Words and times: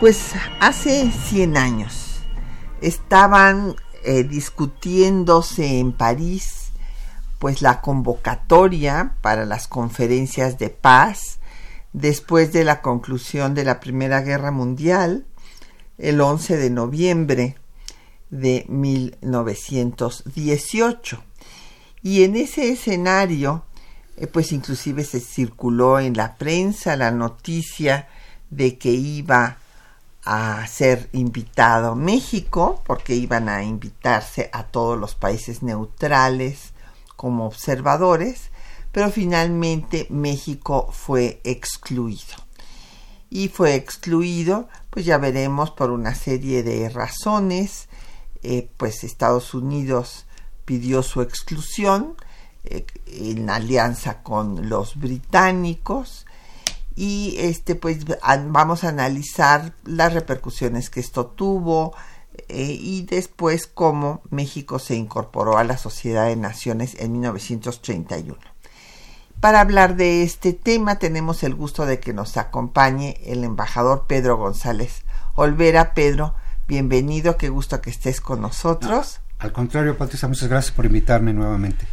Pues 0.00 0.32
hace 0.60 1.10
100 1.10 1.56
años 1.58 2.22
estaban 2.80 3.76
eh, 4.02 4.24
discutiéndose 4.24 5.78
en 5.78 5.92
París 5.92 6.70
pues 7.38 7.60
la 7.60 7.82
convocatoria 7.82 9.16
para 9.20 9.44
las 9.44 9.68
conferencias 9.68 10.56
de 10.56 10.70
paz 10.70 11.38
después 11.92 12.50
de 12.54 12.64
la 12.64 12.80
conclusión 12.80 13.54
de 13.54 13.64
la 13.64 13.78
Primera 13.78 14.22
Guerra 14.22 14.50
Mundial 14.50 15.26
el 15.98 16.22
11 16.22 16.56
de 16.56 16.70
noviembre 16.70 17.58
de 18.30 18.64
1918. 18.70 21.22
Y 22.02 22.24
en 22.24 22.36
ese 22.36 22.72
escenario, 22.72 23.66
eh, 24.16 24.26
pues 24.26 24.52
inclusive 24.52 25.04
se 25.04 25.20
circuló 25.20 26.00
en 26.00 26.16
la 26.16 26.38
prensa 26.38 26.96
la 26.96 27.10
noticia 27.10 28.08
de 28.48 28.78
que 28.78 28.92
iba 28.92 29.58
a 30.32 30.64
ser 30.68 31.08
invitado 31.10 31.96
México, 31.96 32.84
porque 32.86 33.16
iban 33.16 33.48
a 33.48 33.64
invitarse 33.64 34.48
a 34.52 34.62
todos 34.62 34.96
los 34.96 35.16
países 35.16 35.64
neutrales 35.64 36.72
como 37.16 37.46
observadores, 37.46 38.52
pero 38.92 39.10
finalmente 39.10 40.06
México 40.08 40.88
fue 40.92 41.40
excluido. 41.42 42.36
Y 43.28 43.48
fue 43.48 43.74
excluido, 43.74 44.68
pues 44.90 45.04
ya 45.04 45.18
veremos, 45.18 45.72
por 45.72 45.90
una 45.90 46.14
serie 46.14 46.62
de 46.62 46.88
razones, 46.90 47.88
eh, 48.44 48.70
pues 48.76 49.02
Estados 49.02 49.52
Unidos 49.52 50.26
pidió 50.64 51.02
su 51.02 51.22
exclusión 51.22 52.14
eh, 52.62 52.86
en 53.06 53.50
alianza 53.50 54.22
con 54.22 54.68
los 54.68 54.94
británicos 54.96 56.24
y 56.94 57.36
este 57.38 57.74
pues 57.74 58.04
vamos 58.48 58.84
a 58.84 58.88
analizar 58.88 59.72
las 59.84 60.12
repercusiones 60.12 60.90
que 60.90 61.00
esto 61.00 61.26
tuvo 61.26 61.94
eh, 62.48 62.76
y 62.78 63.02
después 63.02 63.66
cómo 63.66 64.22
México 64.30 64.78
se 64.78 64.96
incorporó 64.96 65.58
a 65.58 65.64
la 65.64 65.76
Sociedad 65.76 66.26
de 66.26 66.36
Naciones 66.36 66.96
en 66.98 67.12
1931. 67.12 68.36
Para 69.40 69.60
hablar 69.60 69.96
de 69.96 70.22
este 70.22 70.52
tema 70.52 70.98
tenemos 70.98 71.42
el 71.42 71.54
gusto 71.54 71.86
de 71.86 72.00
que 72.00 72.12
nos 72.12 72.36
acompañe 72.36 73.18
el 73.24 73.44
embajador 73.44 74.04
Pedro 74.06 74.36
González 74.36 75.02
Olvera. 75.34 75.94
Pedro, 75.94 76.34
bienvenido, 76.68 77.38
qué 77.38 77.48
gusto 77.48 77.80
que 77.80 77.90
estés 77.90 78.20
con 78.20 78.42
nosotros. 78.42 79.20
al 79.38 79.52
contrario, 79.52 79.96
Patricia, 79.96 80.28
muchas 80.28 80.48
gracias 80.48 80.74
por 80.74 80.84
invitarme 80.84 81.32
nuevamente. 81.32 81.86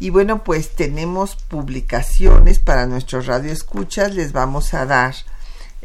Y 0.00 0.08
bueno, 0.08 0.42
pues 0.42 0.74
tenemos 0.74 1.36
publicaciones 1.36 2.58
para 2.58 2.86
nuestros 2.86 3.26
radioescuchas. 3.26 4.14
Les 4.14 4.32
vamos 4.32 4.72
a 4.72 4.86
dar 4.86 5.14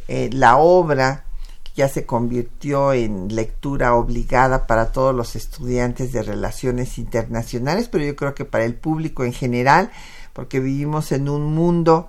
eh, 0.07 0.29
la 0.31 0.55
obra 0.55 1.25
que 1.65 1.71
ya 1.75 1.89
se 1.89 2.05
convirtió 2.05 2.93
en 2.93 3.35
lectura 3.35 3.93
obligada 3.93 4.67
para 4.67 4.93
todos 4.93 5.13
los 5.13 5.35
estudiantes 5.35 6.13
de 6.13 6.23
relaciones 6.23 6.97
internacionales, 6.97 7.89
pero 7.89 8.05
yo 8.05 8.15
creo 8.15 8.33
que 8.33 8.45
para 8.45 8.63
el 8.63 8.75
público 8.75 9.25
en 9.25 9.33
general, 9.33 9.91
porque 10.31 10.61
vivimos 10.61 11.11
en 11.11 11.27
un 11.27 11.53
mundo 11.53 12.07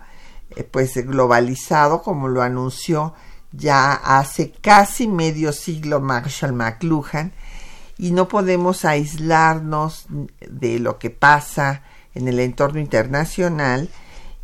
eh, 0.54 0.62
pues 0.62 0.94
globalizado, 1.04 2.02
como 2.02 2.28
lo 2.28 2.40
anunció 2.40 3.14
ya 3.50 3.94
hace 3.94 4.52
casi 4.52 5.08
medio 5.08 5.52
siglo 5.52 6.00
Marshall 6.00 6.52
McLuhan, 6.52 7.32
y 7.98 8.12
no 8.12 8.28
podemos 8.28 8.84
aislarnos 8.84 10.06
de 10.48 10.78
lo 10.78 10.98
que 11.00 11.10
pasa 11.10 11.82
en 12.16 12.28
el 12.28 12.40
entorno 12.40 12.80
internacional 12.80 13.88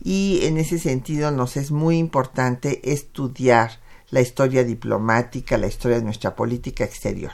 y 0.03 0.41
en 0.43 0.59
ese 0.59 0.79
sentido 0.79 1.31
nos 1.31 1.57
es 1.57 1.71
muy 1.71 1.99
importante 1.99 2.93
estudiar 2.93 3.81
la 4.11 4.21
historia 4.21 4.65
diplomática, 4.65 5.59
la 5.59 5.69
historia 5.69 5.99
de 5.99 6.05
nuestra 6.05 6.37
política 6.37 6.85
exterior. 6.85 7.33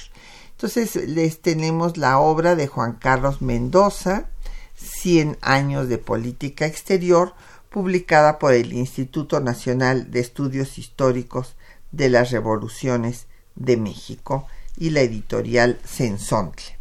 Entonces 0.52 0.96
les 1.08 1.40
tenemos 1.40 1.96
la 1.96 2.18
obra 2.18 2.56
de 2.56 2.66
Juan 2.66 2.94
Carlos 2.94 3.42
Mendoza, 3.42 4.28
100 4.76 5.38
años 5.40 5.88
de 5.88 5.98
política 5.98 6.66
exterior, 6.66 7.34
publicada 7.70 8.38
por 8.38 8.54
el 8.54 8.72
Instituto 8.72 9.40
Nacional 9.40 10.10
de 10.10 10.20
Estudios 10.20 10.78
Históricos 10.78 11.56
de 11.90 12.08
las 12.08 12.30
Revoluciones 12.30 13.26
de 13.54 13.76
México 13.76 14.46
y 14.76 14.90
la 14.90 15.00
editorial 15.00 15.78
Sensontle. 15.84 16.76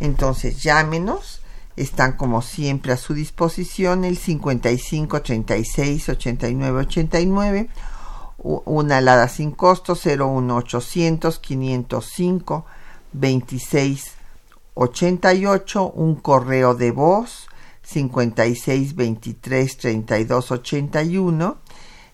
Entonces 0.00 0.62
llámenos 0.62 1.41
están 1.82 2.12
como 2.12 2.42
siempre 2.42 2.92
a 2.92 2.96
su 2.96 3.14
disposición 3.14 4.04
el 4.04 4.16
55 4.16 5.22
36 5.22 6.08
89 6.08 6.78
89 6.80 7.68
una 8.38 8.98
alada 8.98 9.28
sin 9.28 9.52
costo 9.52 9.94
01800 9.94 11.38
505 11.38 12.64
26 13.12 14.12
88 14.74 15.92
un 15.94 16.14
correo 16.16 16.74
de 16.74 16.90
voz 16.90 17.46
56 17.82 18.94
23 18.94 19.76
32 19.76 20.50
81 20.50 21.58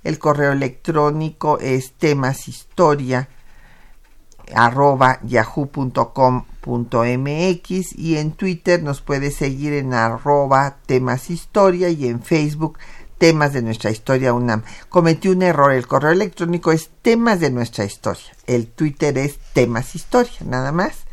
el 0.05 0.19
correo 0.19 0.53
electrónico 0.53 1.59
es 1.59 1.93
temas 1.93 2.49
historia 2.49 3.29
arroba 4.55 5.21
yahoo.com.mx 5.23 5.99
y 7.99 8.17
en 8.17 8.33
Twitter 8.33 8.83
nos 8.83 9.01
puede 9.01 9.31
seguir 9.31 9.73
en 9.73 9.95
arroba 9.95 10.77
temas 10.87 11.31
historia 11.31 11.89
y 11.89 12.07
en 12.07 12.23
Facebook 12.23 12.79
temas 13.19 13.53
de 13.53 13.61
nuestra 13.63 13.91
historia 13.91 14.33
UNAM. 14.33 14.63
Cometí 14.89 15.29
un 15.29 15.43
error, 15.43 15.73
el 15.73 15.87
correo 15.87 16.13
electrónico 16.13 16.73
es 16.73 16.89
temas 17.03 17.41
de 17.41 17.51
nuestra 17.51 17.85
historia, 17.85 18.33
el 18.47 18.69
Twitter 18.69 19.19
es 19.19 19.39
temas 19.53 19.95
historia, 19.95 20.39
nada 20.45 20.73
más. 20.73 21.05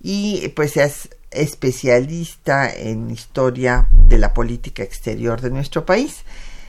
y 0.01 0.47
pues 0.55 0.77
es 0.77 1.09
especialista 1.29 2.73
en 2.73 3.11
historia 3.11 3.87
de 3.91 4.17
la 4.17 4.33
política 4.33 4.81
exterior 4.81 5.39
de 5.39 5.51
nuestro 5.51 5.85
país. 5.85 6.23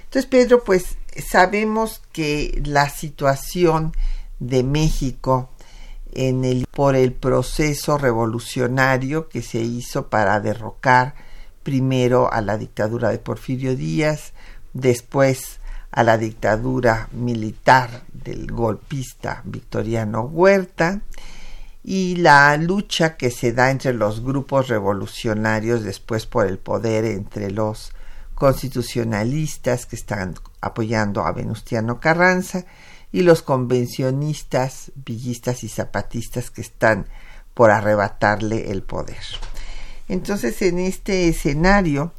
Entonces, 0.05 0.26
Pedro, 0.26 0.64
pues 0.64 0.99
sabemos 1.31 2.03
que 2.12 2.61
la 2.62 2.91
situación 2.91 3.96
de 4.38 4.64
México 4.64 5.49
por 6.73 6.97
el 6.97 7.12
proceso 7.12 7.99
revolucionario 7.99 9.29
que 9.29 9.43
se 9.43 9.61
hizo 9.61 10.09
para 10.09 10.41
derrocar 10.41 11.15
primero 11.62 12.33
a 12.33 12.41
la 12.41 12.57
dictadura 12.57 13.11
de 13.11 13.19
Porfirio 13.19 13.77
Díaz, 13.77 14.33
después 14.73 15.61
a 15.93 16.03
la 16.03 16.19
dictadura 16.19 17.09
militar 17.12 18.03
del 18.12 18.51
golpista 18.51 19.43
Victoriano 19.45 20.23
Huerta 20.23 21.01
y 21.83 22.17
la 22.17 22.56
lucha 22.56 23.17
que 23.17 23.31
se 23.31 23.53
da 23.53 23.71
entre 23.71 23.95
los 23.95 24.23
grupos 24.23 24.69
revolucionarios 24.69 25.83
después 25.83 26.27
por 26.27 26.47
el 26.47 26.59
poder 26.59 27.05
entre 27.05 27.51
los 27.51 27.93
constitucionalistas 28.35 29.87
que 29.87 29.97
están 29.97 30.35
apoyando 30.61 31.25
a 31.25 31.33
Venustiano 31.33 32.01
Carranza 32.01 32.65
y 33.12 33.23
los 33.23 33.43
convencionistas, 33.43 34.93
villistas 34.95 35.65
y 35.65 35.69
zapatistas 35.69 36.51
que 36.51 36.61
están 36.61 37.07
por 37.55 37.71
arrebatarle 37.71 38.71
el 38.71 38.83
poder. 38.83 39.23
Entonces, 40.09 40.62
en 40.62 40.79
este 40.79 41.29
escenario, 41.29 42.12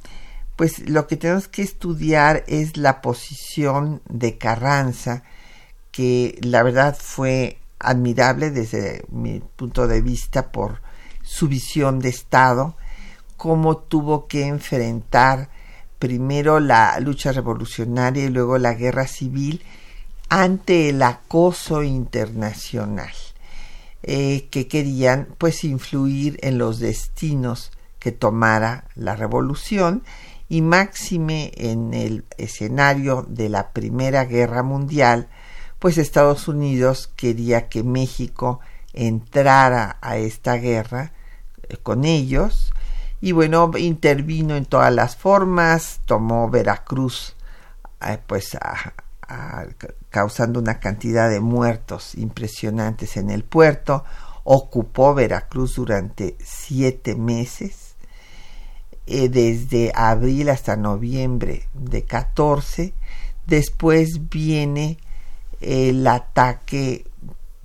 pues 0.55 0.87
lo 0.89 1.07
que 1.07 1.17
tenemos 1.17 1.47
que 1.47 1.61
estudiar 1.61 2.43
es 2.47 2.77
la 2.77 3.01
posición 3.01 4.01
de 4.07 4.37
Carranza, 4.37 5.23
que 5.91 6.37
la 6.41 6.63
verdad 6.63 6.97
fue 6.99 7.57
admirable 7.79 8.51
desde 8.51 9.03
mi 9.09 9.41
punto 9.55 9.87
de 9.87 10.01
vista 10.01 10.51
por 10.51 10.81
su 11.23 11.47
visión 11.47 11.99
de 11.99 12.09
Estado, 12.09 12.75
cómo 13.37 13.77
tuvo 13.77 14.27
que 14.27 14.45
enfrentar 14.45 15.49
primero 15.99 16.59
la 16.59 16.99
lucha 16.99 17.31
revolucionaria 17.31 18.25
y 18.25 18.29
luego 18.29 18.57
la 18.57 18.73
guerra 18.73 19.07
civil 19.07 19.63
ante 20.31 20.87
el 20.87 21.03
acoso 21.03 21.83
internacional 21.83 23.11
eh, 24.01 24.47
que 24.49 24.69
querían 24.69 25.27
pues 25.37 25.65
influir 25.65 26.39
en 26.41 26.57
los 26.57 26.79
destinos 26.79 27.71
que 27.99 28.13
tomara 28.13 28.85
la 28.95 29.17
revolución 29.17 30.03
y 30.47 30.61
máxime 30.61 31.51
en 31.57 31.93
el 31.93 32.23
escenario 32.37 33.25
de 33.27 33.49
la 33.49 33.71
Primera 33.71 34.23
Guerra 34.23 34.63
Mundial, 34.63 35.27
pues 35.79 35.97
Estados 35.97 36.47
Unidos 36.47 37.11
quería 37.17 37.67
que 37.67 37.83
México 37.83 38.61
entrara 38.93 39.97
a 39.99 40.15
esta 40.15 40.55
guerra 40.55 41.11
eh, 41.67 41.75
con 41.75 42.05
ellos 42.05 42.71
y 43.19 43.33
bueno, 43.33 43.69
intervino 43.77 44.55
en 44.55 44.63
todas 44.63 44.93
las 44.93 45.17
formas, 45.17 45.99
tomó 46.05 46.49
Veracruz 46.49 47.35
eh, 48.07 48.17
pues 48.25 48.55
causando 50.09 50.59
una 50.59 50.79
cantidad 50.79 51.29
de 51.29 51.39
muertos 51.39 52.15
impresionantes 52.15 53.17
en 53.17 53.29
el 53.29 53.43
puerto, 53.43 54.03
ocupó 54.43 55.13
Veracruz 55.13 55.75
durante 55.75 56.35
siete 56.43 57.15
meses 57.15 57.95
eh, 59.07 59.29
desde 59.29 59.91
abril 59.95 60.49
hasta 60.49 60.75
noviembre 60.75 61.67
de 61.73 62.03
14. 62.03 62.93
Después 63.45 64.29
viene 64.29 64.97
el 65.59 66.05
ataque 66.07 67.05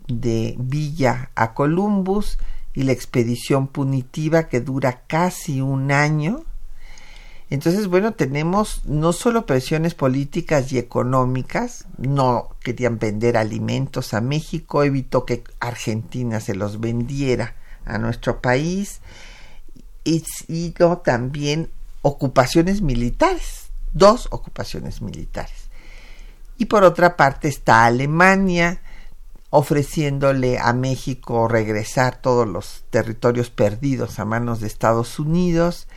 de 0.09 0.55
Villa 0.59 1.31
a 1.35 1.55
Columbus 1.55 2.39
y 2.75 2.83
la 2.83 2.93
expedición 2.93 3.69
punitiva 3.69 4.49
que 4.49 4.61
dura 4.61 5.03
casi 5.07 5.61
un 5.61 5.93
año. 5.93 6.43
Entonces, 7.49 7.87
bueno, 7.87 8.13
tenemos 8.13 8.85
no 8.85 9.13
solo 9.13 9.47
presiones 9.47 9.95
políticas 9.95 10.73
y 10.73 10.79
económicas, 10.79 11.87
no 11.97 12.51
querían 12.61 12.99
vender 12.99 13.37
alimentos 13.37 14.15
a 14.15 14.21
México, 14.21 14.83
evitó 14.83 15.25
que 15.25 15.45
Argentina 15.61 16.41
se 16.41 16.57
los 16.57 16.81
vendiera 16.81 17.55
a 17.85 17.99
nuestro 17.99 18.41
país, 18.41 19.01
y, 20.07 20.75
también 21.05 21.71
ocupaciones 22.03 22.81
militares, 22.81 23.71
dos 23.93 24.29
ocupaciones 24.31 25.03
militares. 25.03 25.69
Y 26.59 26.67
por 26.67 26.85
otra 26.85 27.17
parte 27.17 27.49
está 27.49 27.85
Alemania 27.85 28.81
ofreciéndole 29.51 30.59
a 30.59 30.73
México 30.73 31.49
regresar 31.49 32.21
todos 32.21 32.47
los 32.47 32.85
territorios 32.91 33.51
perdidos 33.51 34.19
a 34.19 34.25
manos 34.25 34.61
de 34.61 34.67
Estados 34.67 35.19
Unidos. 35.19 35.89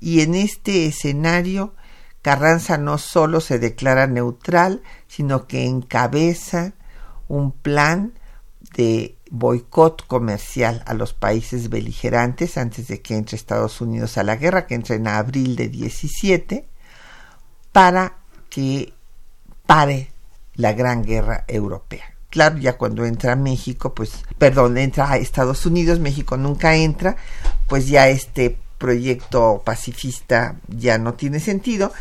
Y 0.00 0.22
en 0.22 0.34
este 0.34 0.86
escenario, 0.86 1.74
Carranza 2.22 2.78
no 2.78 2.98
solo 2.98 3.40
se 3.40 3.58
declara 3.58 4.06
neutral, 4.06 4.82
sino 5.06 5.46
que 5.46 5.66
encabeza 5.66 6.72
un 7.28 7.52
plan 7.52 8.12
de 8.76 9.16
boicot 9.30 10.06
comercial 10.06 10.82
a 10.86 10.94
los 10.94 11.12
países 11.12 11.70
beligerantes 11.70 12.58
antes 12.58 12.88
de 12.88 13.00
que 13.00 13.16
entre 13.16 13.36
Estados 13.36 13.80
Unidos 13.80 14.18
a 14.18 14.24
la 14.24 14.36
guerra, 14.36 14.66
que 14.66 14.74
entra 14.74 14.96
en 14.96 15.06
abril 15.06 15.56
de 15.56 15.68
17, 15.68 16.66
para 17.72 18.16
que 18.48 18.92
pare 19.66 20.10
la 20.54 20.72
gran 20.72 21.04
guerra 21.04 21.44
europea. 21.46 22.14
Claro, 22.28 22.58
ya 22.58 22.76
cuando 22.76 23.04
entra 23.04 23.34
México, 23.34 23.94
pues, 23.94 24.24
perdón, 24.38 24.78
entra 24.78 25.10
a 25.10 25.16
Estados 25.16 25.66
Unidos, 25.66 25.98
México 25.98 26.36
nunca 26.36 26.76
entra, 26.76 27.16
pues 27.68 27.88
ya 27.88 28.08
este 28.08 28.58
proyecto 28.80 29.62
pacifista 29.62 30.56
ya 30.66 30.96
no 30.96 31.14
tiene 31.14 31.38
sentido, 31.38 31.92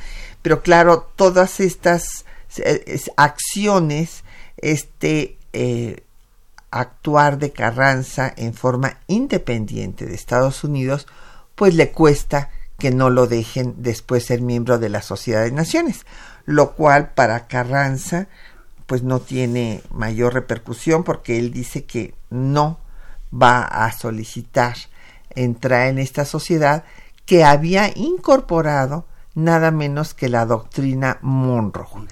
pero 0.42 0.64
claro, 0.64 1.12
todas 1.16 1.60
estas 1.60 2.26
eh, 2.58 3.00
acciones, 3.18 4.24
este 4.58 5.38
eh, 5.52 6.04
actuar 6.72 7.38
de 7.38 7.52
Carranza 7.52 8.34
en 8.36 8.54
forma 8.54 8.98
independiente 9.08 10.06
de 10.06 10.16
Estados 10.16 10.64
Unidos, 10.64 11.06
pues 11.56 11.76
le 11.76 11.92
cuesta 11.92 12.50
que 12.78 12.92
no 12.92 13.10
lo 13.10 13.28
dejen 13.28 13.76
después 13.80 14.26
ser 14.26 14.42
miembro 14.42 14.80
de 14.80 14.88
la 14.88 15.02
Sociedad 15.02 15.44
de 15.44 15.52
Naciones, 15.52 16.06
lo 16.46 16.76
cual 16.76 17.12
para 17.12 17.48
Carranza 17.48 18.30
pues 18.86 19.04
no 19.04 19.20
tiene 19.20 19.84
mayor 19.92 20.34
repercusión 20.34 21.04
porque 21.04 21.38
él 21.38 21.52
dice 21.52 21.84
que 21.84 22.14
no 22.30 22.80
va 23.34 23.64
a 23.64 23.92
solicitar 23.92 24.78
entrar 25.36 25.88
en 25.88 26.00
esta 26.00 26.26
sociedad 26.26 26.84
que 27.26 27.44
había 27.44 27.92
incorporado 27.96 29.06
nada 29.36 29.72
menos 29.72 30.14
que 30.14 30.30
la 30.30 30.46
doctrina 30.46 31.20
Monroe 31.22 32.08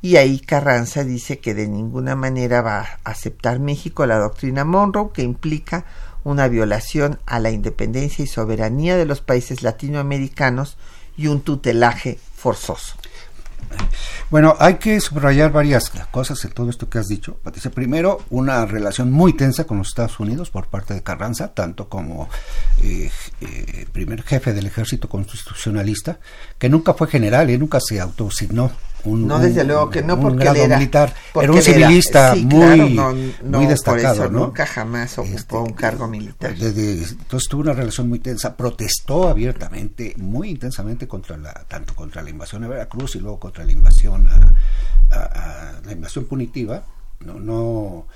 y 0.00 0.16
ahí 0.16 0.38
Carranza 0.38 1.02
dice 1.02 1.40
que 1.40 1.54
de 1.54 1.66
ninguna 1.66 2.14
manera 2.14 2.62
va 2.62 2.80
a 2.80 3.10
aceptar 3.10 3.58
México 3.58 4.06
la 4.06 4.18
doctrina 4.18 4.64
Monroe 4.64 5.10
que 5.12 5.22
implica 5.22 5.84
una 6.22 6.46
violación 6.46 7.18
a 7.26 7.40
la 7.40 7.50
independencia 7.50 8.24
y 8.24 8.28
soberanía 8.28 8.96
de 8.96 9.06
los 9.06 9.20
países 9.20 9.62
latinoamericanos 9.62 10.76
y 11.16 11.26
un 11.26 11.40
tutelaje 11.40 12.18
forzoso. 12.36 12.94
Bueno, 14.30 14.56
hay 14.58 14.74
que 14.74 15.00
subrayar 15.00 15.52
varias 15.52 15.90
cosas 16.10 16.44
en 16.44 16.50
todo 16.50 16.68
esto 16.68 16.90
que 16.90 16.98
has 16.98 17.06
dicho, 17.06 17.38
Patricia. 17.42 17.70
Primero, 17.70 18.20
una 18.28 18.66
relación 18.66 19.10
muy 19.10 19.32
tensa 19.32 19.64
con 19.64 19.78
los 19.78 19.88
Estados 19.88 20.20
Unidos 20.20 20.50
por 20.50 20.66
parte 20.66 20.92
de 20.92 21.02
Carranza, 21.02 21.54
tanto 21.54 21.88
como 21.88 22.28
eh, 22.82 23.10
eh, 23.40 23.86
primer 23.90 24.22
jefe 24.22 24.52
del 24.52 24.66
ejército 24.66 25.08
constitucionalista, 25.08 26.18
que 26.58 26.68
nunca 26.68 26.92
fue 26.92 27.08
general 27.08 27.48
y 27.48 27.56
nunca 27.56 27.80
se 27.80 28.00
autosignó 28.00 28.70
no, 29.16 29.38
desde 29.38 29.64
luego 29.64 29.90
que 29.90 30.02
no, 30.02 30.20
porque 30.20 30.44
era, 30.44 30.76
militar. 30.78 31.14
era 31.34 31.52
un 31.52 31.62
civilista 31.62 32.34
muy, 32.34 33.00
muy 33.44 33.66
destacado. 33.66 34.30
Nunca 34.30 34.66
jamás 34.66 35.18
ocupó 35.18 35.36
este, 35.36 35.56
un 35.56 35.72
cargo 35.72 36.08
militar. 36.08 36.54
entonces 36.58 37.48
tuvo 37.48 37.62
una 37.62 37.72
relación 37.72 38.08
muy 38.08 38.18
tensa, 38.18 38.56
protestó 38.56 39.28
abiertamente, 39.28 40.14
muy 40.16 40.50
intensamente 40.50 41.06
contra 41.06 41.36
la, 41.36 41.52
tanto 41.68 41.94
contra 41.94 42.22
la 42.22 42.30
invasión 42.30 42.64
a 42.64 42.68
Veracruz 42.68 43.16
y 43.16 43.20
luego 43.20 43.38
contra 43.38 43.64
la 43.64 43.72
invasión 43.72 44.28
a, 44.28 45.80
la 45.84 45.92
invasión 45.92 46.24
punitiva. 46.26 46.84
No, 47.20 47.34
no 47.40 48.06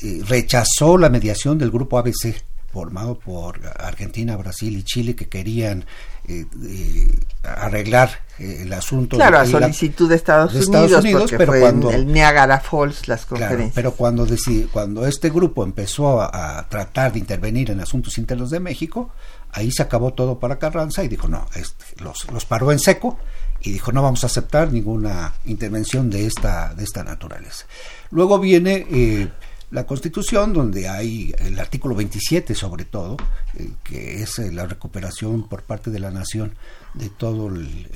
eh, 0.00 0.20
rechazó 0.26 0.98
la 0.98 1.08
mediación 1.08 1.56
del 1.56 1.70
grupo 1.70 1.98
ABC 1.98 2.34
formado 2.74 3.16
por 3.16 3.60
Argentina, 3.78 4.36
Brasil 4.36 4.76
y 4.76 4.82
Chile 4.82 5.14
que 5.14 5.28
querían 5.28 5.86
eh, 6.26 6.44
eh, 6.66 7.20
arreglar 7.44 8.10
eh, 8.40 8.62
el 8.62 8.72
asunto. 8.72 9.16
Claro, 9.16 9.38
a 9.38 9.46
solicitud 9.46 10.08
de 10.08 10.16
Estados, 10.16 10.52
Unidos, 10.66 11.32
pero 11.38 11.52
cuando 11.60 11.92
el 11.92 12.12
Niagara 12.12 12.58
Falls 12.58 13.06
las 13.06 13.26
conferencias. 13.26 13.72
pero 13.76 13.92
cuando 13.92 14.26
cuando 14.72 15.06
este 15.06 15.30
grupo 15.30 15.62
empezó 15.62 16.20
a, 16.20 16.66
tratar 16.68 17.12
de 17.12 17.20
intervenir 17.20 17.70
en 17.70 17.80
asuntos 17.80 18.18
internos 18.18 18.50
de 18.50 18.58
México, 18.58 19.10
ahí 19.52 19.70
se 19.70 19.82
acabó 19.82 20.12
todo 20.12 20.40
para 20.40 20.58
Carranza 20.58 21.04
y 21.04 21.08
dijo 21.08 21.28
no, 21.28 21.46
este, 21.54 22.02
los, 22.02 22.28
los 22.32 22.44
paró 22.44 22.72
en 22.72 22.80
seco 22.80 23.18
y 23.60 23.70
dijo 23.70 23.92
no 23.92 24.02
vamos 24.02 24.24
a 24.24 24.26
aceptar 24.26 24.72
ninguna 24.72 25.34
intervención 25.44 26.10
de 26.10 26.26
esta 26.26 26.74
de 26.74 26.82
esta 26.82 27.04
naturaleza. 27.04 27.66
Luego 28.10 28.40
viene 28.40 29.30
la 29.74 29.84
Constitución, 29.86 30.52
donde 30.52 30.88
hay 30.88 31.34
el 31.36 31.58
artículo 31.58 31.96
27 31.96 32.54
sobre 32.54 32.84
todo, 32.84 33.16
eh, 33.54 33.72
que 33.82 34.22
es 34.22 34.38
eh, 34.38 34.52
la 34.52 34.66
recuperación 34.66 35.48
por 35.48 35.64
parte 35.64 35.90
de 35.90 35.98
la 35.98 36.12
nación 36.12 36.54
de 36.94 37.08
todo 37.08 37.48
el, 37.48 37.88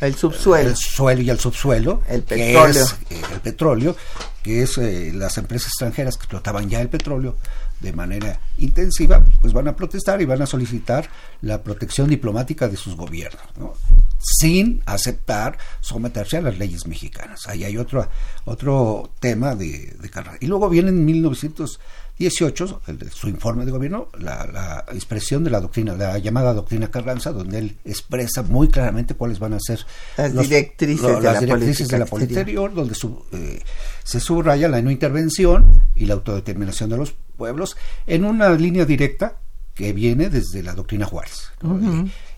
el, 0.00 0.14
subsuelo. 0.14 0.70
El 0.70 0.76
suelo 0.76 1.20
y 1.20 1.28
el 1.28 1.38
subsuelo. 1.38 2.02
El 2.08 2.22
petróleo. 2.22 2.72
Que 2.72 2.80
es, 2.80 2.92
eh, 3.10 3.22
el 3.34 3.40
petróleo, 3.42 3.96
que 4.42 4.62
es 4.62 4.78
las 5.14 5.36
empresas 5.36 5.68
extranjeras 5.68 6.16
que 6.16 6.22
explotaban 6.22 6.70
ya 6.70 6.80
el 6.80 6.88
petróleo 6.88 7.36
de 7.80 7.92
manera 7.92 8.40
intensiva, 8.56 9.22
pues 9.42 9.52
van 9.52 9.68
a 9.68 9.76
protestar 9.76 10.22
y 10.22 10.24
van 10.24 10.40
a 10.40 10.46
solicitar 10.46 11.10
la 11.42 11.62
protección 11.62 12.08
diplomática 12.08 12.66
de 12.66 12.78
sus 12.78 12.96
gobiernos, 12.96 13.76
sin 14.24 14.82
aceptar 14.86 15.58
someterse 15.80 16.38
a 16.38 16.42
las 16.42 16.58
leyes 16.58 16.86
mexicanas. 16.86 17.46
Ahí 17.46 17.64
hay 17.64 17.76
otro, 17.76 18.08
otro 18.44 19.12
tema 19.20 19.54
de, 19.54 19.96
de 20.00 20.10
Y 20.40 20.46
luego 20.46 20.70
viene 20.70 20.88
en 20.88 21.04
1918, 21.04 22.80
su 23.12 23.28
informe 23.28 23.66
de 23.66 23.70
gobierno, 23.70 24.08
la, 24.18 24.84
expresión 24.92 25.44
de 25.44 25.50
la 25.50 25.60
doctrina, 25.60 25.94
la 25.94 26.18
llamada 26.18 26.54
doctrina 26.54 26.90
Carranza, 26.90 27.32
donde 27.32 27.58
él 27.58 27.76
expresa 27.84 28.42
muy 28.42 28.68
claramente 28.68 29.14
cuáles 29.14 29.38
van 29.38 29.52
a 29.52 29.60
ser 29.60 29.84
las 30.16 30.32
directrices, 30.32 31.06
de, 31.06 31.20
la 31.20 31.40
directrices 31.40 31.88
de 31.88 31.98
la 31.98 32.06
política 32.06 32.40
exterior, 32.40 32.72
donde 32.72 32.96
eh, 33.32 33.62
se 34.02 34.20
subraya 34.20 34.68
la 34.68 34.80
no 34.80 34.90
intervención 34.90 35.82
y 35.94 36.06
la 36.06 36.14
autodeterminación 36.14 36.88
de 36.88 36.96
los 36.96 37.14
pueblos 37.36 37.76
en 38.06 38.24
una 38.24 38.50
línea 38.50 38.86
directa 38.86 39.36
que 39.74 39.92
viene 39.92 40.30
desde 40.30 40.62
la 40.62 40.72
doctrina 40.72 41.04
Juárez. 41.04 41.50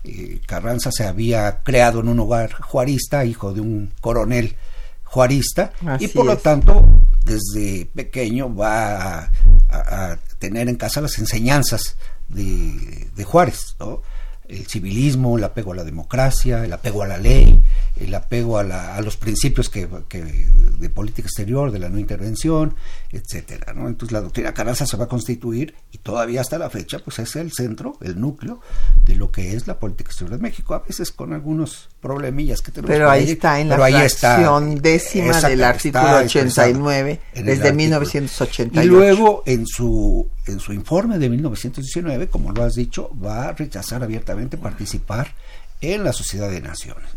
Eh, 0.07 0.39
Carranza 0.45 0.89
se 0.91 1.05
había 1.05 1.61
creado 1.63 1.99
en 1.99 2.07
un 2.07 2.19
hogar 2.19 2.53
juarista, 2.53 3.25
hijo 3.25 3.53
de 3.53 3.61
un 3.61 3.91
coronel 4.01 4.55
juarista 5.03 5.71
y 6.03 6.07
por 6.09 6.25
lo 6.25 6.37
tanto 6.37 6.85
desde 7.23 7.85
pequeño 7.87 8.53
va 8.55 9.19
a, 9.19 9.31
a- 9.69 10.11
a 10.11 10.17
tener 10.39 10.69
en 10.69 10.75
casa 10.75 11.01
las 11.01 11.17
enseñanzas 11.19 11.97
de, 12.29 13.07
de 13.15 13.23
Juárez, 13.23 13.75
¿no? 13.79 14.01
El 14.49 14.65
civilismo, 14.67 15.37
el 15.37 15.43
apego 15.43 15.73
a 15.73 15.75
la 15.75 15.83
democracia, 15.83 16.63
el 16.63 16.71
apego 16.73 17.03
a 17.03 17.07
la 17.07 17.17
ley, 17.17 17.59
el 17.97 18.13
apego 18.15 18.57
a, 18.57 18.63
la- 18.63 18.95
a 18.95 19.01
los 19.01 19.17
principios 19.17 19.69
que, 19.69 19.87
que- 20.07 20.23
de 20.23 20.89
política 20.89 21.27
exterior, 21.27 21.71
de 21.71 21.79
la 21.79 21.89
no 21.89 21.97
intervención, 21.99 22.75
etcétera. 23.11 23.73
¿no? 23.73 23.87
Entonces 23.87 24.13
la 24.13 24.21
doctrina 24.21 24.53
Carranza 24.53 24.85
se 24.85 24.95
va 24.97 25.05
a 25.05 25.07
constituir 25.09 25.73
y 25.91 25.97
todavía 25.97 26.41
hasta 26.41 26.57
la 26.57 26.69
fecha, 26.69 26.99
pues 26.99 27.19
es 27.19 27.35
el 27.35 27.51
centro, 27.51 27.97
el 28.01 28.19
núcleo 28.19 28.61
de 29.03 29.15
lo 29.15 29.31
que 29.31 29.55
es 29.55 29.67
la 29.67 29.79
política 29.79 30.09
exterior 30.09 30.37
de 30.37 30.41
México, 30.43 30.73
a 30.75 30.79
veces 30.79 31.11
con 31.11 31.33
algunos 31.33 31.89
problemillas 32.07 32.61
que 32.61 32.71
tenemos. 32.71 32.95
Pero 32.95 33.09
ahí 33.09 33.31
está 33.31 33.59
en 33.59 33.69
la 33.69 34.05
está, 34.05 34.35
fracción 34.35 34.75
décima 34.81 35.41
del 35.41 35.63
artículo 35.63 36.19
expresado 36.21 36.25
89 36.25 37.11
en 37.33 37.39
el 37.39 37.45
desde 37.45 37.69
artículo. 37.69 37.77
1988. 37.77 38.83
Y 38.83 38.89
luego 38.89 39.43
en 39.45 39.67
su 39.67 40.29
en 40.45 40.59
su 40.59 40.71
informe 40.71 41.19
de 41.19 41.29
1919, 41.29 42.29
como 42.29 42.53
lo 42.53 42.63
has 42.63 42.75
dicho, 42.75 43.11
va 43.23 43.49
a 43.49 43.51
rechazar 43.51 44.01
abiertamente 44.03 44.57
participar 44.57 45.33
en 45.81 46.03
la 46.03 46.13
Sociedad 46.13 46.49
de 46.49 46.61
Naciones. 46.61 47.09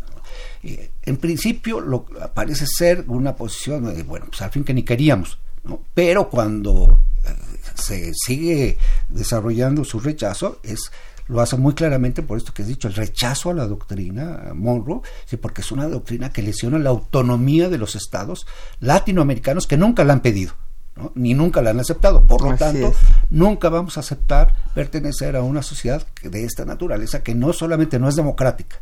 Eh, 0.63 0.91
en 1.03 1.17
principio 1.17 1.79
lo 1.79 2.05
parece 2.33 2.67
ser 2.67 3.05
una 3.07 3.35
posición 3.35 3.95
de 3.95 4.03
bueno, 4.03 4.27
pues 4.27 4.41
al 4.41 4.51
fin 4.51 4.63
que 4.63 4.73
ni 4.73 4.83
queríamos, 4.83 5.39
¿no? 5.63 5.81
Pero 5.93 6.29
cuando 6.29 6.99
eh, 7.25 7.29
se 7.75 8.13
sigue 8.13 8.77
desarrollando 9.09 9.83
su 9.83 9.99
rechazo 9.99 10.59
es 10.63 10.91
lo 11.31 11.41
hace 11.41 11.55
muy 11.57 11.73
claramente 11.73 12.21
por 12.21 12.37
esto 12.37 12.53
que 12.53 12.61
has 12.61 12.67
dicho, 12.67 12.87
el 12.87 12.93
rechazo 12.93 13.49
a 13.49 13.53
la 13.53 13.65
doctrina 13.65 14.51
Monroe, 14.53 15.01
sí, 15.25 15.37
porque 15.37 15.61
es 15.61 15.71
una 15.71 15.87
doctrina 15.87 16.31
que 16.31 16.41
lesiona 16.41 16.77
la 16.77 16.89
autonomía 16.89 17.69
de 17.69 17.77
los 17.77 17.95
estados 17.95 18.45
latinoamericanos 18.81 19.65
que 19.67 19.77
nunca 19.77 20.03
la 20.03 20.13
han 20.13 20.19
pedido, 20.21 20.53
¿no? 20.95 21.11
ni 21.15 21.33
nunca 21.33 21.61
la 21.61 21.69
han 21.69 21.79
aceptado. 21.79 22.27
Por 22.27 22.41
lo 22.41 22.49
Así 22.51 22.59
tanto, 22.59 22.87
es. 22.89 22.97
nunca 23.29 23.69
vamos 23.69 23.95
a 23.97 24.01
aceptar 24.01 24.53
pertenecer 24.75 25.35
a 25.35 25.41
una 25.41 25.63
sociedad 25.63 26.05
de 26.21 26.43
esta 26.43 26.65
naturaleza 26.65 27.23
que 27.23 27.33
no 27.33 27.53
solamente 27.53 27.97
no 27.99 28.09
es 28.09 28.15
democrática 28.15 28.81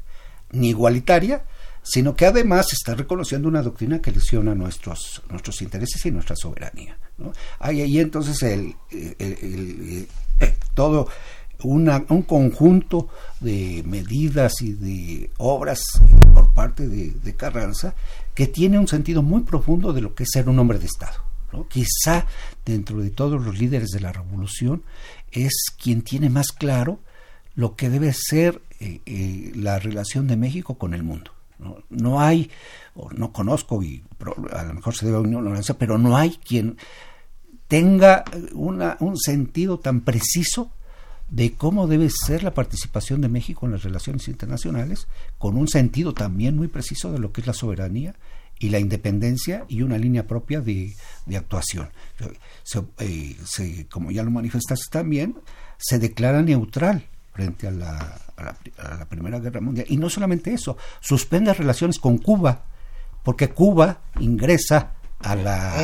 ni 0.51 0.69
igualitaria, 0.69 1.43
sino 1.83 2.15
que 2.15 2.25
además 2.25 2.73
está 2.73 2.95
reconociendo 2.95 3.47
una 3.47 3.61
doctrina 3.61 4.01
que 4.01 4.11
lesiona 4.11 4.55
nuestros 4.55 5.21
nuestros 5.29 5.61
intereses 5.61 6.03
y 6.05 6.11
nuestra 6.11 6.35
soberanía. 6.35 6.97
¿no? 7.19 7.31
Hay 7.59 7.81
ahí 7.81 7.99
entonces 7.99 8.41
el, 8.41 8.75
el- 8.89 9.15
el- 9.19 9.37
el- 9.43 10.07
eh, 10.39 10.57
todo 10.73 11.07
una- 11.63 12.05
un 12.09 12.23
conjunto 12.23 13.09
de 13.39 13.83
medidas 13.85 14.61
y 14.61 14.73
de 14.73 15.29
obras 15.37 15.81
por 16.33 16.53
parte 16.53 16.87
de, 16.87 17.35
Carranza 17.35 17.95
que 18.33 18.47
tiene 18.47 18.79
un 18.79 18.87
sentido 18.87 19.21
muy 19.21 19.41
profundo 19.41 19.93
de 19.93 20.01
lo 20.01 20.13
que 20.15 20.23
es 20.23 20.29
ser 20.31 20.49
un 20.49 20.59
hombre 20.59 20.79
de 20.79 20.85
Estado. 20.85 21.17
¿no? 21.53 21.67
Quizá 21.67 22.25
dentro 22.65 23.01
de 23.01 23.09
todos 23.09 23.43
los 23.43 23.57
líderes 23.57 23.89
de 23.89 23.99
la 23.99 24.11
revolución 24.11 24.83
es 25.31 25.53
quien 25.81 26.01
tiene 26.01 26.29
más 26.29 26.51
claro 26.51 26.99
lo 27.55 27.75
que 27.75 27.89
debe 27.89 28.13
ser 28.13 28.61
eh, 28.79 29.01
eh, 29.05 29.51
la 29.55 29.79
relación 29.79 30.27
de 30.27 30.37
México 30.37 30.77
con 30.77 30.93
el 30.93 31.03
mundo. 31.03 31.31
No, 31.89 32.21
hay, 32.21 32.49
o 32.95 33.11
no 33.11 33.33
conozco, 33.33 33.83
y 33.83 34.01
a 34.53 34.63
lo 34.63 34.73
mejor 34.73 34.95
se 34.95 35.05
debe 35.05 35.17
a 35.17 35.19
una 35.19 35.61
pero 35.77 35.97
no 35.97 36.15
hay 36.15 36.31
quien 36.31 36.77
tenga 37.67 38.23
una, 38.53 38.95
un 39.01 39.17
sentido 39.17 39.79
tan 39.79 40.01
preciso 40.01 40.71
de 41.29 41.53
cómo 41.53 41.87
debe 41.87 42.09
ser 42.09 42.43
la 42.43 42.53
participación 42.53 43.21
de 43.21 43.29
México 43.29 43.65
en 43.65 43.73
las 43.73 43.83
relaciones 43.83 44.27
internacionales, 44.27 45.07
con 45.37 45.57
un 45.57 45.67
sentido 45.67 46.13
también 46.13 46.55
muy 46.55 46.67
preciso 46.67 47.11
de 47.11 47.19
lo 47.19 47.31
que 47.31 47.41
es 47.41 47.47
la 47.47 47.53
soberanía 47.53 48.15
y 48.59 48.69
la 48.69 48.79
independencia 48.79 49.63
y 49.69 49.83
una 49.83 49.97
línea 49.97 50.27
propia 50.27 50.59
de, 50.61 50.93
de 51.25 51.37
actuación. 51.37 51.89
Se- 52.63 52.83
eh, 52.99 53.37
se- 53.45 53.87
como 53.87 54.11
ya 54.11 54.23
lo 54.23 54.31
manifestaste 54.31 54.87
también, 54.91 55.35
se 55.77 55.99
declara 55.99 56.41
neutral 56.41 57.05
frente 57.33 57.67
a 57.67 57.71
la, 57.71 58.19
a 58.35 58.43
la 58.43 58.57
a 58.79 58.95
la 58.97 59.05
Primera 59.05 59.39
Guerra 59.39 59.61
Mundial. 59.61 59.85
Y 59.89 59.97
no 59.97 60.09
solamente 60.09 60.53
eso, 60.53 60.77
suspende 60.99 61.53
relaciones 61.53 61.99
con 61.99 62.17
Cuba, 62.17 62.63
porque 63.23 63.49
Cuba 63.49 63.99
ingresa 64.19 64.91
a 65.19 65.35
la, 65.35 65.79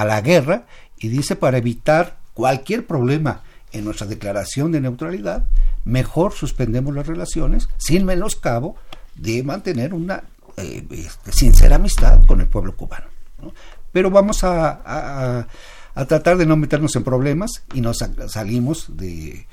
a 0.00 0.04
la 0.04 0.20
guerra 0.20 0.66
y 0.98 1.08
dice 1.08 1.34
para 1.36 1.58
evitar 1.58 2.18
cualquier 2.34 2.86
problema 2.86 3.42
en 3.72 3.84
nuestra 3.84 4.06
declaración 4.06 4.72
de 4.72 4.80
neutralidad, 4.80 5.48
mejor 5.84 6.32
suspendemos 6.32 6.94
las 6.94 7.06
relaciones 7.06 7.68
sin 7.78 8.04
menoscabo 8.04 8.76
de 9.14 9.42
mantener 9.42 9.94
una 9.94 10.24
eh, 10.56 10.84
este, 10.90 11.32
sincera 11.32 11.76
amistad 11.76 12.24
con 12.26 12.40
el 12.40 12.46
pueblo 12.48 12.76
cubano. 12.76 13.06
¿no? 13.40 13.52
Pero 13.92 14.10
vamos 14.10 14.44
a, 14.44 14.70
a- 14.84 15.46
a- 15.94 16.04
tratar 16.06 16.36
de 16.38 16.46
no 16.46 16.56
meternos 16.56 16.94
en 16.96 17.04
problemas 17.04 17.62
y 17.74 17.80
nos 17.80 17.98
sa- 17.98 18.28
salimos 18.28 18.86
de, 18.96 19.46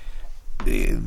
de, 0.65 0.99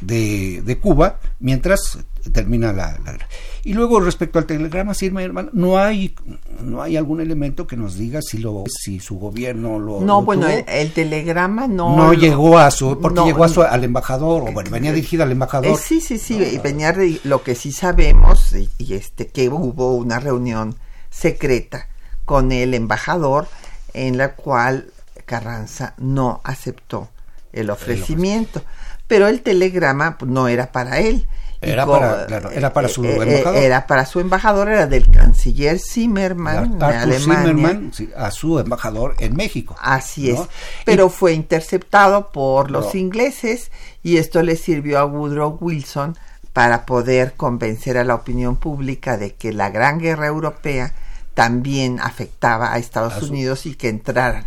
de- 0.00 0.62
de- 0.62 0.78
Cuba 0.78 1.18
mientras 1.40 1.98
termina 2.32 2.72
la, 2.72 2.98
la 3.04 3.12
guerra. 3.12 3.28
Y 3.62 3.72
luego 3.74 4.00
respecto 4.00 4.38
al 4.38 4.46
telegrama, 4.46 4.92
sí, 4.94 5.06
hermano, 5.06 5.50
no 5.52 5.78
hay 5.78 6.14
no 6.62 6.82
hay 6.82 6.96
algún 6.96 7.20
elemento 7.20 7.66
que 7.66 7.76
nos 7.76 7.96
diga 7.96 8.20
si 8.22 8.38
lo 8.38 8.64
si 8.68 8.98
su 9.00 9.18
gobierno 9.18 9.78
lo 9.78 10.00
No, 10.00 10.20
lo 10.20 10.22
bueno, 10.22 10.46
tuvo. 10.46 10.52
el, 10.56 10.64
el 10.68 10.92
telegrama 10.92 11.66
no... 11.66 11.96
no 11.96 12.06
lo- 12.08 12.14
llegó 12.14 12.58
a 12.58 12.70
su 12.70 12.98
porque 13.00 13.16
no, 13.20 13.26
llegó 13.26 13.44
a 13.44 13.48
su, 13.48 13.62
al 13.62 13.84
embajador 13.84 14.42
o 14.48 14.52
bueno 14.52 14.70
venía 14.70 14.92
dirigida 14.92 15.24
al 15.24 15.32
embajador 15.32 15.72
Eh, 15.72 15.76
sí, 15.82 16.00
sí, 16.00 16.18
sí, 16.18 16.34
y 16.36 16.58
venía 16.58 16.92
de- 16.92 17.20
lo 17.24 17.42
que 17.42 17.54
sí 17.54 17.72
sabemos 17.72 18.52
y, 18.54 18.68
y 18.78 18.94
este 18.94 19.28
que 19.28 19.48
hubo 19.48 19.94
una 19.94 20.18
reunión 20.18 20.74
secreta 21.10 21.88
con 22.24 22.52
el 22.52 22.74
embajador 22.74 23.46
en 23.94 24.18
la 24.18 24.34
cual 24.34 24.86
Carranza 25.26 25.94
no 25.98 26.40
aceptó 26.44 27.08
el 27.54 27.70
ofrecimiento, 27.70 28.62
pero 29.06 29.28
el 29.28 29.42
telegrama 29.42 30.18
pues, 30.18 30.30
no 30.30 30.48
era 30.48 30.72
para 30.72 30.98
él. 31.00 31.26
Era 31.60 31.86
para- 31.86 32.26
claro, 32.26 32.50
era 32.50 32.72
para 32.74 32.88
su 32.88 33.02
eh, 33.06 33.08
eh, 33.16 33.22
embajador. 33.22 33.56
Era 33.62 33.86
para 33.86 34.04
su 34.04 34.20
embajador, 34.20 34.68
era 34.68 34.86
del 34.86 35.10
canciller 35.10 35.78
Zimmermann 35.78 36.78
de 36.78 36.84
Alemania. 36.84 37.80
Sí, 37.92 38.10
a 38.14 38.30
su 38.30 38.58
embajador 38.58 39.14
en 39.18 39.34
México 39.34 39.74
Así 39.80 40.30
es. 40.30 40.40
Pero 40.84 41.08
fue 41.08 41.32
interceptado 41.32 42.32
por 42.32 42.70
los 42.70 42.92
No. 42.92 43.00
ingleses 43.00 43.70
y 44.02 44.18
esto 44.18 44.42
le 44.42 44.56
sirvió 44.56 44.98
a 44.98 45.06
Woodrow 45.06 45.56
Wilson 45.58 46.18
para 46.52 46.84
poder 46.84 47.32
convencer 47.32 47.96
a 47.96 48.04
la 48.04 48.14
opinión 48.14 48.56
pública 48.56 49.16
de 49.16 49.34
que 49.34 49.52
la 49.54 49.70
Gran 49.70 49.98
Guerra 49.98 50.26
Europea 50.26 50.92
también 51.32 51.98
afectaba 51.98 52.74
a 52.74 52.78
Estados 52.78 53.14
A 53.14 53.20
su- 53.20 53.26
Unidos 53.26 53.64
y 53.64 53.74
que 53.74 53.88
entraran. 53.88 54.44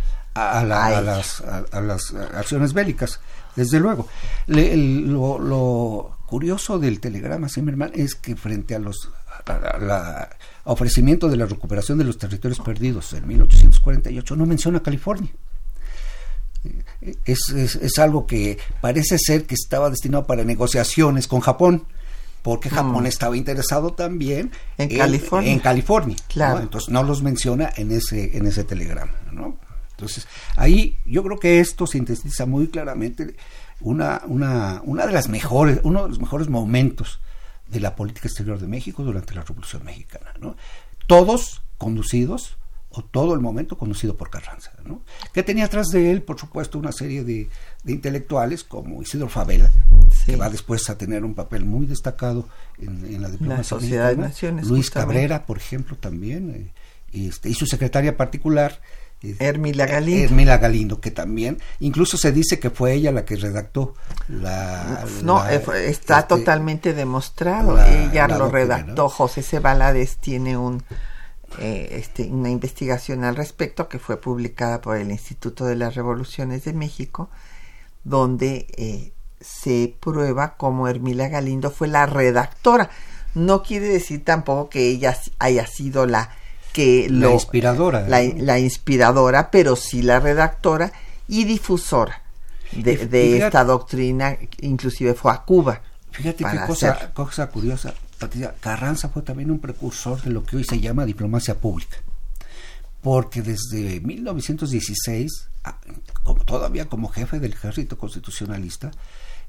A, 0.58 0.64
la- 0.64 0.86
a 0.86 1.00
las, 1.00 1.40
a, 1.40 1.64
a 1.72 1.80
las 1.80 2.12
acciones 2.14 2.72
bélicas, 2.72 3.20
desde 3.56 3.80
luego. 3.80 4.06
Le- 4.46 4.72
el- 4.72 5.10
lo, 5.12 5.38
lo 5.38 6.16
curioso 6.26 6.78
del 6.78 7.00
telegrama 7.00 7.48
Zimmerman 7.48 7.90
es 7.94 8.14
que 8.14 8.36
frente 8.36 8.74
a 8.74 8.78
los 8.78 9.10
la 9.80 10.28
ofrecimiento 10.64 11.28
de 11.28 11.36
la 11.38 11.46
recuperación 11.46 11.96
de 11.96 12.04
los 12.04 12.18
territorios 12.18 12.60
perdidos 12.60 13.12
en 13.14 13.26
1848 13.26 14.36
no 14.36 14.44
menciona 14.44 14.80
California. 14.82 15.30
Es, 17.24 17.48
es, 17.50 17.76
es 17.76 17.98
algo 17.98 18.26
que 18.26 18.58
parece 18.80 19.16
ser 19.18 19.46
que 19.46 19.54
estaba 19.54 19.88
destinado 19.90 20.26
para 20.26 20.44
negociaciones 20.44 21.28
con 21.28 21.40
Japón, 21.40 21.84
porque 22.42 22.68
Japón 22.68 23.04
Mm. 23.04 23.06
estaba 23.06 23.36
interesado 23.36 23.92
también 23.94 24.50
En 24.76 24.88
California. 24.96 25.52
en 25.52 25.60
California, 25.60 26.16
¿no? 26.18 26.24
Claro. 26.28 26.60
Entonces 26.60 26.90
no 26.90 27.02
los 27.04 27.22
menciona 27.22 27.70
en 27.76 27.92
ese 27.92 28.36
en 28.36 28.46
ese 28.46 28.64
telegrama, 28.64 29.12
¿no? 29.32 29.56
Entonces 29.98 30.28
ahí 30.54 30.96
yo 31.04 31.24
creo 31.24 31.40
que 31.40 31.58
esto 31.58 31.84
sintetiza 31.88 32.46
muy 32.46 32.68
claramente 32.68 33.34
una 33.80 34.22
una 34.26 34.80
una 34.84 35.06
de 35.06 35.12
las 35.12 35.28
mejores 35.28 35.80
uno 35.82 36.04
de 36.04 36.08
los 36.10 36.20
mejores 36.20 36.48
momentos 36.48 37.20
de 37.68 37.80
la 37.80 37.96
política 37.96 38.28
exterior 38.28 38.60
de 38.60 38.68
México 38.68 39.02
durante 39.02 39.34
la 39.34 39.42
Revolución 39.42 39.84
Mexicana, 39.84 40.32
¿no? 40.40 40.56
Todos 41.08 41.62
conducidos 41.78 42.56
o 42.90 43.02
todo 43.02 43.34
el 43.34 43.40
momento 43.40 43.76
conducido 43.76 44.16
por 44.16 44.30
Carranza, 44.30 44.72
¿no? 44.84 45.02
Que 45.34 45.42
tenía 45.42 45.64
atrás 45.66 45.88
de 45.88 46.10
él, 46.12 46.22
por 46.22 46.38
supuesto, 46.38 46.78
una 46.78 46.92
serie 46.92 47.22
de, 47.24 47.48
de 47.84 47.92
intelectuales 47.92 48.64
como 48.64 49.02
Isidro 49.02 49.28
Favela, 49.28 49.70
Sí. 50.10 50.32
que 50.32 50.36
va 50.36 50.48
después 50.48 50.88
a 50.88 50.96
tener 50.96 51.24
un 51.24 51.34
papel 51.34 51.64
muy 51.64 51.86
destacado 51.86 52.48
en, 52.80 53.04
en 53.04 53.20
la 53.20 53.28
diplomacia 53.30 53.64
Sociedad 53.64 54.10
de. 54.10 54.16
Naciones, 54.16 54.66
Luis 54.68 54.86
justamente. 54.86 55.14
Cabrera, 55.14 55.44
por 55.46 55.58
ejemplo, 55.58 55.96
también, 55.96 56.72
eh, 57.12 57.26
este, 57.28 57.50
y 57.50 57.54
su 57.54 57.66
secretaria 57.66 58.16
particular. 58.16 58.80
Eh, 59.22 59.36
Hermila 59.38 59.86
Galindo. 59.86 60.24
Hermila 60.24 60.58
Galindo, 60.58 61.00
que 61.00 61.10
también, 61.10 61.58
incluso 61.80 62.16
se 62.16 62.32
dice 62.32 62.58
que 62.58 62.70
fue 62.70 62.92
ella 62.94 63.10
la 63.12 63.24
que 63.24 63.36
redactó 63.36 63.94
la... 64.28 65.04
No, 65.22 65.38
la- 65.44 65.54
eh, 65.54 65.62
está 65.88 66.20
este, 66.20 66.28
totalmente 66.36 66.94
demostrado. 66.94 67.76
la- 67.76 67.88
Ella 67.88 68.28
la 68.28 68.38
lo 68.38 68.44
doctrina, 68.44 68.76
redactó. 68.76 69.02
¿no? 69.04 69.08
José 69.08 69.42
C. 69.42 69.58
Valadez 69.58 70.16
tiene 70.18 70.56
un, 70.56 70.82
eh, 71.58 71.88
este, 71.92 72.24
una 72.24 72.50
investigación 72.50 73.24
al 73.24 73.36
respecto 73.36 73.88
que 73.88 73.98
fue 73.98 74.20
publicada 74.20 74.80
por 74.80 74.96
el 74.96 75.10
Instituto 75.10 75.64
de 75.64 75.76
las 75.76 75.94
Revoluciones 75.94 76.64
de 76.64 76.72
México, 76.72 77.28
donde 78.04 78.66
eh, 78.76 79.12
se 79.40 79.94
prueba 80.00 80.56
cómo 80.56 80.88
Hermila 80.88 81.28
Galindo 81.28 81.70
fue 81.70 81.88
la 81.88 82.06
redactora. 82.06 82.90
No 83.34 83.62
quiere 83.62 83.86
decir 83.88 84.24
tampoco 84.24 84.68
que 84.70 84.88
ella 84.88 85.16
haya 85.38 85.66
sido 85.66 86.06
la 86.06 86.30
que 86.72 87.08
la 87.10 87.30
inspiradora. 87.32 88.06
la, 88.08 88.20
la 88.22 88.58
inspiradora, 88.58 89.50
pero 89.50 89.76
sí 89.76 90.02
la 90.02 90.20
redactora 90.20 90.92
y 91.26 91.44
difusora 91.44 92.22
de, 92.72 93.26
Y- 93.26 93.34
esta 93.42 93.64
doctrina, 93.64 94.36
inclusive 94.60 95.14
fue 95.14 95.32
a 95.32 95.38
Cuba. 95.42 95.80
Fíjate 96.10 96.44
qué 96.44 96.58
cosa, 96.66 96.92
hacer- 96.92 97.12
cosa 97.12 97.46
curiosa, 97.48 97.94
Patricia. 98.18 98.54
Carranza 98.60 99.08
fue 99.08 99.22
también 99.22 99.50
un 99.50 99.58
precursor 99.58 100.20
de 100.22 100.30
lo 100.30 100.44
que 100.44 100.56
hoy 100.56 100.64
se 100.64 100.80
llama 100.80 101.04
diplomacia 101.04 101.54
pública. 101.58 101.96
Porque 103.00 103.42
desde 103.42 104.00
1916, 104.00 105.48
ah, 105.64 105.78
como 106.24 106.44
todavía 106.44 106.86
como 106.86 107.08
jefe 107.08 107.38
del 107.38 107.52
ejército 107.52 107.96
constitucionalista, 107.96 108.90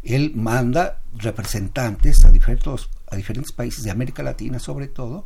él 0.03 0.33
manda 0.35 1.01
representantes 1.15 2.23
a 2.25 2.31
diferentes, 2.31 2.87
a 3.09 3.15
diferentes 3.15 3.51
países 3.51 3.83
de 3.83 3.91
América 3.91 4.21
Latina, 4.23 4.59
sobre 4.59 4.87
todo, 4.87 5.25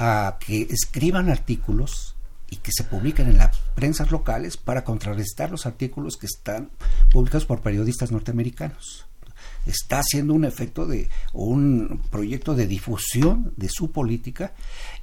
a 0.00 0.38
que 0.40 0.62
escriban 0.70 1.28
artículos 1.30 2.16
y 2.48 2.56
que 2.56 2.72
se 2.72 2.84
publiquen 2.84 3.28
en 3.28 3.38
las 3.38 3.56
prensas 3.74 4.10
locales 4.10 4.56
para 4.56 4.82
contrarrestar 4.82 5.50
los 5.50 5.66
artículos 5.66 6.16
que 6.16 6.26
están 6.26 6.70
publicados 7.10 7.46
por 7.46 7.60
periodistas 7.60 8.10
norteamericanos 8.10 9.06
está 9.66 9.98
haciendo 9.98 10.32
un 10.34 10.44
efecto 10.44 10.86
de 10.86 11.08
un 11.32 12.02
proyecto 12.10 12.54
de 12.54 12.66
difusión 12.66 13.52
de 13.56 13.68
su 13.68 13.90
política 13.92 14.52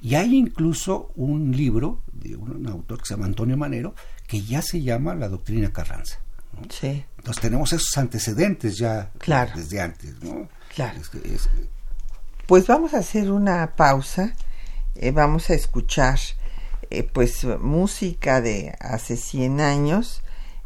y 0.00 0.16
hay 0.16 0.34
incluso 0.36 1.12
un 1.14 1.56
libro 1.56 2.02
de 2.12 2.36
un, 2.36 2.66
autor 2.66 2.98
que 2.98 3.06
se 3.06 3.14
llama 3.14 3.26
Antonio 3.26 3.56
Manero 3.56 3.94
que 4.26 4.42
ya 4.42 4.60
se 4.62 4.82
llama 4.82 5.14
La 5.14 5.28
doctrina 5.28 5.72
Carranza. 5.72 6.18
¿no? 6.54 6.62
Sí, 6.70 7.04
Entonces 7.18 7.40
tenemos 7.40 7.72
esos 7.72 7.96
antecedentes 7.98 8.76
ya 8.76 9.10
Claro. 9.18 9.52
desde 9.54 9.80
antes, 9.80 10.20
¿no? 10.22 10.48
Claro. 10.74 11.00
Es 11.00 11.08
que 11.08 11.18
es- 11.34 11.48
Pues 12.46 12.66
vamos 12.66 12.94
a 12.94 12.98
hacer 12.98 13.30
una 13.30 13.74
pausa. 13.76 14.34
Eh, 15.00 15.12
vamos 15.12 15.48
a 15.50 15.54
escuchar 15.54 16.18
eh, 16.90 17.04
pues 17.04 17.44
música 17.60 18.40
de 18.40 18.74
hace 18.80 19.16
100 19.16 19.60
años. 19.60 20.22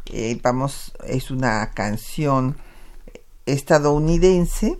Eh, 0.07 0.39
vamos, 0.41 0.93
es 1.05 1.29
una 1.29 1.69
canción 1.75 2.57
estadounidense. 3.45 4.79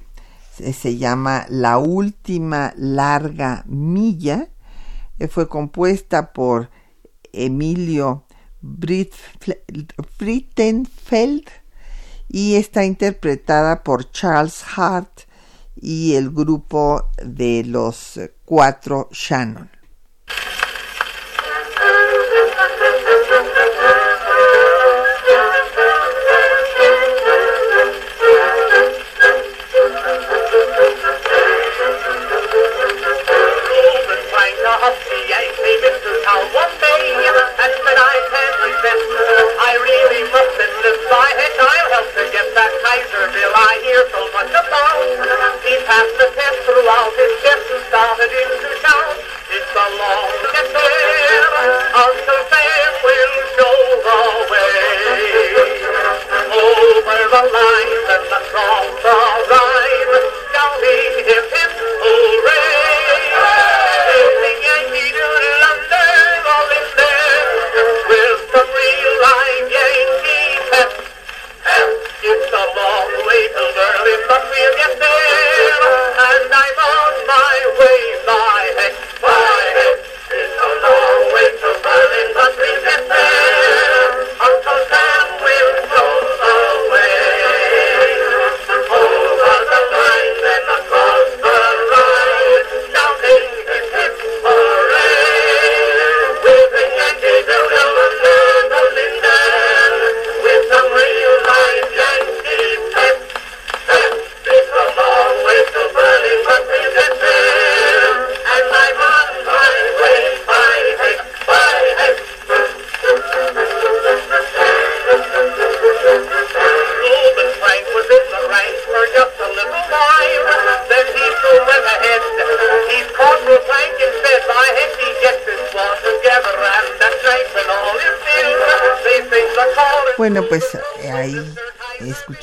Se, 0.58 0.74
se 0.74 0.98
llama 0.98 1.46
La 1.50 1.78
última 1.78 2.74
larga 2.78 3.64
milla. 3.68 4.50
fue 5.30 5.48
compuesta 5.48 6.34
por 6.34 6.72
Emilio 7.32 8.26
Brittenfeld 10.18 11.48
y 12.28 12.56
está 12.56 12.86
interpretada 12.86 13.84
por 13.84 14.12
Charles 14.12 14.64
Hart 14.76 15.22
y 15.76 16.16
el 16.16 16.32
grupo 16.32 17.10
de 17.24 17.64
los 17.66 18.20
eh, 18.54 18.56
cuatro 18.56 19.08
Shannon. 19.12 19.68
To 42.24 42.32
get 42.32 42.48
that 42.56 42.72
Kaiser 42.88 43.28
bill 43.36 43.52
I 43.52 43.84
hear 43.84 44.00
so 44.08 44.22
much 44.32 44.48
about. 44.48 44.96
He 45.68 45.76
passed 45.84 46.16
the 46.16 46.32
test 46.32 46.58
throughout 46.64 47.12
his 47.20 47.32
chest 47.44 47.68
and 47.68 47.84
started 47.92 48.32
in 48.32 48.48
to 48.64 48.72
shout. 48.80 49.20
It's 49.52 49.68
a 49.76 49.88
long 50.00 50.32
get 50.56 50.68
there 50.72 51.48
until 52.00 52.40
Sam 52.48 52.73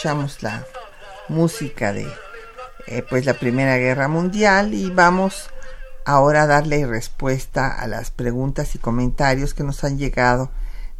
escuchamos 0.00 0.42
la 0.42 0.64
música 1.28 1.92
de 1.92 2.06
eh, 2.86 3.04
pues 3.10 3.26
la 3.26 3.34
Primera 3.34 3.76
Guerra 3.76 4.08
Mundial 4.08 4.72
y 4.72 4.88
vamos 4.88 5.50
ahora 6.06 6.44
a 6.44 6.46
darle 6.46 6.86
respuesta 6.86 7.68
a 7.68 7.86
las 7.86 8.10
preguntas 8.10 8.74
y 8.74 8.78
comentarios 8.78 9.52
que 9.52 9.62
nos 9.62 9.84
han 9.84 9.98
llegado 9.98 10.50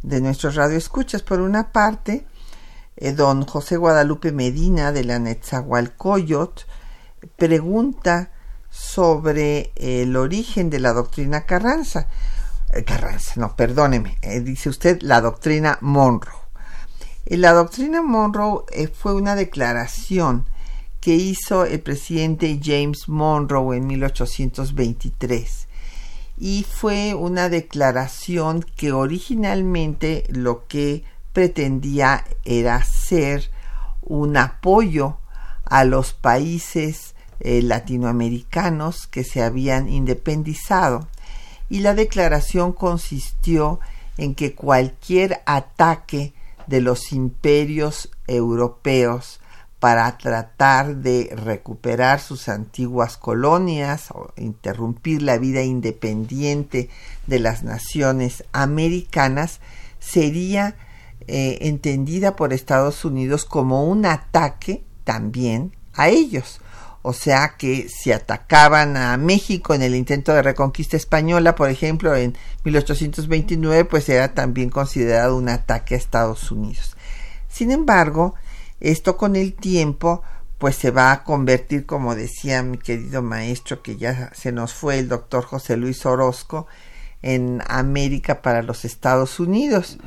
de 0.03 0.21
nuestros 0.21 0.53
radioescuchas. 0.53 1.23
Por 1.23 1.41
una 1.41 1.71
parte, 1.71 2.27
eh, 2.95 3.13
don 3.13 3.43
José 3.47 3.75
Guadalupe 3.77 4.31
Medina 4.31 4.91
de 4.91 5.03
la 5.03 5.17
Netzahualcoyot 5.17 6.67
pregunta 7.37 8.29
sobre 8.69 9.71
el 9.77 10.15
origen 10.15 10.69
de 10.69 10.79
la 10.79 10.93
doctrina 10.93 11.47
Carranza. 11.47 12.07
Eh, 12.71 12.83
Carranza, 12.83 13.33
no, 13.37 13.55
perdóneme, 13.55 14.19
eh, 14.21 14.41
dice 14.41 14.69
usted 14.69 15.01
la 15.01 15.21
doctrina 15.21 15.79
Monroe. 15.81 16.40
La 17.37 17.53
doctrina 17.53 18.01
Monroe 18.01 18.65
eh, 18.73 18.89
fue 18.89 19.13
una 19.13 19.35
declaración 19.35 20.45
que 20.99 21.15
hizo 21.15 21.63
el 21.63 21.79
presidente 21.79 22.59
James 22.61 23.07
Monroe 23.07 23.77
en 23.77 23.87
1823 23.87 25.67
y 26.37 26.65
fue 26.69 27.13
una 27.13 27.47
declaración 27.47 28.65
que 28.75 28.91
originalmente 28.91 30.25
lo 30.27 30.67
que 30.67 31.05
pretendía 31.31 32.25
era 32.43 32.83
ser 32.83 33.49
un 34.01 34.35
apoyo 34.35 35.15
a 35.63 35.85
los 35.85 36.11
países 36.11 37.15
eh, 37.39 37.61
latinoamericanos 37.61 39.07
que 39.07 39.23
se 39.23 39.41
habían 39.41 39.87
independizado. 39.87 41.07
Y 41.69 41.79
la 41.79 41.93
declaración 41.95 42.73
consistió 42.73 43.79
en 44.17 44.35
que 44.35 44.53
cualquier 44.53 45.41
ataque 45.45 46.33
de 46.67 46.81
los 46.81 47.11
imperios 47.11 48.09
europeos 48.27 49.39
para 49.79 50.15
tratar 50.19 50.97
de 50.97 51.33
recuperar 51.35 52.19
sus 52.19 52.49
antiguas 52.49 53.17
colonias 53.17 54.11
o 54.11 54.31
interrumpir 54.37 55.23
la 55.23 55.39
vida 55.39 55.63
independiente 55.63 56.89
de 57.25 57.39
las 57.39 57.63
naciones 57.63 58.43
americanas 58.51 59.59
sería 59.99 60.75
eh, 61.27 61.57
entendida 61.61 62.35
por 62.35 62.53
Estados 62.53 63.05
Unidos 63.05 63.45
como 63.45 63.85
un 63.85 64.05
ataque 64.05 64.83
también 65.03 65.71
a 65.93 66.09
ellos. 66.09 66.61
O 67.03 67.13
sea 67.13 67.55
que 67.57 67.89
si 67.89 68.11
atacaban 68.11 68.95
a 68.95 69.17
México 69.17 69.73
en 69.73 69.81
el 69.81 69.95
intento 69.95 70.33
de 70.33 70.43
reconquista 70.43 70.97
española, 70.97 71.55
por 71.55 71.69
ejemplo, 71.69 72.15
en 72.15 72.37
1829, 72.63 73.85
pues 73.85 74.07
era 74.09 74.33
también 74.33 74.69
considerado 74.69 75.35
un 75.35 75.49
ataque 75.49 75.95
a 75.95 75.97
Estados 75.97 76.51
Unidos. 76.51 76.95
Sin 77.49 77.71
embargo, 77.71 78.35
esto 78.79 79.17
con 79.17 79.35
el 79.35 79.53
tiempo, 79.53 80.21
pues 80.59 80.75
se 80.75 80.91
va 80.91 81.11
a 81.11 81.23
convertir, 81.23 81.87
como 81.87 82.15
decía 82.15 82.61
mi 82.61 82.77
querido 82.77 83.23
maestro, 83.23 83.81
que 83.81 83.97
ya 83.97 84.31
se 84.33 84.51
nos 84.51 84.73
fue 84.73 84.99
el 84.99 85.09
doctor 85.09 85.43
José 85.43 85.77
Luis 85.77 86.05
Orozco, 86.05 86.67
en 87.23 87.61
América 87.67 88.41
para 88.41 88.63
los 88.63 88.85
Estados 88.85 89.39
Unidos, 89.39 89.97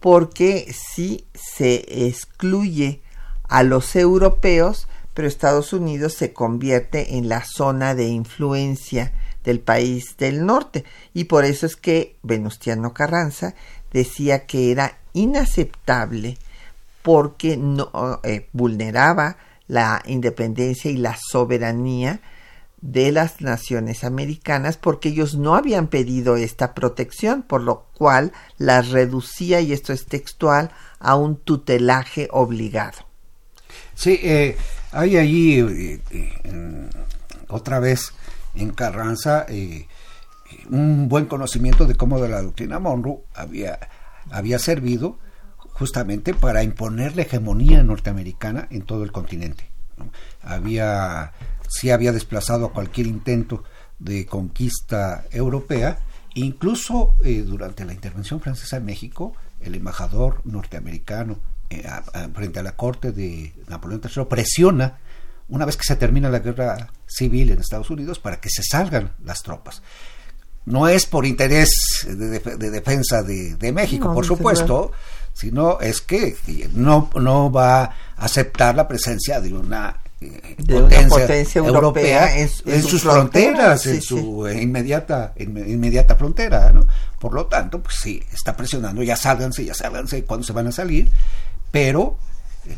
porque 0.00 0.72
sí 0.72 1.26
se 1.34 2.06
excluye 2.06 3.02
a 3.48 3.62
los 3.62 3.96
europeos, 3.96 4.88
pero 5.18 5.26
Estados 5.26 5.72
Unidos 5.72 6.14
se 6.14 6.32
convierte 6.32 7.16
en 7.16 7.28
la 7.28 7.42
zona 7.44 7.96
de 7.96 8.06
influencia 8.06 9.10
del 9.42 9.58
país 9.58 10.16
del 10.16 10.46
norte 10.46 10.84
y 11.12 11.24
por 11.24 11.44
eso 11.44 11.66
es 11.66 11.74
que 11.74 12.14
Venustiano 12.22 12.94
Carranza 12.94 13.56
decía 13.92 14.46
que 14.46 14.70
era 14.70 14.98
inaceptable 15.14 16.38
porque 17.02 17.56
no 17.56 17.90
eh, 18.22 18.48
vulneraba 18.52 19.38
la 19.66 20.04
independencia 20.06 20.88
y 20.88 20.98
la 20.98 21.16
soberanía 21.20 22.20
de 22.80 23.10
las 23.10 23.40
naciones 23.40 24.04
americanas 24.04 24.76
porque 24.76 25.08
ellos 25.08 25.34
no 25.34 25.56
habían 25.56 25.88
pedido 25.88 26.36
esta 26.36 26.74
protección, 26.74 27.42
por 27.42 27.62
lo 27.62 27.86
cual 27.92 28.32
las 28.56 28.90
reducía, 28.90 29.60
y 29.60 29.72
esto 29.72 29.92
es 29.92 30.06
textual, 30.06 30.70
a 31.00 31.16
un 31.16 31.34
tutelaje 31.38 32.28
obligado. 32.30 33.07
Sí, 33.98 34.20
eh, 34.22 34.56
hay 34.92 35.16
allí 35.16 35.58
eh, 35.58 36.00
eh, 36.12 36.88
otra 37.48 37.80
vez 37.80 38.12
en 38.54 38.70
Carranza 38.70 39.44
un 40.70 41.08
buen 41.08 41.26
conocimiento 41.26 41.84
de 41.84 41.96
cómo 41.96 42.20
de 42.20 42.28
la 42.28 42.40
doctrina 42.40 42.78
Monroe 42.78 43.24
había, 43.34 43.80
había 44.30 44.60
servido 44.60 45.18
justamente 45.72 46.32
para 46.32 46.62
imponer 46.62 47.16
la 47.16 47.22
hegemonía 47.22 47.82
norteamericana 47.82 48.68
en 48.70 48.82
todo 48.82 49.02
el 49.02 49.10
continente. 49.10 49.68
Había 50.42 51.32
sí 51.68 51.90
había 51.90 52.12
desplazado 52.12 52.66
a 52.66 52.72
cualquier 52.72 53.08
intento 53.08 53.64
de 53.98 54.26
conquista 54.26 55.24
europea, 55.32 55.98
incluso 56.34 57.16
eh, 57.24 57.42
durante 57.42 57.84
la 57.84 57.92
intervención 57.94 58.40
francesa 58.40 58.76
en 58.76 58.84
México, 58.84 59.34
el 59.60 59.74
embajador 59.74 60.40
norteamericano 60.44 61.40
eh, 61.70 61.88
frente 62.34 62.58
a 62.58 62.62
la 62.62 62.76
corte 62.76 63.12
de 63.12 63.52
Napoleón 63.68 64.00
III 64.02 64.24
presiona 64.24 64.98
una 65.48 65.64
vez 65.64 65.76
que 65.76 65.84
se 65.84 65.96
termina 65.96 66.28
la 66.28 66.40
guerra 66.40 66.92
civil 67.06 67.50
en 67.50 67.60
Estados 67.60 67.90
Unidos 67.90 68.18
para 68.18 68.40
que 68.40 68.50
se 68.50 68.62
salgan 68.62 69.12
las 69.24 69.42
tropas. 69.42 69.82
No 70.66 70.86
es 70.86 71.06
por 71.06 71.24
interés 71.24 71.70
de, 72.06 72.70
defensa 72.70 73.22
de, 73.22 73.72
México, 73.72 74.12
por 74.12 74.26
supuesto, 74.26 74.92
sino 75.32 75.80
es 75.80 76.02
que 76.02 76.36
no, 76.74 77.10
no 77.14 77.50
va 77.50 77.84
a 77.84 77.94
aceptar 78.16 78.74
la 78.74 78.86
presencia 78.86 79.40
de 79.40 79.54
una 79.54 79.96
de 80.20 81.06
potencia, 81.08 81.60
europea, 81.60 82.36
en, 82.38 82.82
sus 82.82 83.02
fronteras, 83.02 83.86
en 83.86 84.02
su 84.02 84.48
inmediata 84.48 85.32
inmediata 85.36 86.16
frontera, 86.16 86.72
¿no? 86.72 86.86
Por 87.20 87.34
lo 87.34 87.46
tanto, 87.46 87.80
pues 87.80 87.96
sí, 88.02 88.22
está 88.32 88.56
presionando, 88.56 89.02
ya 89.02 89.16
sálganse, 89.16 89.64
ya 89.64 89.74
sálganse 89.74 90.24
cuando 90.24 90.44
se 90.44 90.52
van 90.52 90.66
a 90.66 90.72
salir, 90.72 91.08
pero 91.70 92.16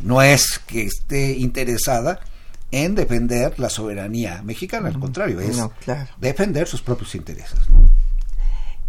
no 0.02 0.22
es 0.22 0.60
que 0.66 0.82
esté 0.82 1.32
interesada 1.38 2.20
en 2.70 2.94
defender 2.94 3.58
la 3.58 3.68
soberanía 3.68 4.42
mexicana, 4.42 4.88
al 4.88 5.00
contrario, 5.00 5.40
es 5.40 5.60
defender 6.18 6.68
sus 6.68 6.82
propios 6.82 7.14
intereses. 7.14 7.58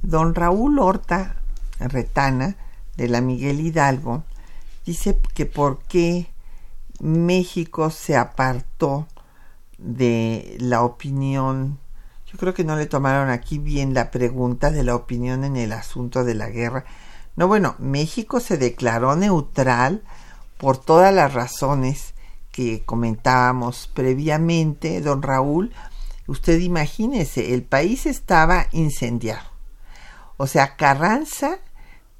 Don 0.02 0.36
Raúl 0.36 0.80
Horta 0.80 1.36
Retana, 1.80 2.56
de 2.98 3.08
la 3.08 3.22
Miguel 3.22 3.60
Hidalgo, 3.60 4.24
dice 4.86 5.18
que 5.34 5.46
por 5.46 5.80
qué 5.84 6.28
México 7.00 7.90
se 7.90 8.16
apartó 8.16 9.08
de 9.78 10.58
la 10.60 10.84
opinión, 10.84 11.80
yo 12.32 12.38
creo 12.38 12.54
que 12.54 12.64
no 12.64 12.76
le 12.76 12.86
tomaron 12.86 13.30
aquí 13.30 13.58
bien 13.58 13.94
la 13.94 14.12
pregunta 14.12 14.70
de 14.72 14.84
la 14.84 14.96
opinión 14.96 15.44
en 15.44 15.56
el 15.56 15.72
asunto 15.72 16.24
de 16.24 16.36
la 16.36 16.50
guerra. 16.50 16.86
No, 17.36 17.48
bueno, 17.48 17.76
México 17.80 18.40
se 18.40 18.58
declaró 18.58 19.16
neutral 19.16 20.04
por 20.58 20.78
todas 20.78 21.14
las 21.14 21.34
razones 21.34 22.14
que 22.52 22.84
comentábamos 22.84 23.90
previamente, 23.94 25.02
don 25.02 25.22
Raúl. 25.22 25.74
Usted 26.28 26.60
imagínese, 26.60 27.54
el 27.54 27.64
país 27.64 28.06
estaba 28.06 28.68
incendiado. 28.72 29.50
O 30.38 30.48
sea, 30.48 30.76
Carranza 30.76 31.60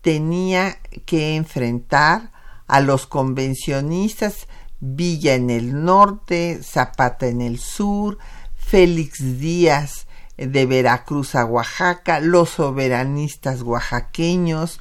tenía 0.02 0.80
que 1.06 1.36
enfrentar 1.36 2.32
a 2.68 2.80
los 2.80 3.06
convencionistas 3.06 4.48
Villa 4.84 5.36
en 5.36 5.52
el 5.52 5.86
norte, 5.86 6.62
Zapata 6.64 7.28
en 7.28 7.42
el 7.42 7.60
sur, 7.60 8.18
Félix 8.56 9.40
Díaz 9.40 10.08
de 10.38 10.66
Veracruz 10.66 11.36
a 11.36 11.46
Oaxaca, 11.46 12.20
los 12.20 12.50
soberanistas 12.50 13.62
oaxaqueños, 13.62 14.80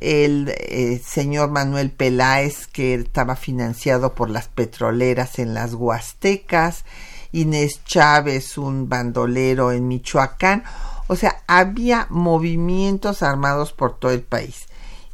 el 0.00 0.54
eh, 0.56 1.00
señor 1.04 1.50
Manuel 1.50 1.90
Peláez 1.90 2.66
que 2.66 2.94
estaba 2.94 3.36
financiado 3.36 4.14
por 4.14 4.30
las 4.30 4.48
petroleras 4.48 5.38
en 5.38 5.54
las 5.54 5.74
Huastecas, 5.74 6.84
Inés 7.32 7.84
Chávez, 7.84 8.58
un 8.58 8.88
bandolero 8.88 9.72
en 9.72 9.88
Michoacán, 9.88 10.64
o 11.06 11.16
sea, 11.16 11.42
había 11.46 12.06
movimientos 12.10 13.22
armados 13.22 13.72
por 13.72 13.98
todo 13.98 14.12
el 14.12 14.22
país 14.22 14.66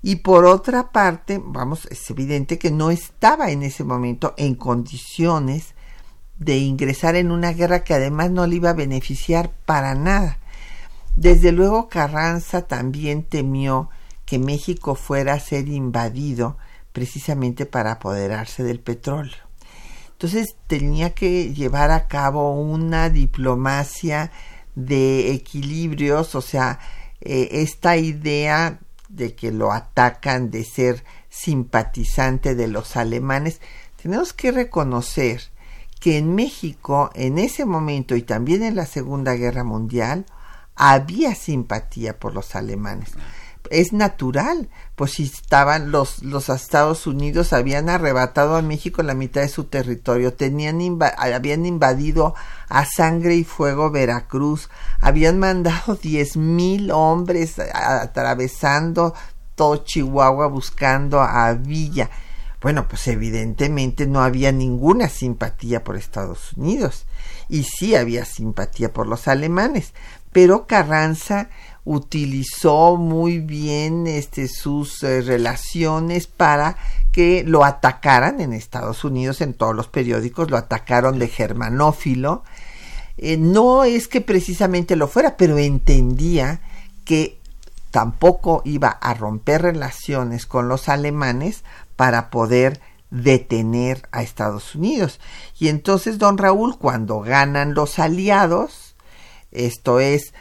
y 0.07 0.17
por 0.17 0.45
otra 0.45 0.93
parte, 0.93 1.41
vamos, 1.43 1.87
es 1.87 2.11
evidente 2.11 2.59
que 2.59 2.71
no 2.71 2.91
estaba 2.91 3.51
en 3.51 3.63
ese 3.63 3.85
momento 3.85 4.35
en 4.37 4.55
condiciones 4.55 5.75
de 6.39 6.59
ingresar 6.59 7.17
en 7.17 7.31
una 7.31 7.53
guerra 7.53 7.85
que 7.85 7.95
además 7.95 8.31
no 8.31 8.47
le 8.47 8.57
iba 8.57 8.69
a 8.69 8.75
beneficiar 8.75 9.53
para 9.65 9.95
nada. 9.95 10.39
Desde 11.17 11.53
luego 11.53 11.89
Carranza 11.89 12.67
también 12.67 13.23
temió 13.23 13.89
que 14.25 14.39
México 14.39 14.95
fuera 14.95 15.35
a 15.35 15.41
ser 15.41 15.69
invadido 15.69 16.57
precisamente 16.93 17.67
para 17.67 17.93
apoderarse 17.93 18.63
del 18.63 18.81
petróleo. 18.81 19.37
Entonces 20.13 20.57
tenía 20.69 21.11
que 21.11 21.53
llevar 21.53 21.91
a 21.91 22.07
cabo 22.07 22.53
una 22.53 23.11
diplomacia 23.11 24.31
de 24.75 25.33
equilibrios, 25.33 26.35
o 26.35 26.41
sea, 26.41 26.79
eh, 27.21 27.49
esta 27.53 27.97
idea 27.97 28.79
de 29.09 29.35
que 29.35 29.51
lo 29.53 29.73
atacan 29.73 30.51
de 30.51 30.65
ser 30.65 31.05
simpatizante 31.29 32.55
de 32.55 32.69
los 32.69 32.97
alemanes, 32.97 33.61
tenemos 34.01 34.33
que 34.33 34.53
reconocer 34.53 35.43
que 36.01 36.19
en 36.19 36.35
México 36.35 37.11
en 37.15 37.39
ese 37.39 37.65
momento 37.65 38.15
y 38.15 38.23
también 38.23 38.63
en 38.63 38.77
la 38.77 38.87
Segunda 38.87 39.35
Guerra 39.35 39.65
Mundial 39.65 40.27
había 40.77 41.35
simpatía 41.35 42.19
por 42.19 42.35
los 42.35 42.55
alemanes 42.55 43.13
es 43.71 43.93
natural, 43.93 44.69
pues 44.95 45.13
si 45.13 45.25
estaban 45.25 45.91
los, 45.91 46.23
los 46.23 46.49
Estados 46.49 47.07
Unidos 47.07 47.53
habían 47.53 47.89
arrebatado 47.89 48.57
a 48.57 48.63
México 48.63 49.03
la 49.03 49.15
mitad 49.15 49.41
de 49.41 49.49
su 49.49 49.65
territorio, 49.65 50.35
tenían 50.35 50.81
habían 51.01 51.67
invadido 51.67 52.35
a 52.69 52.85
sangre 52.85 53.37
y 53.37 53.45
fuego 53.45 53.91
Veracruz, 53.91 54.69
habían 55.01 55.39
mandado 55.39 55.97
diez 56.03 56.37
mil 56.37 56.91
hombres 56.91 57.57
atravesando 57.59 59.15
todo 59.55 59.77
Chihuahua 59.79 60.49
buscando 60.49 61.21
a 61.21 61.53
Villa. 61.55 62.11
Bueno, 62.61 62.89
pues 62.89 63.07
evidentemente 63.09 64.07
no 64.07 64.23
había 64.23 64.51
ninguna 64.51 65.09
simpatía 65.09 65.85
por 65.85 65.97
Estados 65.97 66.55
Unidos 66.55 67.05
y 67.49 67.65
sí 67.65 67.95
había 67.95 68.25
simpatía 68.25 68.93
por 68.93 69.07
los 69.07 69.29
alemanes, 69.29 69.93
pero 70.33 70.67
Carranza 70.67 71.51
utilizó 71.85 72.97
muy 72.97 73.39
bien 73.39 74.07
este, 74.07 74.49
sus 74.49 75.03
eh, 75.03 75.21
relaciones 75.21 76.27
para 76.27 76.77
que 77.13 77.45
lo 77.47 77.65
atacaran 77.65 78.41
en 78.41 78.53
Estados 78.53 79.05
Unidos, 79.05 79.41
en 79.41 79.55
todos 79.55 79.75
los 79.75 79.89
periódicos 79.89 80.51
lo 80.51 80.57
atacaron 80.57 81.19
de 81.19 81.29
germanófilo. 81.29 82.43
Eh, 83.17 83.37
no 83.37 83.85
es 83.85 84.09
que 84.09 84.21
precisamente 84.21 84.97
lo 84.97 85.07
fuera, 85.07 85.37
pero 85.37 85.59
entendía 85.59 86.61
que 87.05 87.39
tampoco 87.91 88.63
iba 88.65 88.89
a 88.89 89.15
romper 89.15 89.63
relaciones 89.63 90.47
con 90.47 90.69
los 90.69 90.89
alemanes 90.89 91.63
para 91.95 92.31
poder 92.31 92.81
detener 93.11 94.09
a 94.11 94.23
Estados 94.23 94.75
Unidos. 94.75 95.21
Y 95.61 95.69
entonces 95.69 96.19
don 96.19 96.37
Raúl, 96.37 96.77
cuando 96.79 97.21
ganan 97.21 97.75
los 97.75 98.01
aliados, 98.01 98.97
esto 99.53 100.01
es 100.01 100.35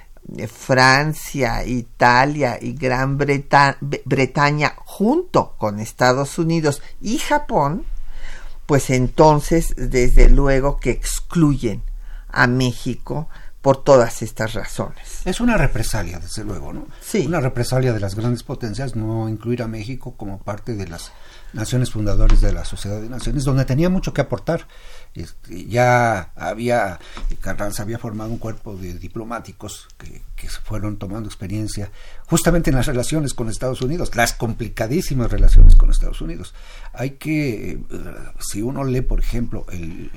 Francia, 0.48 1.66
Italia 1.66 2.58
y 2.62 2.74
Gran 2.74 3.18
Bretaña 3.18 4.74
junto 4.78 5.56
con 5.58 5.80
Estados 5.80 6.38
Unidos 6.38 6.82
y 7.02 7.18
Japón, 7.18 7.86
pues 8.66 8.90
entonces 8.90 9.74
desde 9.78 10.30
luego 10.30 10.78
que 10.78 10.92
excluyen 10.92 11.84
a 12.30 12.48
México 12.48 13.28
por 13.63 13.82
todas 13.82 14.21
estas 14.21 14.54
razones. 14.56 15.21
Es 15.23 15.39
una 15.39 15.56
represalia, 15.56 16.19
desde 16.19 16.43
luego, 16.43 16.73
¿no? 16.73 16.86
Sí. 17.02 17.26
Una 17.26 17.39
represalia 17.39 17.93
de 17.93 18.02
las 18.02 18.13
grandes 18.13 18.43
potencias 18.43 18.97
no 18.97 19.30
incluir 19.30 19.63
a 19.63 19.69
México 19.69 20.15
como 20.17 20.43
parte 20.43 20.76
de 20.76 20.86
las 20.86 21.13
naciones 21.54 21.89
fundadores 21.89 22.41
de 22.41 22.52
la 22.52 22.65
Sociedad 22.65 22.99
de 22.99 23.08
Naciones, 23.08 23.45
donde 23.45 23.63
tenía 23.63 23.89
mucho 23.89 24.13
que 24.13 24.19
aportar. 24.19 24.67
Este, 25.13 25.65
ya 25.65 26.34
había, 26.36 26.99
Carranza 27.39 27.84
había 27.84 27.99
formado 27.99 28.32
un 28.32 28.38
cuerpo 28.38 28.76
de 28.76 28.95
diplomáticos 28.95 29.88
que, 29.97 30.23
que 30.36 30.49
fueron 30.49 30.97
tomando 30.97 31.30
experiencia 31.30 31.89
justamente 32.28 32.69
en 32.69 32.76
las 32.76 32.88
relaciones 32.88 33.34
con 33.34 33.47
Estados 33.47 33.82
Unidos, 33.82 34.13
las 34.13 34.34
complicadísimas 34.34 35.32
relaciones 35.32 35.78
con 35.78 35.89
Estados 35.89 36.19
Unidos. 36.19 36.54
Hay 36.91 37.12
que, 37.12 37.71
eh, 37.71 37.80
si 38.41 38.62
uno 38.62 38.84
lee, 38.84 38.99
por 38.99 39.21
ejemplo, 39.21 39.65
el 39.71 40.12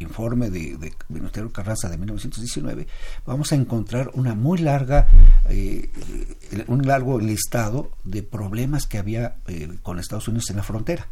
informe 0.00 0.50
de, 0.50 0.76
de 0.76 0.92
Venustiano 1.08 1.50
Carranza 1.50 1.88
de 1.88 1.98
1919, 1.98 2.86
vamos 3.26 3.52
a 3.52 3.54
encontrar 3.54 4.10
una 4.14 4.34
muy 4.34 4.58
larga, 4.58 5.08
eh, 5.48 5.90
un 6.66 6.86
largo 6.86 7.20
listado 7.20 7.90
de 8.04 8.22
problemas 8.22 8.86
que 8.86 8.98
había 8.98 9.36
eh, 9.46 9.68
con 9.82 9.98
Estados 9.98 10.28
Unidos 10.28 10.50
en 10.50 10.56
la 10.56 10.62
frontera. 10.62 11.06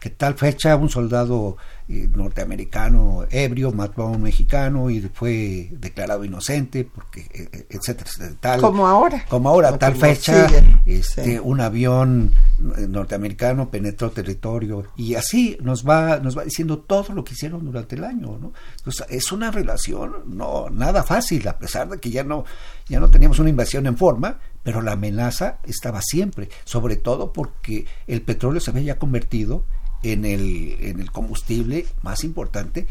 Que 0.00 0.10
tal 0.10 0.34
fecha 0.34 0.76
un 0.76 0.88
soldado 0.88 1.56
eh, 1.88 2.08
norteamericano 2.14 3.26
ebrio 3.30 3.72
mató 3.72 4.02
a 4.02 4.10
un 4.10 4.22
mexicano 4.22 4.90
y 4.90 5.00
fue 5.00 5.70
declarado 5.72 6.24
inocente, 6.24 6.84
porque 6.84 7.22
eh, 7.32 7.66
etcétera, 7.70 8.10
etcétera, 8.10 8.36
tal. 8.40 8.60
Como 8.60 8.86
ahora. 8.86 9.24
Como 9.28 9.48
ahora, 9.48 9.76
tal 9.78 9.94
Como 9.94 10.04
fecha, 10.04 10.48
sigue, 10.48 10.62
este, 10.86 11.24
sí. 11.24 11.40
un 11.42 11.60
avión 11.60 12.32
eh, 12.76 12.86
norteamericano 12.88 13.70
penetró 13.70 14.10
territorio 14.10 14.84
y 14.96 15.14
así 15.14 15.56
nos 15.60 15.86
va 15.88 16.18
nos 16.18 16.36
va 16.36 16.44
diciendo 16.44 16.78
todo 16.78 17.14
lo 17.14 17.24
que 17.24 17.34
hicieron 17.34 17.64
durante 17.64 17.94
el 17.94 18.04
año 18.04 18.36
no 18.38 18.52
Entonces, 18.78 19.06
es 19.10 19.30
una 19.30 19.50
relación 19.50 20.24
no 20.26 20.68
nada 20.70 21.04
fácil 21.04 21.46
a 21.46 21.56
pesar 21.56 21.88
de 21.88 21.98
que 21.98 22.10
ya 22.10 22.24
no 22.24 22.44
ya 22.88 22.98
no 22.98 23.10
teníamos 23.10 23.38
una 23.38 23.50
invasión 23.50 23.86
en 23.86 23.96
forma 23.96 24.38
pero 24.68 24.82
la 24.82 24.92
amenaza 24.92 25.60
estaba 25.64 26.02
siempre 26.02 26.50
sobre 26.64 26.96
todo 26.96 27.32
porque 27.32 27.86
el 28.06 28.20
petróleo 28.20 28.60
se 28.60 28.70
había 28.70 28.82
ya 28.82 28.98
convertido 28.98 29.64
en 30.02 30.26
el 30.26 30.76
en 30.80 31.00
el 31.00 31.10
combustible 31.10 31.86
más 32.02 32.22
importante 32.22 32.82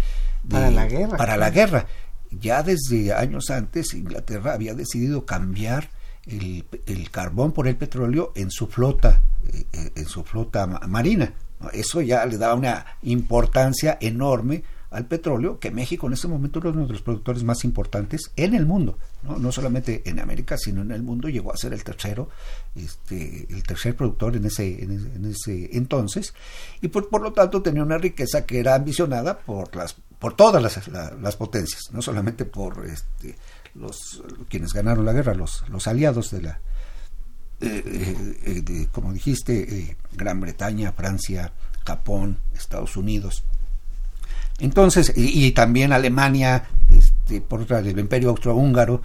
de- 0.44 0.50
Para 0.50 0.72
la 0.72 0.88
guerra, 0.88 1.18
para 1.18 1.38
la 1.38 1.52
guerra. 1.52 1.86
Ya 2.32 2.64
desde 2.64 3.14
años 3.14 3.52
antes 3.52 3.94
Inglaterra 3.94 4.54
había 4.54 4.74
decidido 4.74 5.24
cambiar 5.24 5.90
el, 6.26 6.66
el 6.88 7.12
carbón 7.12 7.52
por 7.52 7.68
el 7.68 7.76
petróleo 7.76 8.32
en 8.36 8.50
su 8.50 8.66
flota 8.66 9.22
eh, 9.54 9.66
eh, 9.74 9.92
en 9.98 10.06
su 10.08 10.24
flota 10.24 10.66
ma- 10.66 10.82
marina. 10.88 11.32
Eso 11.74 12.02
ya 12.02 12.26
le 12.26 12.40
daba 12.40 12.56
una 12.56 12.86
importancia 13.04 14.00
enorme 14.02 14.64
al 14.90 15.06
petróleo 15.06 15.60
que 15.60 15.70
México 15.70 16.08
en 16.08 16.14
ese 16.14 16.28
momento 16.28 16.58
era 16.60 16.70
uno 16.70 16.88
de 16.88 16.94
los 16.94 17.02
productores 17.04 17.44
más 17.44 17.64
importantes 17.66 18.32
en 18.36 18.56
el 18.56 18.66
mundo 18.66 18.98
no, 19.24 19.38
no 19.38 19.52
solamente 19.52 20.02
en 20.06 20.20
América 20.20 20.58
sino 20.58 20.82
en 20.82 20.92
el 20.92 21.02
mundo 21.04 21.28
llegó 21.30 21.54
a 21.54 21.58
ser 21.58 21.74
el 21.74 21.84
tercero 21.84 22.30
este 22.76 23.48
el 23.50 23.64
tercer 23.64 23.96
productor 23.96 24.36
en 24.36 24.46
ese 24.46 24.84
en 24.84 24.92
ese, 24.92 25.16
en 25.16 25.26
ese 25.26 25.78
entonces 25.78 26.34
y 26.82 26.88
por, 26.90 27.10
por 27.10 27.22
lo 27.22 27.34
tanto 27.34 27.62
tenía 27.62 27.84
una 27.84 27.98
riqueza 27.98 28.46
que 28.46 28.60
era 28.60 28.76
ambicionada 28.76 29.38
por 29.40 29.76
las 29.76 29.96
por 30.20 30.36
todas 30.36 30.62
las, 30.62 30.88
la- 30.88 31.12
las 31.22 31.36
potencias 31.36 31.84
no 31.92 32.02
solamente 32.02 32.46
por 32.46 32.86
este 32.86 33.36
los 33.76 34.24
quienes 34.50 34.74
ganaron 34.74 35.06
la 35.06 35.14
guerra 35.14 35.34
los 35.34 35.68
los 35.70 35.88
aliados 35.88 36.32
de 36.32 36.42
la 36.44 36.60
eh, 37.60 37.84
eh, 37.86 38.38
eh, 38.46 38.62
de, 38.62 38.88
como 38.92 39.12
dijiste, 39.12 39.98
Gran 40.14 40.40
Bretaña, 40.40 40.92
Francia, 40.92 41.52
Japón, 41.88 42.38
Estados 42.56 42.96
Unidos. 42.98 43.44
Entonces, 44.60 45.12
y, 45.16 45.44
y 45.48 45.52
también 45.54 45.92
Alemania, 45.92 46.68
este, 46.92 47.17
por 47.48 47.62
otra, 47.62 47.80
el 47.80 47.98
Imperio 48.00 48.30
Austrohúngaro, 48.30 49.02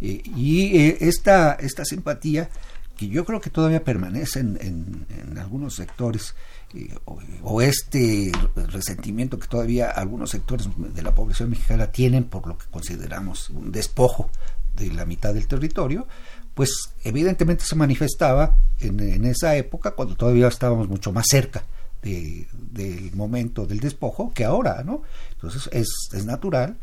eh, 0.00 0.22
y 0.36 0.76
eh, 0.76 0.98
esta, 1.00 1.52
esta 1.54 1.84
simpatía 1.84 2.48
que 2.96 3.08
yo 3.08 3.24
creo 3.24 3.40
que 3.40 3.50
todavía 3.50 3.82
permanece 3.84 4.40
en, 4.40 4.58
en- 4.60 5.38
algunos 5.38 5.74
sectores, 5.76 6.34
eh, 6.74 6.94
o, 7.06 7.18
o 7.42 7.62
este 7.62 8.30
resentimiento 8.68 9.38
que 9.38 9.48
todavía 9.48 9.90
algunos 9.90 10.30
sectores 10.30 10.68
de 10.76 11.02
la 11.02 11.14
población 11.14 11.50
mexicana 11.50 11.86
tienen 11.88 12.24
por 12.24 12.46
lo 12.46 12.56
que 12.58 12.66
consideramos 12.70 13.50
un 13.50 13.72
despojo 13.72 14.30
de 14.74 14.92
la 14.92 15.04
mitad 15.04 15.34
del 15.34 15.46
territorio, 15.48 16.06
pues 16.54 16.70
evidentemente 17.02 17.64
se 17.64 17.74
manifestaba 17.76 18.56
en, 18.80 19.00
en 19.00 19.24
esa 19.24 19.56
época 19.56 19.92
cuando 19.92 20.14
todavía 20.16 20.48
estábamos 20.48 20.88
mucho 20.88 21.12
más 21.12 21.24
cerca 21.28 21.64
de- 22.02 22.46
del 22.52 23.12
momento 23.14 23.64
del 23.66 23.80
despojo 23.80 24.32
que 24.34 24.44
ahora, 24.44 24.82
¿no? 24.84 25.02
Entonces 25.32 25.68
es, 25.72 25.88
es 26.12 26.24
natural 26.24 26.76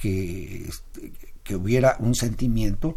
que, 0.00 0.66
este, 0.68 1.12
que 1.42 1.56
hubiera 1.56 1.96
un 2.00 2.14
sentimiento, 2.14 2.96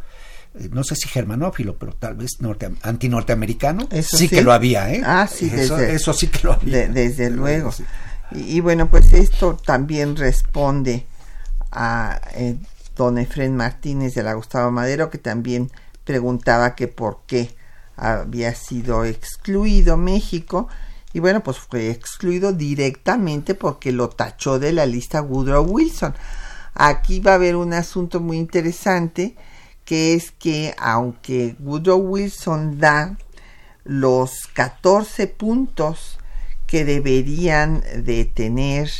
eh, 0.55 0.69
no 0.71 0.83
sé 0.83 0.95
si 0.95 1.07
germanófilo, 1.07 1.77
pero 1.77 1.93
tal 1.93 2.15
vez 2.15 2.39
norte, 2.39 2.69
antinorteamericano, 2.81 3.87
Eso 3.91 4.17
sí, 4.17 4.27
sí. 4.27 4.35
que 4.35 4.41
lo 4.41 4.51
había, 4.53 4.91
¿eh? 4.93 5.01
Ah, 5.05 5.27
sí, 5.31 5.49
eso, 5.53 5.77
desde- 5.77 5.95
eso 5.95 6.13
sí 6.13 6.27
que 6.27 6.39
lo 6.43 6.53
había. 6.53 6.77
De- 6.77 6.87
desde 6.89 7.29
luego. 7.29 7.71
Sí. 7.71 7.83
Y, 8.31 8.57
y 8.57 8.59
bueno, 8.59 8.89
pues 8.89 9.13
esto 9.13 9.55
también 9.65 10.15
responde 10.15 11.05
a 11.71 12.19
eh, 12.35 12.57
don 12.95 13.17
Efren 13.17 13.55
Martínez 13.55 14.15
de 14.15 14.23
la 14.23 14.33
Gustavo 14.33 14.71
Madero, 14.71 15.09
que 15.09 15.17
también 15.17 15.71
preguntaba 16.03 16.75
que 16.75 16.87
por 16.87 17.21
qué 17.27 17.55
había 17.95 18.53
sido 18.55 19.05
excluido 19.05 19.97
México. 19.97 20.67
Y 21.13 21.19
bueno, 21.19 21.41
pues 21.43 21.57
fue 21.57 21.89
excluido 21.89 22.53
directamente 22.53 23.55
porque 23.55 23.91
lo 23.91 24.09
tachó 24.09 24.59
de 24.59 24.71
la 24.73 24.85
lista 24.85 25.21
Woodrow 25.21 25.63
Wilson. 25.65 26.13
Aquí 26.79 27.19
va 27.19 27.31
a 27.31 27.35
haber 27.35 27.55
un 27.55 27.73
asunto 27.73 28.19
muy 28.19 28.37
interesante, 28.37 29.35
que 29.83 30.13
es 30.13 30.29
que 30.29 30.75
aunque 30.77 31.55
Woodrow 31.59 31.97
Wilson 31.97 32.77
da 32.77 33.17
los 33.83 34.45
14 34.53 35.25
puntos 35.25 36.19
que 36.67 36.85
deberían 36.85 37.81
de 38.03 38.25
tener 38.25 38.91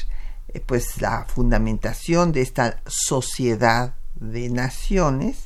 eh, 0.48 0.60
pues 0.66 1.00
la 1.02 1.26
fundamentación 1.26 2.32
de 2.32 2.42
esta 2.42 2.82
sociedad 2.88 3.94
de 4.16 4.50
naciones 4.50 5.46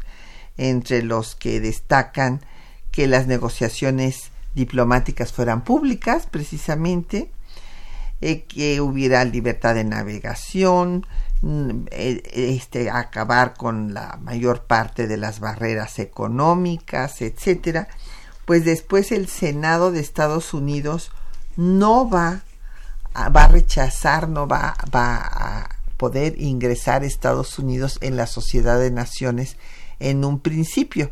entre 0.55 1.03
los 1.03 1.35
que 1.35 1.59
destacan 1.59 2.39
que 2.91 3.07
las 3.07 3.27
negociaciones 3.27 4.31
diplomáticas 4.55 5.33
fueran 5.33 5.65
públicas 5.65 6.27
precisamente 6.31 7.29
eh, 8.21 8.43
que 8.43 8.79
hubiera 8.79 9.25
libertad 9.25 9.75
de 9.75 9.83
navegación, 9.83 11.05
este, 11.91 12.89
acabar 12.89 13.55
con 13.55 13.93
la 13.93 14.19
mayor 14.21 14.63
parte 14.65 15.07
de 15.07 15.17
las 15.17 15.39
barreras 15.39 15.97
económicas, 15.99 17.21
etcétera, 17.21 17.87
pues 18.45 18.65
después 18.65 19.11
el 19.11 19.27
Senado 19.27 19.91
de 19.91 20.01
Estados 20.01 20.53
Unidos 20.53 21.11
no 21.55 22.09
va 22.09 22.43
a, 23.13 23.29
va 23.29 23.45
a 23.45 23.47
rechazar, 23.47 24.29
no 24.29 24.47
va, 24.47 24.75
va 24.93 25.17
a 25.17 25.69
poder 25.97 26.39
ingresar 26.39 27.03
Estados 27.03 27.59
Unidos 27.59 27.97
en 28.01 28.17
la 28.17 28.27
Sociedad 28.27 28.79
de 28.79 28.91
Naciones 28.91 29.57
en 29.99 30.25
un 30.25 30.39
principio. 30.39 31.11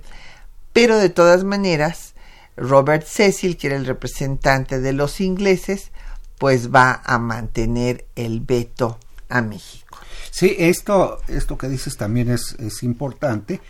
Pero 0.74 0.98
de 0.98 1.10
todas 1.10 1.44
maneras, 1.44 2.14
Robert 2.56 3.06
Cecil, 3.06 3.58
que 3.58 3.68
era 3.68 3.76
el 3.76 3.86
representante 3.86 4.80
de 4.80 4.94
los 4.94 5.22
ingleses, 5.22 5.92
pues 6.38 6.74
va 6.74 7.02
a 7.04 7.20
mantener 7.20 8.06
el 8.16 8.40
veto 8.40 8.98
a 9.30 9.42
México. 9.42 9.98
Sí, 10.32 10.56
esto, 10.58 11.20
esto 11.28 11.58
que 11.58 11.70
dices 11.70 11.98
también 11.98 12.30
es, 12.30 12.56
es 12.60 12.84
importante 12.84 13.62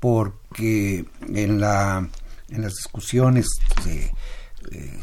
porque 0.00 1.04
en, 1.28 1.60
la, 1.60 2.08
en 2.48 2.62
las 2.62 2.74
discusiones 2.74 3.46
de, 3.84 4.12
eh, 4.70 4.98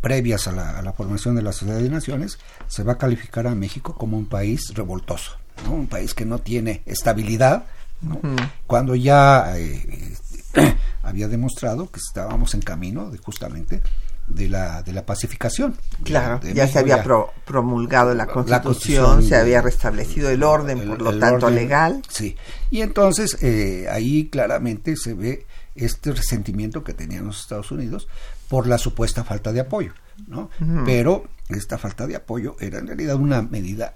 previas 0.00 0.48
a 0.48 0.52
la, 0.52 0.78
a 0.78 0.82
la 0.82 0.92
formación 0.92 1.34
de 1.34 1.42
la 1.42 1.52
Sociedad 1.52 1.78
de 1.78 1.90
Naciones 1.90 2.38
se 2.66 2.82
va 2.82 2.94
a 2.94 2.98
calificar 2.98 3.46
a 3.46 3.54
México 3.54 3.94
como 3.94 4.16
un 4.16 4.26
país 4.26 4.72
revoltoso, 4.74 5.32
¿no? 5.64 5.72
un 5.72 5.86
país 5.86 6.14
que 6.14 6.24
no 6.24 6.38
tiene 6.38 6.82
estabilidad, 6.86 7.66
¿no? 8.00 8.20
cuando 8.66 8.94
ya 8.94 9.58
eh, 9.58 10.16
eh, 10.54 10.76
había 11.02 11.28
demostrado 11.28 11.90
que 11.90 11.98
estábamos 11.98 12.54
en 12.54 12.62
camino 12.62 13.10
de 13.10 13.18
justamente 13.18 13.82
de 14.28 14.48
la, 14.48 14.82
de 14.82 14.92
la 14.92 15.04
pacificación. 15.06 15.76
Claro, 16.04 16.38
De 16.38 16.54
ya 16.54 16.68
se 16.68 16.78
había 16.78 17.02
pro- 17.02 17.32
promulgado 17.44 18.10
la 18.14 18.26
la 18.26 18.32
constitución, 18.32 19.22
se 19.22 19.36
había 19.36 19.62
restablecido 19.62 20.30
el 20.30 20.42
orden, 20.42 20.86
por 20.86 21.00
lo 21.02 21.18
tanto 21.18 21.46
orden, 21.46 21.54
legal. 21.56 22.02
Sí, 22.08 22.36
y 22.70 22.82
entonces 22.82 23.38
eh, 23.42 23.86
ahí 23.90 24.28
claramente 24.28 24.96
se 24.96 25.14
ve 25.14 25.46
este 25.74 26.12
resentimiento 26.12 26.82
que 26.84 26.92
tenían 26.94 27.26
los 27.26 27.40
Estados 27.40 27.70
Unidos 27.70 28.08
por 28.48 28.66
la 28.66 28.78
supuesta 28.78 29.24
falta 29.24 29.52
de 29.52 29.60
apoyo, 29.60 29.92
¿no? 30.26 30.50
Pero 30.84 31.24
esta 31.48 31.78
falta 31.78 32.06
de 32.06 32.16
apoyo 32.16 32.56
era 32.60 32.78
en 32.78 32.86
realidad 32.88 33.16
una 33.16 33.42
medida 33.42 33.94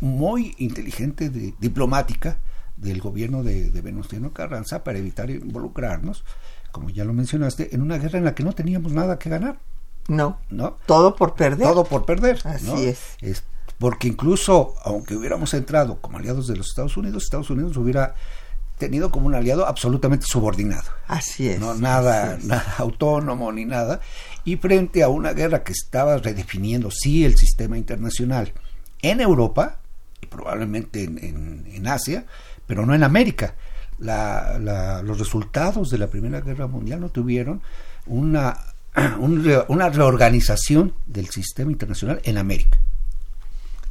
muy 0.00 0.54
inteligente 0.58 1.28
de, 1.30 1.54
diplomática 1.58 2.38
del 2.76 3.00
gobierno 3.00 3.42
de, 3.42 3.70
de 3.70 3.80
Venustiano 3.80 4.32
Carranza 4.32 4.82
para 4.84 4.98
evitar 4.98 5.30
involucrarnos, 5.30 6.24
como 6.72 6.90
ya 6.90 7.04
lo 7.04 7.12
mencionaste, 7.12 7.74
en 7.74 7.82
una 7.82 7.98
guerra 7.98 8.18
en 8.18 8.24
la 8.24 8.34
que 8.34 8.42
no 8.44 8.52
teníamos 8.52 8.92
nada 8.92 9.18
que 9.18 9.30
ganar, 9.30 9.58
No, 10.08 10.38
¿no? 10.50 10.76
todo 10.86 11.16
por 11.16 11.34
perder. 11.34 11.66
todo 11.66 11.84
por 11.84 12.04
perder. 12.04 12.38
Así 12.44 12.66
¿no? 12.66 12.76
es. 12.76 13.44
Porque 13.78 14.08
incluso, 14.08 14.74
aunque 14.84 15.16
hubiéramos 15.16 15.52
entrado 15.54 16.00
como 16.00 16.18
aliados 16.18 16.46
de 16.46 16.56
los 16.56 16.68
Estados 16.68 16.96
Unidos, 16.96 17.24
Estados 17.24 17.50
Unidos 17.50 17.76
hubiera 17.76 18.14
tenido 18.78 19.10
como 19.10 19.26
un 19.26 19.34
aliado 19.34 19.66
absolutamente 19.66 20.26
subordinado. 20.26 20.90
Así 21.06 21.48
es. 21.48 21.60
No, 21.60 21.74
nada, 21.74 22.36
es. 22.36 22.44
nada 22.44 22.74
autónomo 22.78 23.50
ni 23.52 23.64
nada. 23.64 24.00
Y 24.44 24.56
frente 24.56 25.02
a 25.02 25.08
una 25.08 25.32
guerra 25.32 25.62
que 25.64 25.72
estaba 25.72 26.18
redefiniendo, 26.18 26.90
sí, 26.90 27.24
el 27.24 27.36
sistema 27.36 27.78
internacional 27.78 28.52
en 29.02 29.20
Europa 29.20 29.78
y 30.20 30.26
probablemente 30.26 31.04
en, 31.04 31.18
en- 31.18 31.66
en 31.72 31.86
Asia, 31.88 32.26
pero 32.66 32.84
no 32.86 32.94
en 32.94 33.02
América. 33.04 33.54
La- 33.98 34.58
la- 34.60 35.02
los 35.02 35.18
resultados 35.18 35.90
de 35.90 35.98
la 35.98 36.08
Primera 36.08 36.40
Guerra 36.40 36.66
Mundial 36.66 37.00
no 37.00 37.08
tuvieron 37.10 37.62
una, 38.06 38.58
una 39.68 39.88
reorganización 39.90 40.94
del 41.06 41.28
sistema 41.30 41.70
internacional 41.72 42.20
en 42.24 42.38
América. 42.38 42.78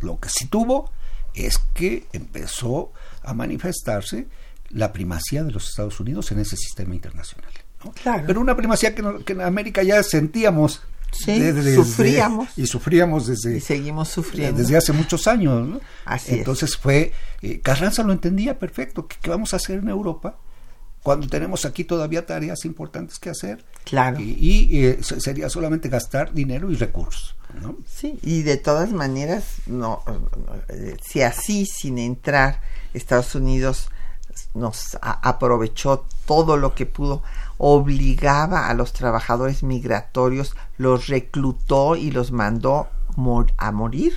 Lo 0.01 0.19
que 0.19 0.29
sí 0.29 0.47
tuvo 0.47 0.91
es 1.33 1.57
que 1.73 2.05
empezó 2.13 2.91
a 3.23 3.33
manifestarse 3.33 4.27
la 4.69 4.91
primacía 4.91 5.43
de 5.43 5.51
los 5.51 5.69
Estados 5.69 5.99
Unidos 5.99 6.31
en 6.31 6.39
ese 6.39 6.55
sistema 6.57 6.93
internacional. 6.95 7.51
¿no? 7.83 7.91
Claro. 7.91 8.23
Pero 8.27 8.41
una 8.41 8.55
primacía 8.55 8.93
que, 8.95 9.01
no- 9.01 9.19
que 9.19 9.33
en 9.33 9.41
América 9.41 9.83
ya 9.83 10.01
sentíamos. 10.03 10.81
Sí, 11.11 11.39
sufríamos. 11.75 12.49
Y 12.57 12.65
sufríamos 12.65 13.27
desde, 13.27 13.57
Y 13.57 13.61
seguimos 13.61 14.09
sufriendo. 14.09 14.59
desde 14.59 14.75
hace 14.77 14.93
muchos 14.93 15.27
años. 15.27 15.67
¿no? 15.67 15.79
Así 16.05 16.31
es. 16.31 16.37
Entonces 16.39 16.75
fue, 16.75 17.13
eh, 17.43 17.59
Carranza 17.61 18.01
lo 18.03 18.13
entendía 18.13 18.57
perfecto, 18.57 19.07
¿qué, 19.07 19.17
qué 19.21 19.29
vamos 19.29 19.53
a 19.53 19.57
hacer 19.57 19.77
en 19.79 19.89
Europa? 19.89 20.37
Cuando 21.03 21.27
tenemos 21.27 21.65
aquí 21.65 21.83
todavía 21.83 22.25
tareas 22.25 22.63
importantes 22.65 23.19
que 23.19 23.29
hacer. 23.29 23.63
Claro. 23.83 24.19
Y, 24.19 24.37
y, 24.39 24.85
eh, 24.85 24.99
se- 25.03 25.19
sería 25.19 25.49
solamente 25.49 25.89
gastar 25.89 26.33
dinero 26.33 26.71
y 26.71 26.75
recursos. 26.75 27.35
¿no? 27.61 27.75
Sí, 27.85 28.17
y 28.23 28.41
de 28.43 28.57
todas 28.57 28.91
maneras, 28.91 29.43
no, 29.67 30.01
eh, 30.69 30.95
si 31.05 31.21
así, 31.21 31.65
sin 31.67 31.97
entrar, 31.99 32.61
Estados 32.95 33.35
Unidos 33.35 33.89
nos 34.55 34.97
aprovechó 35.01 36.05
todo 36.25 36.57
lo 36.57 36.73
que 36.73 36.85
pudo, 36.87 37.21
obligaba 37.77 38.69
a 38.69 38.73
los 38.73 38.93
trabajadores 38.93 39.61
migratorios, 39.61 40.55
los 40.77 41.07
reclutó 41.07 41.95
y 41.95 42.09
los 42.11 42.31
mandó 42.31 42.87
mor- 43.15 43.53
a 43.57 43.71
morir 43.71 44.13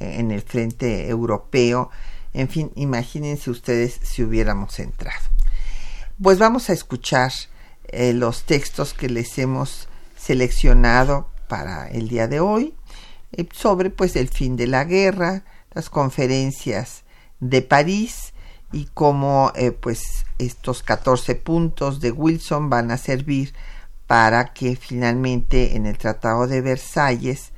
eh, 0.00 0.16
en 0.18 0.30
el 0.32 0.42
frente 0.42 1.08
europeo. 1.08 1.90
En 2.32 2.48
fin, 2.48 2.72
imagínense 2.74 3.50
ustedes 3.50 4.00
si 4.02 4.24
hubiéramos 4.24 4.78
entrado. 4.80 5.20
Pues 6.22 6.38
vamos 6.38 6.70
a 6.70 6.72
escuchar 6.74 7.32
eh, 7.88 8.12
los 8.12 8.44
textos 8.44 8.94
que 8.94 9.08
les 9.08 9.36
hemos 9.36 9.88
seleccionado 10.16 11.28
para 11.48 11.88
el 11.88 12.06
día 12.06 12.28
de 12.28 12.38
hoy 12.38 12.72
eh, 13.32 13.48
sobre 13.52 13.90
pues 13.90 14.14
el 14.14 14.28
fin 14.28 14.54
de 14.56 14.68
la 14.68 14.84
guerra, 14.84 15.42
las 15.72 15.90
conferencias 15.90 17.02
de 17.40 17.62
París 17.62 18.32
y 18.70 18.84
cómo 18.94 19.50
eh, 19.56 19.72
pues 19.72 20.24
estos 20.38 20.84
14 20.84 21.34
puntos 21.34 21.98
de 21.98 22.12
Wilson 22.12 22.70
van 22.70 22.92
a 22.92 22.96
servir 22.96 23.52
para 24.06 24.52
que 24.52 24.76
finalmente 24.76 25.74
en 25.74 25.84
el 25.84 25.98
Tratado 25.98 26.46
de 26.46 26.60
Versalles 26.60 27.50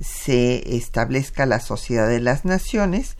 se 0.00 0.76
establezca 0.76 1.46
la 1.46 1.60
Sociedad 1.60 2.08
de 2.08 2.18
las 2.18 2.44
Naciones 2.44 3.16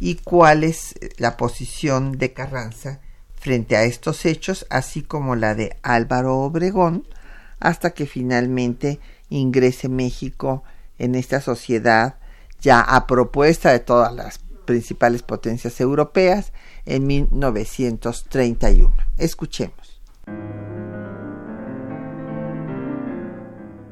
y 0.00 0.14
cuál 0.14 0.64
es 0.64 0.94
la 1.18 1.36
posición 1.36 2.12
de 2.12 2.32
Carranza 2.32 3.00
frente 3.42 3.76
a 3.76 3.82
estos 3.82 4.24
hechos, 4.24 4.66
así 4.70 5.02
como 5.02 5.34
la 5.34 5.56
de 5.56 5.76
Álvaro 5.82 6.38
Obregón, 6.38 7.08
hasta 7.58 7.90
que 7.90 8.06
finalmente 8.06 9.00
ingrese 9.30 9.88
México 9.88 10.62
en 10.96 11.16
esta 11.16 11.40
sociedad 11.40 12.14
ya 12.60 12.80
a 12.80 13.08
propuesta 13.08 13.72
de 13.72 13.80
todas 13.80 14.14
las 14.14 14.38
principales 14.64 15.24
potencias 15.24 15.80
europeas 15.80 16.52
en 16.86 17.08
1931. 17.08 18.94
Escuchemos. 19.18 20.00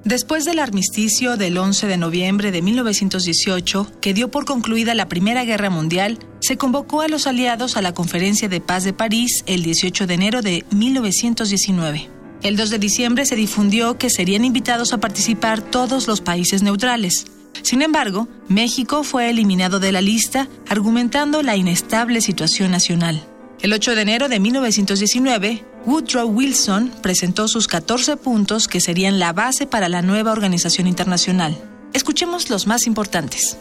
Después 0.05 0.47
del 0.47 0.61
armisticio 0.61 1.37
del 1.37 1.59
11 1.59 1.87
de 1.87 1.99
noviembre 1.99 2.53
de 2.53 2.63
1918, 2.63 3.93
que 4.01 4.15
dio 4.15 4.31
por 4.31 4.47
concluida 4.47 4.95
la 4.95 5.09
Primera 5.09 5.45
Guerra 5.45 5.69
Mundial, 5.69 6.19
se 6.41 6.57
convocó 6.57 7.03
a 7.03 7.09
los 7.09 7.27
aliados 7.27 7.77
a 7.77 7.83
la 7.83 7.93
Conferencia 7.93 8.49
de 8.49 8.63
Paz 8.63 8.85
de 8.85 8.95
París 8.95 9.45
el 9.45 9.63
18 9.63 10.07
de 10.07 10.15
enero 10.15 10.41
de 10.41 10.65
1919. 10.71 12.09
El 12.43 12.57
2 12.57 12.71
de 12.71 12.79
diciembre 12.79 13.27
se 13.27 13.37
difundió 13.37 13.99
que 13.99 14.09
serían 14.09 14.47
invitados 14.47 14.95
a 14.95 15.01
participar 15.01 15.61
todos 15.61 16.07
los 16.07 16.23
países 16.23 16.63
neutrales. 16.63 17.27
Sin 17.61 17.83
embargo, 17.83 18.27
México 18.49 19.05
fue 19.05 19.29
eliminado 19.29 19.81
de 19.81 19.93
la 19.93 20.01
lista, 20.01 20.49
argumentando 20.67 21.43
la 21.43 21.57
inestable 21.57 22.23
situación 22.23 22.71
nacional. 22.71 23.23
El 23.63 23.75
8 23.75 23.95
de 23.95 24.01
enero 24.01 24.29
de 24.31 24.41
1919, 24.41 25.65
Woodrow 25.85 26.27
Wilson 26.27 26.91
presentó 27.03 27.47
sus 27.47 27.69
14 27.69 28.17
puntos 28.17 28.69
que 28.69 28.81
serían 28.81 29.19
la 29.19 29.35
base 29.35 29.67
para 29.67 29.91
la 29.91 30.01
nueva 30.01 30.33
organización 30.33 30.87
internacional. 30.87 31.59
Escuchemos 31.93 32.49
los 32.49 32.67
más 32.67 32.87
importantes. 32.87 33.59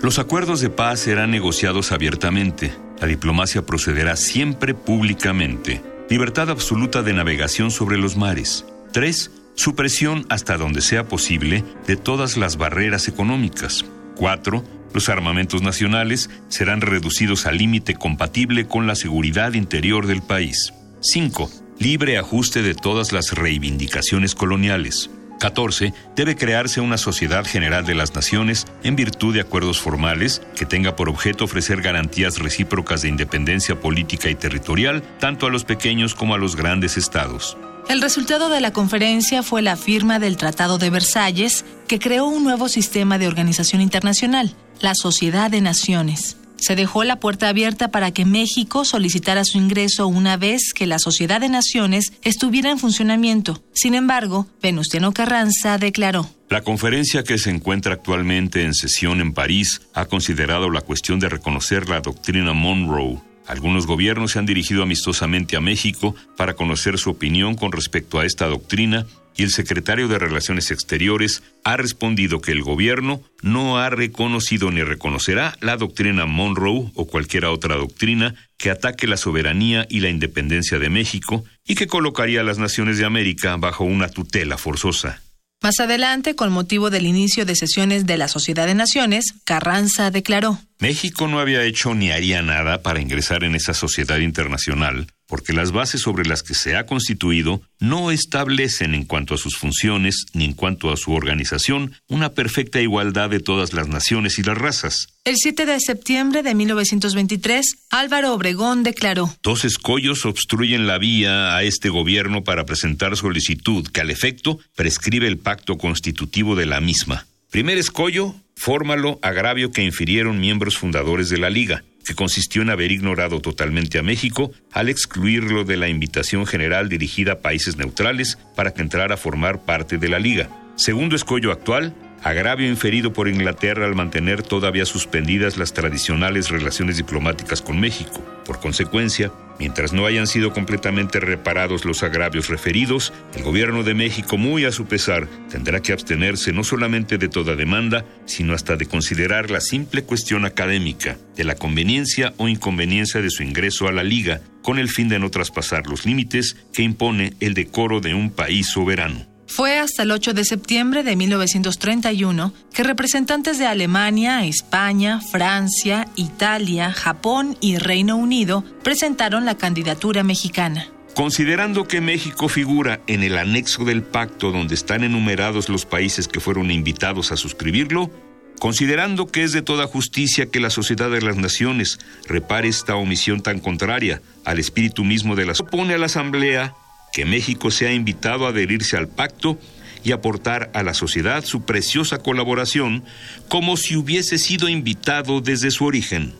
Los 0.00 0.18
acuerdos 0.18 0.62
de 0.62 0.70
paz 0.70 1.00
serán 1.00 1.30
negociados 1.30 1.92
abiertamente. 1.92 2.72
La 2.98 3.06
diplomacia 3.06 3.66
procederá 3.66 4.16
siempre 4.16 4.72
públicamente. 4.72 5.82
Libertad 6.08 6.48
absoluta 6.48 7.02
de 7.02 7.12
navegación 7.12 7.70
sobre 7.70 7.98
los 7.98 8.16
mares. 8.16 8.64
3. 8.92 9.30
Supresión 9.54 10.24
hasta 10.30 10.56
donde 10.56 10.80
sea 10.80 11.08
posible 11.08 11.62
de 11.86 11.96
todas 11.96 12.38
las 12.38 12.56
barreras 12.56 13.06
económicas. 13.06 13.84
4. 14.16 14.64
Los 14.94 15.08
armamentos 15.08 15.62
nacionales 15.62 16.30
serán 16.48 16.80
reducidos 16.80 17.46
al 17.46 17.58
límite 17.58 17.94
compatible 17.94 18.66
con 18.66 18.86
la 18.86 18.94
seguridad 18.94 19.54
interior 19.54 20.06
del 20.06 20.22
país. 20.22 20.72
5. 21.00 21.50
Libre 21.78 22.18
ajuste 22.18 22.62
de 22.62 22.74
todas 22.74 23.12
las 23.12 23.32
reivindicaciones 23.32 24.34
coloniales. 24.34 25.10
14. 25.40 25.92
Debe 26.14 26.36
crearse 26.36 26.80
una 26.80 26.98
sociedad 26.98 27.44
general 27.44 27.84
de 27.84 27.96
las 27.96 28.14
naciones 28.14 28.66
en 28.84 28.94
virtud 28.94 29.34
de 29.34 29.40
acuerdos 29.40 29.80
formales 29.80 30.40
que 30.54 30.66
tenga 30.66 30.94
por 30.94 31.08
objeto 31.08 31.44
ofrecer 31.44 31.82
garantías 31.82 32.38
recíprocas 32.38 33.02
de 33.02 33.08
independencia 33.08 33.80
política 33.80 34.30
y 34.30 34.36
territorial 34.36 35.02
tanto 35.18 35.46
a 35.46 35.50
los 35.50 35.64
pequeños 35.64 36.14
como 36.14 36.34
a 36.34 36.38
los 36.38 36.54
grandes 36.54 36.96
estados. 36.96 37.56
El 37.88 38.00
resultado 38.00 38.48
de 38.48 38.60
la 38.60 38.72
conferencia 38.72 39.42
fue 39.42 39.60
la 39.60 39.76
firma 39.76 40.18
del 40.18 40.36
Tratado 40.36 40.78
de 40.78 40.90
Versalles, 40.90 41.64
que 41.88 41.98
creó 41.98 42.26
un 42.26 42.44
nuevo 42.44 42.68
sistema 42.68 43.18
de 43.18 43.26
organización 43.26 43.82
internacional, 43.82 44.54
la 44.80 44.94
Sociedad 44.94 45.50
de 45.50 45.60
Naciones. 45.60 46.36
Se 46.56 46.76
dejó 46.76 47.02
la 47.02 47.18
puerta 47.18 47.48
abierta 47.48 47.90
para 47.90 48.12
que 48.12 48.24
México 48.24 48.84
solicitara 48.84 49.44
su 49.44 49.58
ingreso 49.58 50.06
una 50.06 50.36
vez 50.36 50.72
que 50.72 50.86
la 50.86 51.00
Sociedad 51.00 51.40
de 51.40 51.48
Naciones 51.48 52.12
estuviera 52.22 52.70
en 52.70 52.78
funcionamiento. 52.78 53.60
Sin 53.72 53.94
embargo, 53.94 54.46
Venustiano 54.62 55.12
Carranza 55.12 55.76
declaró. 55.76 56.30
La 56.48 56.62
conferencia 56.62 57.24
que 57.24 57.38
se 57.38 57.50
encuentra 57.50 57.94
actualmente 57.94 58.64
en 58.64 58.74
sesión 58.74 59.20
en 59.20 59.34
París 59.34 59.82
ha 59.92 60.04
considerado 60.04 60.70
la 60.70 60.82
cuestión 60.82 61.18
de 61.18 61.28
reconocer 61.28 61.88
la 61.88 62.00
doctrina 62.00 62.52
Monroe. 62.52 63.31
Algunos 63.46 63.86
gobiernos 63.86 64.32
se 64.32 64.38
han 64.38 64.46
dirigido 64.46 64.82
amistosamente 64.82 65.56
a 65.56 65.60
México 65.60 66.14
para 66.36 66.54
conocer 66.54 66.98
su 66.98 67.10
opinión 67.10 67.54
con 67.54 67.72
respecto 67.72 68.18
a 68.18 68.24
esta 68.24 68.46
doctrina 68.46 69.06
y 69.36 69.42
el 69.42 69.50
secretario 69.50 70.08
de 70.08 70.18
Relaciones 70.18 70.70
Exteriores 70.70 71.42
ha 71.64 71.76
respondido 71.76 72.40
que 72.40 72.52
el 72.52 72.62
gobierno 72.62 73.22
no 73.42 73.78
ha 73.78 73.90
reconocido 73.90 74.70
ni 74.70 74.82
reconocerá 74.82 75.56
la 75.60 75.76
doctrina 75.76 76.26
Monroe 76.26 76.90
o 76.94 77.06
cualquier 77.06 77.46
otra 77.46 77.76
doctrina 77.76 78.34
que 78.58 78.70
ataque 78.70 79.06
la 79.06 79.16
soberanía 79.16 79.86
y 79.88 80.00
la 80.00 80.10
independencia 80.10 80.78
de 80.78 80.90
México 80.90 81.44
y 81.66 81.74
que 81.74 81.86
colocaría 81.86 82.40
a 82.40 82.44
las 82.44 82.58
naciones 82.58 82.98
de 82.98 83.06
América 83.06 83.56
bajo 83.56 83.84
una 83.84 84.08
tutela 84.08 84.58
forzosa. 84.58 85.22
Más 85.62 85.78
adelante, 85.78 86.34
con 86.34 86.50
motivo 86.50 86.90
del 86.90 87.06
inicio 87.06 87.46
de 87.46 87.54
sesiones 87.54 88.04
de 88.04 88.16
la 88.16 88.26
Sociedad 88.26 88.66
de 88.66 88.74
Naciones, 88.74 89.26
Carranza 89.44 90.10
declaró. 90.10 90.58
México 90.80 91.28
no 91.28 91.38
había 91.38 91.62
hecho 91.62 91.94
ni 91.94 92.10
haría 92.10 92.42
nada 92.42 92.82
para 92.82 93.00
ingresar 93.00 93.44
en 93.44 93.54
esa 93.54 93.72
sociedad 93.72 94.18
internacional, 94.18 95.06
porque 95.32 95.54
las 95.54 95.72
bases 95.72 96.02
sobre 96.02 96.26
las 96.26 96.42
que 96.42 96.52
se 96.52 96.76
ha 96.76 96.84
constituido 96.84 97.62
no 97.80 98.10
establecen 98.10 98.94
en 98.94 99.06
cuanto 99.06 99.32
a 99.32 99.38
sus 99.38 99.56
funciones 99.56 100.26
ni 100.34 100.44
en 100.44 100.52
cuanto 100.52 100.92
a 100.92 100.98
su 100.98 101.12
organización 101.12 101.94
una 102.06 102.34
perfecta 102.34 102.82
igualdad 102.82 103.30
de 103.30 103.40
todas 103.40 103.72
las 103.72 103.88
naciones 103.88 104.38
y 104.38 104.42
las 104.42 104.58
razas. 104.58 105.06
El 105.24 105.36
7 105.38 105.64
de 105.64 105.80
septiembre 105.80 106.42
de 106.42 106.54
1923, 106.54 107.64
Álvaro 107.88 108.34
Obregón 108.34 108.82
declaró. 108.82 109.34
Dos 109.42 109.64
escollos 109.64 110.26
obstruyen 110.26 110.86
la 110.86 110.98
vía 110.98 111.56
a 111.56 111.62
este 111.62 111.88
gobierno 111.88 112.44
para 112.44 112.66
presentar 112.66 113.16
solicitud 113.16 113.88
que 113.88 114.02
al 114.02 114.10
efecto 114.10 114.58
prescribe 114.76 115.28
el 115.28 115.38
pacto 115.38 115.78
constitutivo 115.78 116.56
de 116.56 116.66
la 116.66 116.82
misma. 116.82 117.26
Primer 117.50 117.78
escollo, 117.78 118.34
fórmalo 118.54 119.18
agravio 119.22 119.70
que 119.70 119.82
infirieron 119.82 120.40
miembros 120.40 120.76
fundadores 120.76 121.30
de 121.30 121.38
la 121.38 121.48
Liga, 121.48 121.84
que 122.04 122.14
consistió 122.14 122.62
en 122.62 122.70
haber 122.70 122.92
ignorado 122.92 123.40
totalmente 123.40 123.98
a 123.98 124.02
México 124.02 124.52
al 124.72 124.88
excluirlo 124.88 125.64
de 125.64 125.76
la 125.76 125.88
invitación 125.88 126.46
general 126.46 126.88
dirigida 126.88 127.32
a 127.32 127.40
países 127.40 127.76
neutrales 127.76 128.38
para 128.56 128.72
que 128.72 128.82
entrara 128.82 129.14
a 129.14 129.18
formar 129.18 129.64
parte 129.64 129.98
de 129.98 130.08
la 130.08 130.18
Liga. 130.18 130.48
Segundo 130.76 131.16
escollo 131.16 131.52
actual, 131.52 131.94
agravio 132.22 132.68
inferido 132.68 133.12
por 133.12 133.28
Inglaterra 133.28 133.84
al 133.84 133.94
mantener 133.94 134.42
todavía 134.42 134.84
suspendidas 134.84 135.58
las 135.58 135.72
tradicionales 135.72 136.48
relaciones 136.48 136.96
diplomáticas 136.96 137.62
con 137.62 137.80
México. 137.80 138.22
Por 138.44 138.60
consecuencia, 138.60 139.32
Mientras 139.62 139.92
no 139.92 140.06
hayan 140.06 140.26
sido 140.26 140.52
completamente 140.52 141.20
reparados 141.20 141.84
los 141.84 142.02
agravios 142.02 142.48
referidos, 142.48 143.12
el 143.36 143.44
gobierno 143.44 143.84
de 143.84 143.94
México, 143.94 144.36
muy 144.36 144.64
a 144.64 144.72
su 144.72 144.86
pesar, 144.86 145.28
tendrá 145.48 145.80
que 145.80 145.92
abstenerse 145.92 146.52
no 146.52 146.64
solamente 146.64 147.16
de 147.16 147.28
toda 147.28 147.54
demanda, 147.54 148.04
sino 148.24 148.54
hasta 148.54 148.74
de 148.74 148.86
considerar 148.86 149.52
la 149.52 149.60
simple 149.60 150.02
cuestión 150.02 150.44
académica 150.46 151.16
de 151.36 151.44
la 151.44 151.54
conveniencia 151.54 152.34
o 152.38 152.48
inconveniencia 152.48 153.22
de 153.22 153.30
su 153.30 153.44
ingreso 153.44 153.86
a 153.86 153.92
la 153.92 154.02
Liga, 154.02 154.40
con 154.62 154.80
el 154.80 154.88
fin 154.88 155.08
de 155.08 155.20
no 155.20 155.30
traspasar 155.30 155.86
los 155.86 156.06
límites 156.06 156.56
que 156.72 156.82
impone 156.82 157.34
el 157.38 157.54
decoro 157.54 158.00
de 158.00 158.14
un 158.14 158.32
país 158.32 158.66
soberano. 158.66 159.31
Fue 159.54 159.78
hasta 159.78 160.04
el 160.04 160.12
8 160.12 160.32
de 160.32 160.46
septiembre 160.46 161.02
de 161.02 161.14
1931 161.14 162.54
que 162.72 162.84
representantes 162.84 163.58
de 163.58 163.66
Alemania, 163.66 164.46
España, 164.46 165.20
Francia, 165.20 166.08
Italia, 166.16 166.90
Japón 166.90 167.58
y 167.60 167.76
Reino 167.76 168.16
Unido 168.16 168.64
presentaron 168.82 169.44
la 169.44 169.58
candidatura 169.58 170.22
mexicana. 170.22 170.88
Considerando 171.14 171.86
que 171.86 172.00
México 172.00 172.48
figura 172.48 173.02
en 173.06 173.22
el 173.22 173.36
anexo 173.36 173.84
del 173.84 174.02
pacto 174.02 174.52
donde 174.52 174.74
están 174.74 175.04
enumerados 175.04 175.68
los 175.68 175.84
países 175.84 176.28
que 176.28 176.40
fueron 176.40 176.70
invitados 176.70 177.30
a 177.30 177.36
suscribirlo, 177.36 178.10
considerando 178.58 179.26
que 179.26 179.42
es 179.42 179.52
de 179.52 179.60
toda 179.60 179.86
justicia 179.86 180.46
que 180.46 180.60
la 180.60 180.70
Sociedad 180.70 181.10
de 181.10 181.20
las 181.20 181.36
Naciones 181.36 181.98
repare 182.26 182.68
esta 182.68 182.96
omisión 182.96 183.42
tan 183.42 183.60
contraria 183.60 184.22
al 184.46 184.58
espíritu 184.58 185.04
mismo 185.04 185.36
de 185.36 185.44
la 185.44 185.52
propone 185.52 185.92
a 185.92 185.98
la 185.98 186.06
Asamblea 186.06 186.74
que 187.12 187.24
México 187.24 187.70
sea 187.70 187.92
invitado 187.92 188.46
a 188.46 188.48
adherirse 188.48 188.96
al 188.96 189.08
pacto 189.08 189.58
y 190.02 190.12
aportar 190.12 190.70
a 190.74 190.82
la 190.82 190.94
sociedad 190.94 191.44
su 191.44 191.62
preciosa 191.62 192.18
colaboración 192.18 193.04
como 193.48 193.76
si 193.76 193.96
hubiese 193.96 194.38
sido 194.38 194.68
invitado 194.68 195.40
desde 195.40 195.70
su 195.70 195.84
origen. 195.84 196.34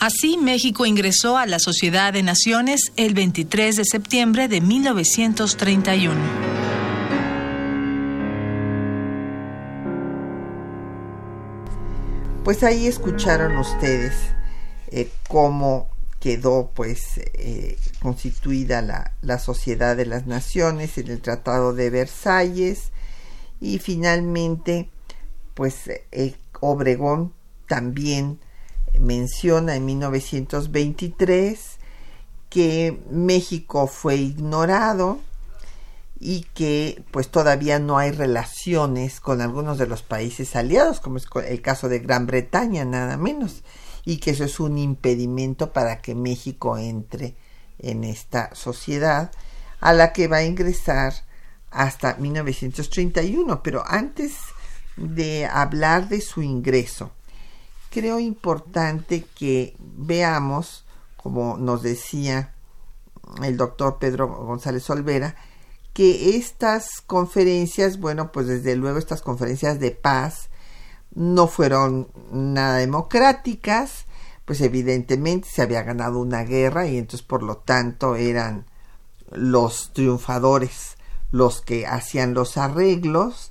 Así, 0.00 0.36
México 0.36 0.86
ingresó 0.86 1.38
a 1.38 1.46
la 1.46 1.58
Sociedad 1.58 2.12
de 2.12 2.22
Naciones 2.22 2.92
el 2.96 3.14
23 3.14 3.76
de 3.76 3.84
septiembre 3.84 4.48
de 4.48 4.60
1931. 4.60 6.14
Pues 12.42 12.62
ahí 12.62 12.86
escucharon 12.86 13.56
ustedes 13.56 14.12
eh, 14.88 15.08
cómo 15.28 15.93
quedó 16.24 16.70
pues 16.74 17.18
eh, 17.34 17.76
constituida 18.00 18.80
la, 18.80 19.12
la, 19.20 19.38
Sociedad 19.38 19.94
de 19.94 20.06
las 20.06 20.26
Naciones 20.26 20.96
en 20.96 21.08
el 21.08 21.20
Tratado 21.20 21.74
de 21.74 21.90
Versalles 21.90 22.92
y 23.60 23.78
finalmente 23.78 24.88
pues 25.52 25.90
eh, 26.12 26.34
Obregón 26.60 27.34
también 27.68 28.38
menciona 28.98 29.76
en 29.76 29.84
1923 29.84 31.60
que 32.48 32.98
México 33.10 33.86
fue 33.86 34.16
ignorado 34.16 35.18
y 36.18 36.46
que 36.54 37.04
pues 37.10 37.28
todavía 37.28 37.78
no 37.78 37.98
hay 37.98 38.12
relaciones 38.12 39.20
con 39.20 39.42
algunos 39.42 39.76
de 39.76 39.88
los 39.88 40.02
países 40.02 40.56
aliados 40.56 41.00
como 41.00 41.18
es 41.18 41.26
el 41.46 41.60
caso 41.60 41.90
de 41.90 41.98
Gran 41.98 42.26
Bretaña 42.26 42.86
nada 42.86 43.18
menos 43.18 43.62
y 44.04 44.18
que 44.18 44.32
eso 44.32 44.44
es 44.44 44.60
un 44.60 44.78
impedimento 44.78 45.72
para 45.72 46.00
que 46.00 46.14
México 46.14 46.76
entre 46.76 47.36
en 47.78 48.04
esta 48.04 48.54
sociedad 48.54 49.32
a 49.80 49.92
la 49.92 50.12
que 50.12 50.28
va 50.28 50.38
a 50.38 50.44
ingresar 50.44 51.14
hasta 51.70 52.14
1931. 52.14 53.62
Pero 53.62 53.84
antes 53.86 54.34
de 54.96 55.46
hablar 55.46 56.08
de 56.08 56.20
su 56.20 56.42
ingreso, 56.42 57.10
creo 57.90 58.20
importante 58.20 59.24
que 59.34 59.76
veamos, 59.78 60.84
como 61.16 61.56
nos 61.56 61.82
decía 61.82 62.54
el 63.42 63.56
doctor 63.56 63.98
Pedro 63.98 64.28
González 64.28 64.88
Olvera, 64.90 65.36
que 65.92 66.36
estas 66.36 67.00
conferencias, 67.06 67.98
bueno, 68.00 68.32
pues 68.32 68.46
desde 68.48 68.76
luego 68.76 68.98
estas 68.98 69.22
conferencias 69.22 69.78
de 69.78 69.92
paz, 69.92 70.48
no 71.14 71.46
fueron 71.46 72.08
nada 72.32 72.76
democráticas, 72.76 74.06
pues 74.44 74.60
evidentemente 74.60 75.48
se 75.50 75.62
había 75.62 75.82
ganado 75.82 76.18
una 76.18 76.42
guerra 76.42 76.86
y 76.86 76.98
entonces 76.98 77.26
por 77.26 77.42
lo 77.42 77.56
tanto 77.58 78.16
eran 78.16 78.66
los 79.30 79.92
triunfadores 79.92 80.96
los 81.34 81.60
que 81.60 81.84
hacían 81.86 82.32
los 82.32 82.56
arreglos, 82.56 83.50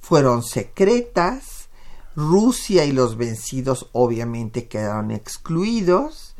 fueron 0.00 0.42
secretas, 0.42 1.68
Rusia 2.16 2.84
y 2.84 2.92
los 2.92 3.16
vencidos 3.16 3.88
obviamente 3.92 4.66
quedaron 4.66 5.12
excluidos 5.12 6.34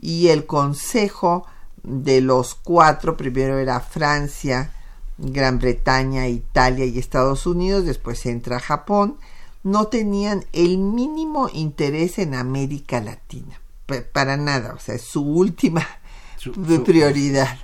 y 0.00 0.28
el 0.28 0.44
consejo 0.44 1.46
de 1.84 2.20
los 2.20 2.56
cuatro, 2.56 3.16
primero 3.16 3.58
era 3.58 3.78
Francia, 3.78 4.72
Gran 5.18 5.60
Bretaña, 5.60 6.26
Italia 6.26 6.84
y 6.84 6.98
Estados 6.98 7.46
Unidos, 7.46 7.84
después 7.84 8.26
entra 8.26 8.58
Japón, 8.58 9.18
no 9.64 9.86
tenían 9.86 10.44
el 10.52 10.78
mínimo 10.78 11.48
interés 11.52 12.18
en 12.18 12.34
América 12.34 13.00
Latina, 13.00 13.60
para 14.12 14.36
nada, 14.36 14.74
o 14.74 14.78
sea, 14.78 14.94
es 14.94 15.02
su 15.02 15.22
última 15.22 15.84
prioridad. 16.84 17.58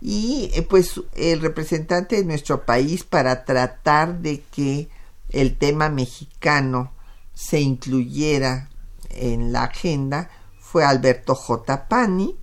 Y 0.00 0.50
eh, 0.54 0.62
pues 0.62 1.00
el 1.14 1.40
representante 1.40 2.16
de 2.16 2.24
nuestro 2.24 2.64
país 2.64 3.04
para 3.04 3.44
tratar 3.44 4.20
de 4.20 4.42
que 4.50 4.88
el 5.28 5.56
tema 5.56 5.90
mexicano 5.90 6.92
se 7.34 7.60
incluyera 7.60 8.70
en 9.10 9.52
la 9.52 9.64
agenda 9.64 10.30
fue 10.58 10.84
Alberto 10.84 11.34
J. 11.34 11.86
Pani, 11.86 12.34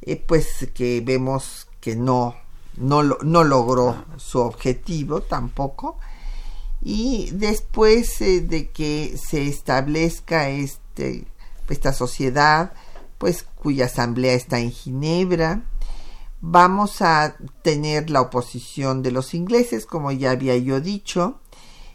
eh, 0.00 0.16
pues 0.16 0.68
que 0.74 1.00
vemos 1.00 1.66
que 1.80 1.96
no, 1.96 2.36
no, 2.76 3.02
no 3.02 3.42
logró 3.42 4.04
su 4.16 4.38
objetivo 4.38 5.22
tampoco 5.22 5.98
y 6.82 7.30
después 7.32 8.20
eh, 8.20 8.40
de 8.40 8.70
que 8.70 9.16
se 9.16 9.46
establezca 9.46 10.48
este, 10.48 11.26
esta 11.68 11.92
sociedad, 11.92 12.72
pues 13.18 13.44
cuya 13.44 13.86
asamblea 13.86 14.34
está 14.34 14.58
en 14.58 14.72
Ginebra, 14.72 15.62
vamos 16.40 17.00
a 17.00 17.36
tener 17.62 18.10
la 18.10 18.20
oposición 18.20 19.02
de 19.02 19.12
los 19.12 19.32
ingleses, 19.32 19.86
como 19.86 20.10
ya 20.10 20.32
había 20.32 20.56
yo 20.56 20.80
dicho. 20.80 21.38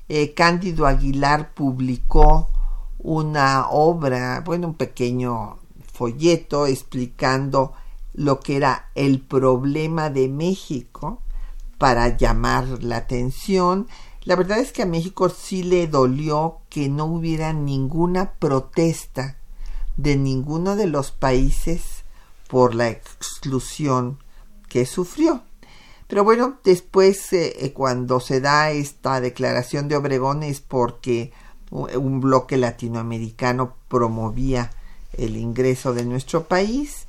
Eh, 0.07 0.33
Cándido 0.33 0.85
Aguilar 0.87 1.53
publicó 1.53 2.49
una 2.97 3.67
obra, 3.69 4.41
bueno, 4.45 4.67
un 4.67 4.75
pequeño 4.75 5.59
folleto 5.91 6.65
explicando 6.65 7.73
lo 8.13 8.39
que 8.39 8.55
era 8.55 8.89
el 8.95 9.19
problema 9.19 10.09
de 10.09 10.29
México 10.29 11.21
para 11.77 12.15
llamar 12.15 12.81
la 12.81 12.97
atención 12.97 13.87
la 14.27 14.35
verdad 14.35 14.59
es 14.59 14.73
que 14.73 14.81
a 14.81 14.85
México 14.85 15.29
sí 15.29 15.63
le 15.63 15.87
dolió 15.87 16.57
que 16.69 16.89
no 16.89 17.05
hubiera 17.05 17.53
ninguna 17.53 18.33
protesta 18.33 19.37
de 19.95 20.17
ninguno 20.17 20.75
de 20.75 20.85
los 20.85 21.11
países 21.11 22.03
por 22.49 22.75
la 22.75 22.89
exclusión 22.89 24.19
que 24.67 24.85
sufrió. 24.85 25.43
Pero 26.07 26.25
bueno, 26.25 26.57
después 26.65 27.31
eh, 27.31 27.55
eh, 27.57 27.71
cuando 27.71 28.19
se 28.19 28.41
da 28.41 28.71
esta 28.71 29.21
declaración 29.21 29.87
de 29.87 29.95
Obregón 29.95 30.43
es 30.43 30.59
porque 30.59 31.31
un 31.71 32.19
bloque 32.19 32.57
latinoamericano 32.57 33.75
promovía 33.87 34.71
el 35.13 35.37
ingreso 35.37 35.93
de 35.93 36.03
nuestro 36.03 36.49
país 36.49 37.07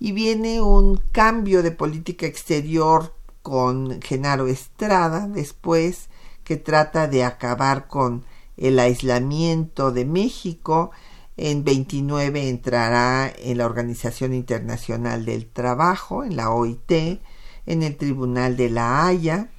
y 0.00 0.10
viene 0.10 0.60
un 0.60 0.96
cambio 1.12 1.62
de 1.62 1.70
política 1.70 2.26
exterior 2.26 3.14
con 3.42 4.02
Genaro 4.02 4.48
Estrada 4.48 5.28
después 5.28 6.08
que 6.46 6.56
trata 6.56 7.08
de 7.08 7.24
acabar 7.24 7.88
con 7.88 8.24
el 8.56 8.78
aislamiento 8.78 9.90
de 9.90 10.04
México. 10.04 10.92
En 11.36 11.64
29 11.64 12.48
entrará 12.48 13.32
en 13.36 13.58
la 13.58 13.66
Organización 13.66 14.32
Internacional 14.32 15.24
del 15.24 15.50
Trabajo, 15.50 16.22
en 16.22 16.36
la 16.36 16.50
OIT, 16.50 17.20
en 17.66 17.82
el 17.82 17.96
Tribunal 17.96 18.56
de 18.56 18.70
la 18.70 19.08
Haya 19.08 19.50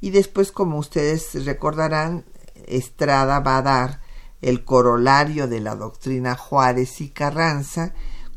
y 0.00 0.10
después, 0.10 0.50
como 0.50 0.78
ustedes 0.78 1.44
recordarán, 1.44 2.24
Estrada 2.66 3.40
va 3.40 3.58
a 3.58 3.62
dar 3.62 4.00
el 4.40 4.64
corolario 4.64 5.46
de 5.46 5.60
la 5.60 5.76
doctrina 5.76 6.36
Juárez 6.36 7.02
y 7.02 7.10
Carranza 7.10 7.92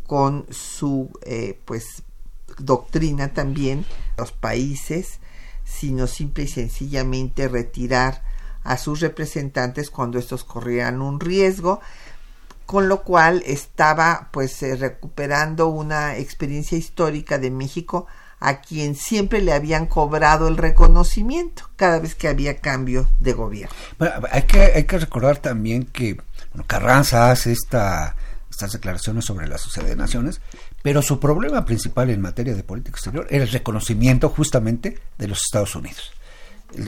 con 0.06 0.46
su 0.50 1.10
eh, 1.22 1.58
pues 1.64 2.04
doctrina 2.58 3.34
también 3.34 3.86
los 4.18 4.34
países 4.34 5.22
sino 5.64 6.08
simple 6.08 6.46
y 6.46 6.48
sencillamente 6.48 7.48
retirar 7.48 8.24
a 8.64 8.78
sus 8.78 9.02
representantes 9.02 9.90
cuando 9.90 10.20
estos 10.20 10.44
corrían 10.44 11.02
un 11.02 11.20
riesgo, 11.20 11.82
con 12.66 12.88
lo 12.88 13.04
cual 13.04 13.44
estaba 13.46 14.30
pues 14.32 14.62
eh, 14.64 14.76
recuperando 14.76 15.68
una 15.68 16.18
experiencia 16.18 16.78
histórica 16.78 17.38
de 17.38 17.52
México 17.52 18.08
a 18.40 18.60
quien 18.60 18.96
siempre 18.96 19.42
le 19.42 19.54
habían 19.54 19.86
cobrado 19.86 20.48
el 20.48 20.58
reconocimiento 20.58 21.70
cada 21.78 22.00
vez 22.00 22.14
que 22.14 22.28
había 22.28 22.60
cambio 22.60 23.08
de 23.20 23.34
gobierno. 23.34 23.76
hay, 24.32 24.42
que, 24.44 24.62
hay 24.62 24.84
que 24.84 24.98
recordar 24.98 25.38
también 25.38 25.86
que 25.86 26.18
Carranza 26.68 27.32
hace 27.32 27.54
esta 27.54 28.16
estas 28.54 28.72
declaraciones 28.74 29.26
sobre 29.26 29.48
la 29.48 29.58
Sociedad 29.58 29.90
de 29.90 29.96
Naciones, 29.96 30.40
pero 30.84 31.02
su 31.02 31.20
problema 31.20 31.66
principal 31.66 32.12
en 32.12 32.22
materia 32.22 32.54
de 32.54 32.64
política 32.64 32.96
exterior 32.98 33.26
era 33.32 33.44
el 33.44 33.50
reconocimiento 33.50 34.30
justamente 34.30 35.00
de 35.18 35.28
los 35.28 35.42
Estados 35.42 35.76
Unidos. 35.76 36.12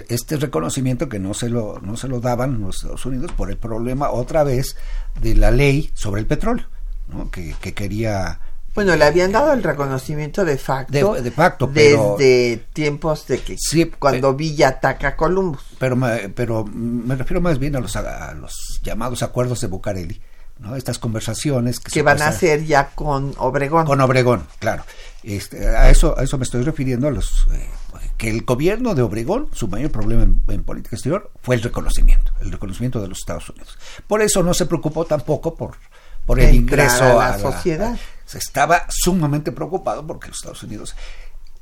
Este 0.10 0.38
reconocimiento 0.38 1.08
que 1.10 1.20
no 1.20 1.34
se 1.34 1.48
lo, 1.50 1.80
no 1.80 1.96
se 1.96 2.08
lo 2.08 2.20
daban 2.20 2.60
los 2.60 2.78
Estados 2.78 3.06
Unidos 3.06 3.32
por 3.34 3.50
el 3.52 3.58
problema 3.58 4.10
otra 4.10 4.44
vez 4.44 4.76
de 5.22 5.36
la 5.36 5.52
ley 5.52 5.92
sobre 5.94 6.22
el 6.22 6.28
petróleo, 6.28 6.66
¿no? 7.08 7.30
que, 7.32 7.56
que 7.62 7.74
quería 7.74 8.40
bueno, 8.74 8.94
le 8.98 9.06
habían 9.06 9.32
dado 9.32 9.54
el 9.54 9.64
reconocimiento 9.64 10.44
de 10.44 10.58
facto, 10.58 11.14
De- 11.14 11.22
de 11.22 11.32
facto, 11.32 11.66
desde 11.68 12.66
tiempos 12.74 13.26
de 13.26 13.40
que 13.40 13.56
Sí, 13.58 13.86
cuando 13.98 14.34
Villa 14.34 14.68
ataca 14.68 15.10
a 15.10 15.16
Columbus. 15.16 15.62
pero 15.80 15.96
me, 15.96 16.28
pero 16.30 16.66
me 16.66 17.16
refiero 17.16 17.40
más 17.40 17.58
bien 17.58 17.78
a 17.78 17.80
los, 17.80 17.96
a 17.96 18.34
los 18.34 18.82
llamados 18.84 19.24
acuerdos 19.24 19.62
de 19.62 19.68
Bucareli, 19.68 20.20
¿no? 20.60 20.76
Estas 20.76 21.00
conversaciones 21.00 21.80
que, 21.80 21.92
que 21.92 22.02
van 22.02 22.22
a 22.22 22.28
hacer 22.28 22.66
ya 22.66 22.90
con 22.90 23.34
Obregón. 23.38 23.86
con 23.86 24.02
Obregón, 24.02 24.48
claro. 24.60 24.84
Este, 25.24 25.68
a 25.68 25.90
eso 25.90 26.18
a 26.18 26.24
eso 26.24 26.38
me 26.38 26.44
estoy 26.44 26.64
refiriendo 26.64 27.08
a 27.08 27.12
los 27.12 27.48
eh, 27.52 27.68
que 28.18 28.30
el 28.30 28.44
gobierno 28.44 28.94
de 28.94 29.02
Obregón, 29.02 29.50
su 29.54 29.68
mayor 29.68 29.92
problema 29.92 30.24
en, 30.24 30.42
en 30.48 30.64
política 30.64 30.96
exterior 30.96 31.32
fue 31.42 31.56
el 31.56 31.62
reconocimiento, 31.62 32.32
el 32.42 32.52
reconocimiento 32.52 33.02
de 33.02 33.08
los 33.08 33.20
Estados 33.20 33.50
Unidos. 33.50 33.78
Por 34.08 34.22
eso 34.22 34.44
no 34.44 34.54
se 34.54 34.66
preocupó 34.66 35.06
tampoco 35.06 35.56
por 35.56 35.76
por 36.26 36.40
el 36.40 36.56
ingreso 36.56 37.20
a 37.20 37.30
la 37.30 37.40
sociedad. 37.40 37.98
se 38.26 38.38
estaba 38.38 38.86
sumamente 38.90 39.52
preocupado 39.52 40.06
porque 40.06 40.30
los 40.30 40.38
Estados 40.38 40.64
Unidos 40.64 40.96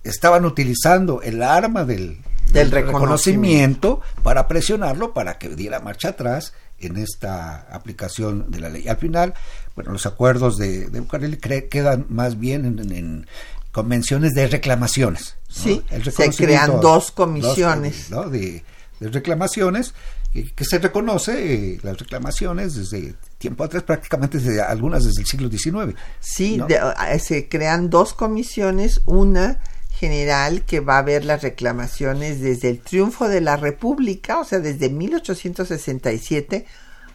estaban 0.04 0.46
utilizando 0.46 1.22
el 1.22 1.44
arma 1.44 1.86
del, 1.86 2.20
Del 2.52 2.72
reconocimiento 2.72 4.02
para 4.22 4.48
presionarlo 4.48 5.14
para 5.14 5.38
que 5.38 5.50
diera 5.50 5.80
marcha 5.80 6.10
atrás 6.10 6.54
en 6.80 6.98
esta 6.98 7.68
aplicación 7.72 8.52
de 8.52 8.60
la 8.60 8.70
ley. 8.70 8.88
Al 8.88 8.98
final, 8.98 9.34
bueno, 9.76 9.92
los 9.92 10.06
acuerdos 10.06 10.58
de, 10.58 10.90
de 10.90 11.00
Bucareli 11.00 11.38
quedan 11.38 12.06
más 12.10 12.40
bien 12.40 12.66
en, 12.66 12.80
en- 12.80 12.92
en 12.92 13.28
convenciones 13.72 14.34
de 14.34 14.48
reclamaciones. 14.48 15.36
¿no? 15.50 15.54
Sí, 15.56 15.82
se 16.12 16.12
crean 16.46 16.68
dos 16.82 17.12
comisiones. 17.12 18.10
¿no? 18.12 18.30
de, 18.30 18.64
de 19.00 19.10
reclamaciones 19.10 19.94
eh, 20.36 20.52
que 20.56 20.66
se 20.66 20.80
reconoce 20.80 21.74
eh, 21.74 21.80
las 21.84 21.98
reclamaciones 21.98 22.76
desde 22.76 23.16
tiempo 23.38 23.64
atrás, 23.64 23.84
prácticamente 23.84 24.40
desde 24.40 24.62
algunas 24.62 25.04
desde 25.04 25.22
el 25.22 25.28
siglo 25.28 25.50
XIX. 25.50 25.96
Sí, 26.20 26.58
¿no? 26.58 26.68
de- 26.68 26.80
se 27.20 27.48
crean 27.50 27.90
dos 27.90 28.14
comisiones, 28.14 29.02
una 29.06 29.60
general 30.04 30.66
que 30.66 30.82
va 30.82 30.97
a 30.97 31.01
ver 31.01 31.24
las 31.24 31.43
reclamaciones 31.43 32.41
desde 32.41 32.70
el 32.70 32.82
triunfo 32.82 33.30
de 33.30 33.39
la 33.39 33.56
República, 33.56 34.38
o 34.38 34.43
sea, 34.43 34.60
desde 34.60 34.89
1867 34.89 36.66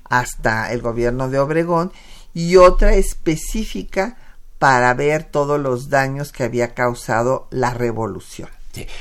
hasta 0.05 0.73
el 0.73 0.81
gobierno 0.81 1.29
de 1.29 1.39
Obregón, 1.39 1.93
y 2.33 2.57
otra 2.57 2.95
específica 2.95 4.17
para 4.59 4.95
ver 4.95 5.25
todos 5.25 5.61
los 5.61 5.91
daños 5.91 6.33
que 6.33 6.45
había 6.45 6.73
causado 6.73 7.47
la 7.51 7.75
revolución. 7.75 8.49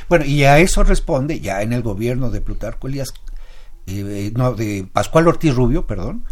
Bueno, 0.09 0.25
y 0.25 0.43
a 0.43 0.59
eso 0.59 0.83
responde 0.83 1.39
ya 1.39 1.61
en 1.61 1.71
el 1.71 1.81
gobierno 1.81 2.29
de 2.29 2.41
Plutarco 2.41 2.89
Elías, 2.89 3.13
eh, 3.85 4.33
no, 4.35 4.53
de 4.53 4.85
Pascual 4.91 5.29
Ortiz 5.29 5.55
Rubio, 5.55 5.87
perdón, 5.87 6.25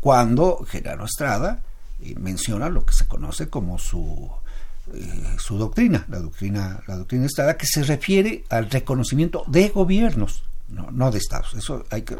cuando 0.00 0.64
Genaro 0.66 1.04
Estrada 1.04 1.62
eh, 2.00 2.14
menciona 2.18 2.70
lo 2.70 2.86
que 2.86 2.94
se 2.94 3.06
conoce 3.06 3.50
como 3.50 3.78
su 3.78 4.30
eh, 4.94 5.36
su 5.38 5.58
doctrina, 5.58 6.04
la 6.08 6.20
doctrina, 6.20 6.82
la 6.86 6.96
doctrina 6.96 7.26
Estrada, 7.26 7.56
que 7.56 7.66
se 7.66 7.82
refiere 7.82 8.44
al 8.48 8.70
reconocimiento 8.70 9.44
de 9.46 9.68
gobiernos, 9.68 10.44
no, 10.68 10.90
no 10.90 11.10
de 11.10 11.18
estados. 11.18 11.54
Eso 11.54 11.84
hay 11.90 12.02
que 12.02 12.16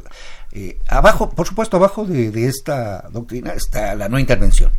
eh, 0.53 0.79
abajo, 0.89 1.31
por 1.31 1.47
supuesto, 1.47 1.77
abajo 1.77 2.05
de, 2.05 2.31
de 2.31 2.47
esta 2.47 3.09
doctrina 3.11 3.53
está 3.53 3.95
la 3.95 4.09
no 4.09 4.19
intervención 4.19 4.73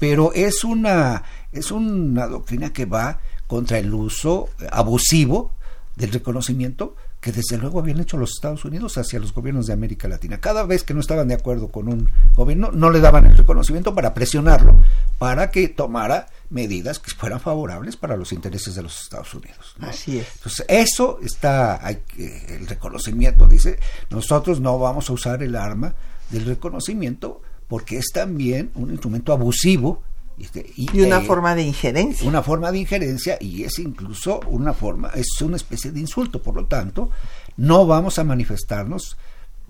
pero 0.00 0.32
es 0.32 0.64
una 0.64 1.22
es 1.52 1.70
una 1.70 2.26
doctrina 2.26 2.72
que 2.72 2.86
va 2.86 3.20
contra 3.46 3.78
el 3.78 3.92
uso 3.94 4.48
abusivo 4.72 5.52
del 5.94 6.10
reconocimiento 6.10 6.96
que 7.20 7.32
desde 7.32 7.58
luego 7.58 7.78
habían 7.78 8.00
hecho 8.00 8.16
los 8.16 8.32
Estados 8.32 8.64
Unidos 8.64 8.96
hacia 8.96 9.20
los 9.20 9.34
gobiernos 9.34 9.66
de 9.66 9.74
América 9.74 10.08
Latina. 10.08 10.40
Cada 10.40 10.64
vez 10.64 10.84
que 10.84 10.94
no 10.94 11.00
estaban 11.00 11.28
de 11.28 11.34
acuerdo 11.34 11.68
con 11.68 11.88
un 11.88 12.08
gobierno, 12.34 12.70
no 12.72 12.88
le 12.88 13.00
daban 13.00 13.26
el 13.26 13.36
reconocimiento 13.36 13.94
para 13.94 14.14
presionarlo, 14.14 14.74
para 15.18 15.50
que 15.50 15.68
tomara 15.68 16.28
medidas 16.50 16.98
que 16.98 17.10
fueran 17.12 17.40
favorables 17.40 17.96
para 17.96 18.16
los 18.16 18.32
intereses 18.32 18.74
de 18.74 18.82
los 18.82 19.00
Estados 19.00 19.32
Unidos. 19.34 19.74
¿no? 19.78 19.88
Así 19.88 20.18
es. 20.18 20.26
Entonces, 20.36 20.66
eso 20.68 21.18
está, 21.22 21.84
hay 21.84 22.02
el 22.48 22.66
reconocimiento, 22.66 23.46
dice, 23.46 23.78
nosotros 24.10 24.60
no 24.60 24.78
vamos 24.78 25.08
a 25.08 25.12
usar 25.12 25.42
el 25.42 25.56
arma 25.56 25.94
del 26.30 26.44
reconocimiento 26.44 27.40
porque 27.68 27.98
es 27.98 28.10
también 28.12 28.70
un 28.74 28.90
instrumento 28.90 29.32
abusivo 29.32 30.02
este, 30.40 30.72
Y 30.74 31.00
una 31.02 31.18
eh, 31.18 31.24
forma 31.24 31.54
de 31.54 31.62
injerencia. 31.62 32.26
una 32.26 32.42
forma 32.42 32.72
de 32.72 32.78
injerencia 32.78 33.36
y 33.40 33.64
es 33.64 33.78
incluso 33.78 34.40
una 34.48 34.72
forma, 34.72 35.10
es 35.14 35.40
una 35.42 35.56
especie 35.56 35.92
de 35.92 36.00
insulto. 36.00 36.42
Por 36.42 36.56
lo 36.56 36.64
tanto, 36.64 37.10
no 37.58 37.86
vamos 37.86 38.18
a 38.18 38.24
manifestarnos 38.24 39.18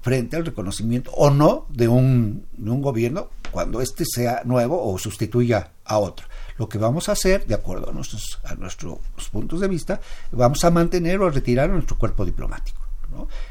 frente 0.00 0.36
al 0.36 0.46
reconocimiento 0.46 1.10
o 1.12 1.30
no 1.30 1.66
de 1.70 1.88
un, 1.88 2.46
de 2.56 2.70
un 2.70 2.80
gobierno 2.80 3.30
cuando 3.50 3.80
éste 3.80 4.04
sea 4.06 4.42
nuevo 4.44 4.82
o 4.82 4.96
sustituya 4.96 5.72
a 5.84 5.98
otro. 5.98 6.26
Lo 6.60 6.68
que 6.68 6.76
vamos 6.76 7.08
a 7.08 7.12
hacer, 7.12 7.46
de 7.46 7.54
acuerdo 7.54 7.88
a 7.88 7.92
nuestros, 7.94 8.38
a 8.44 8.54
nuestros 8.54 8.98
puntos 9.32 9.60
de 9.60 9.66
vista, 9.68 9.98
vamos 10.30 10.62
a 10.62 10.70
mantener 10.70 11.18
o 11.20 11.30
retirar 11.30 11.70
a 11.70 11.72
nuestro 11.72 11.96
cuerpo 11.96 12.22
diplomático. 12.26 12.78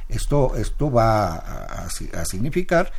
Esto, 0.08 0.56
esto 0.56 0.92
va 0.92 1.38
a, 1.38 1.90
significar, 2.24 2.92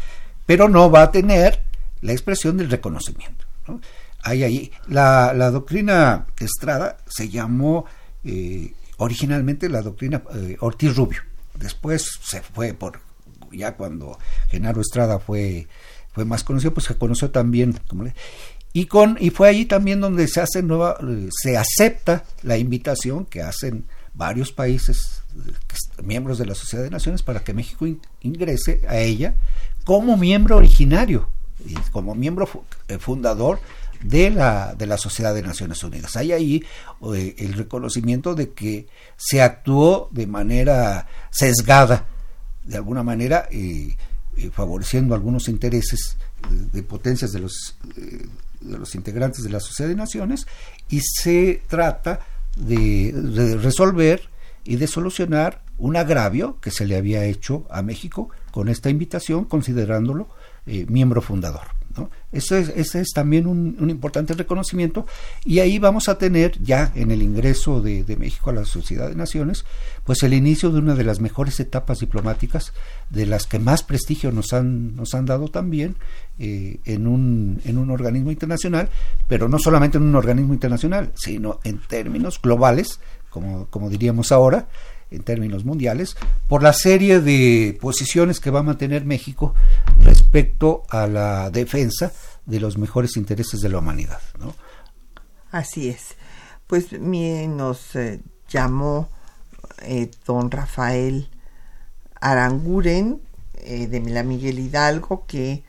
pero 0.44 0.68
no 0.68 0.90
va 0.90 1.02
a 1.02 1.12
tener 1.12 1.62
la 2.00 2.10
expresión 2.10 2.56
del 2.56 2.68
reconocimiento. 2.68 3.44
¿no? 3.68 3.80
Ahí, 4.24 4.72
la, 4.88 5.32
la 5.32 5.52
doctrina 5.52 6.26
Estrada 6.40 6.96
se 7.06 7.28
llamó 7.28 7.84
eh, 8.24 8.74
originalmente 8.96 9.68
la 9.68 9.80
doctrina 9.80 10.24
eh, 10.34 10.56
Ortiz 10.58 10.96
Rubio. 10.96 11.20
Después 11.54 12.18
se 12.20 12.42
fue 12.42 12.74
por, 12.74 12.98
ya 13.52 13.76
cuando 13.76 14.18
Genaro 14.48 14.80
Estrada 14.80 15.20
fue, 15.20 15.68
fue 16.12 16.24
más 16.24 16.42
conocido, 16.42 16.74
pues 16.74 16.86
se 16.86 16.96
conoció 16.96 17.30
también 17.30 17.78
como 17.86 18.02
le- 18.02 18.14
y 18.72 18.86
con 18.86 19.16
y 19.20 19.30
fue 19.30 19.48
allí 19.48 19.64
también 19.66 20.00
donde 20.00 20.28
se 20.28 20.40
hace 20.40 20.62
nueva 20.62 20.96
se 21.42 21.56
acepta 21.56 22.24
la 22.42 22.56
invitación 22.56 23.26
que 23.26 23.42
hacen 23.42 23.84
varios 24.14 24.52
países 24.52 25.22
miembros 26.02 26.38
de 26.38 26.46
la 26.46 26.54
Sociedad 26.54 26.84
de 26.84 26.90
Naciones 26.90 27.22
para 27.22 27.40
que 27.42 27.54
México 27.54 27.86
in- 27.86 28.00
ingrese 28.22 28.82
a 28.88 28.98
ella 28.98 29.34
como 29.84 30.16
miembro 30.16 30.56
originario 30.56 31.28
y 31.64 31.74
como 31.90 32.14
miembro 32.14 32.48
eh, 32.88 32.98
fundador 32.98 33.60
de 34.02 34.30
la 34.30 34.74
de 34.74 34.86
la 34.86 34.96
Sociedad 34.98 35.34
de 35.34 35.42
Naciones 35.42 35.82
Unidas. 35.84 36.16
Hay 36.16 36.32
ahí 36.32 36.64
eh, 37.14 37.34
el 37.38 37.52
reconocimiento 37.54 38.34
de 38.34 38.52
que 38.52 38.86
se 39.16 39.42
actuó 39.42 40.08
de 40.12 40.26
manera 40.26 41.06
sesgada 41.30 42.06
de 42.64 42.76
alguna 42.76 43.02
manera 43.02 43.48
eh, 43.50 43.94
favoreciendo 44.52 45.14
algunos 45.14 45.48
intereses 45.48 46.16
de 46.72 46.82
potencias 46.82 47.32
de 47.32 47.40
los 47.40 47.76
de 48.60 48.78
los 48.78 48.94
integrantes 48.94 49.42
de 49.42 49.50
la 49.50 49.60
Sociedad 49.60 49.88
de 49.88 49.96
Naciones 49.96 50.46
y 50.88 51.00
se 51.00 51.62
trata 51.68 52.20
de, 52.56 53.58
resolver 53.60 54.28
y 54.64 54.76
de 54.76 54.86
solucionar 54.86 55.62
un 55.78 55.96
agravio 55.96 56.58
que 56.60 56.70
se 56.70 56.86
le 56.86 56.96
había 56.96 57.24
hecho 57.24 57.66
a 57.70 57.82
México 57.82 58.28
con 58.50 58.68
esta 58.68 58.90
invitación 58.90 59.44
considerándolo 59.44 60.28
eh, 60.66 60.84
miembro 60.88 61.22
fundador. 61.22 61.79
¿No? 62.00 62.10
Es, 62.32 62.50
ese 62.52 63.00
es 63.00 63.10
también 63.14 63.46
un, 63.46 63.90
importante 63.90 64.34
reconocimiento 64.34 65.06
y 65.44 65.58
ahí 65.58 65.78
vamos 65.78 66.08
a 66.08 66.16
tener 66.16 66.60
ya 66.62 66.90
en 66.94 67.10
el 67.10 67.22
ingreso 67.22 67.82
de, 67.82 68.04
de, 68.04 68.16
México 68.16 68.50
a 68.50 68.54
la 68.54 68.64
Sociedad 68.64 69.08
de 69.08 69.14
Naciones 69.14 69.64
pues 70.04 70.22
el 70.22 70.32
inicio 70.32 70.70
de 70.70 70.78
una 70.78 70.94
de 70.94 71.04
las 71.04 71.20
mejores 71.20 71.60
etapas 71.60 72.00
diplomáticas 72.00 72.72
de 73.10 73.26
las 73.26 73.46
que 73.46 73.58
más 73.58 73.82
prestigio 73.82 74.32
nos 74.32 74.52
han, 74.52 74.96
nos 74.96 75.14
han 75.14 75.26
dado 75.26 75.48
también 75.48 75.96
eh, 76.38 76.78
en, 76.84 77.06
un, 77.06 77.60
en 77.64 77.78
un 77.78 77.90
organismo 77.90 78.30
internacional 78.30 78.88
pero 79.28 79.48
no 79.48 79.58
solamente 79.58 79.98
en 79.98 80.04
un 80.04 80.14
organismo 80.14 80.54
internacional 80.54 81.12
sino 81.14 81.60
en 81.64 81.78
términos 81.78 82.40
globales 82.40 83.00
como, 83.28 83.66
como 83.66 83.90
diríamos 83.90 84.32
ahora 84.32 84.68
en 85.10 85.22
términos 85.22 85.64
mundiales, 85.64 86.16
por 86.48 86.62
la 86.62 86.72
serie 86.72 87.20
de 87.20 87.76
posiciones 87.80 88.40
que 88.40 88.50
va 88.50 88.60
a 88.60 88.64
mantener 88.64 89.04
México 89.04 89.54
respecto 90.00 90.84
a 90.88 91.06
la 91.06 91.50
defensa 91.50 92.12
de 92.46 92.60
los 92.60 92.78
mejores 92.78 93.16
intereses 93.16 93.60
de 93.60 93.68
la 93.68 93.78
humanidad. 93.78 94.20
¿no? 94.38 94.54
Así 95.50 95.88
es. 95.88 96.16
Pues 96.66 96.92
nos 96.92 97.96
eh, 97.96 98.20
llamó 98.48 99.08
eh, 99.82 100.10
don 100.26 100.50
Rafael 100.50 101.28
Aranguren 102.20 103.20
eh, 103.54 103.88
de 103.88 104.00
la 104.00 104.22
Miguel 104.22 104.58
Hidalgo 104.58 105.26
que 105.26 105.64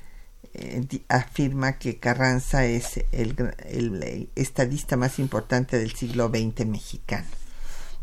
afirma 1.07 1.77
que 1.79 1.97
Carranza 1.97 2.65
es 2.65 2.99
el, 3.13 3.35
el 3.69 4.29
estadista 4.35 4.97
más 4.97 5.17
importante 5.17 5.79
del 5.79 5.93
siglo 5.93 6.27
XX 6.27 6.65
mexicano. 6.65 7.40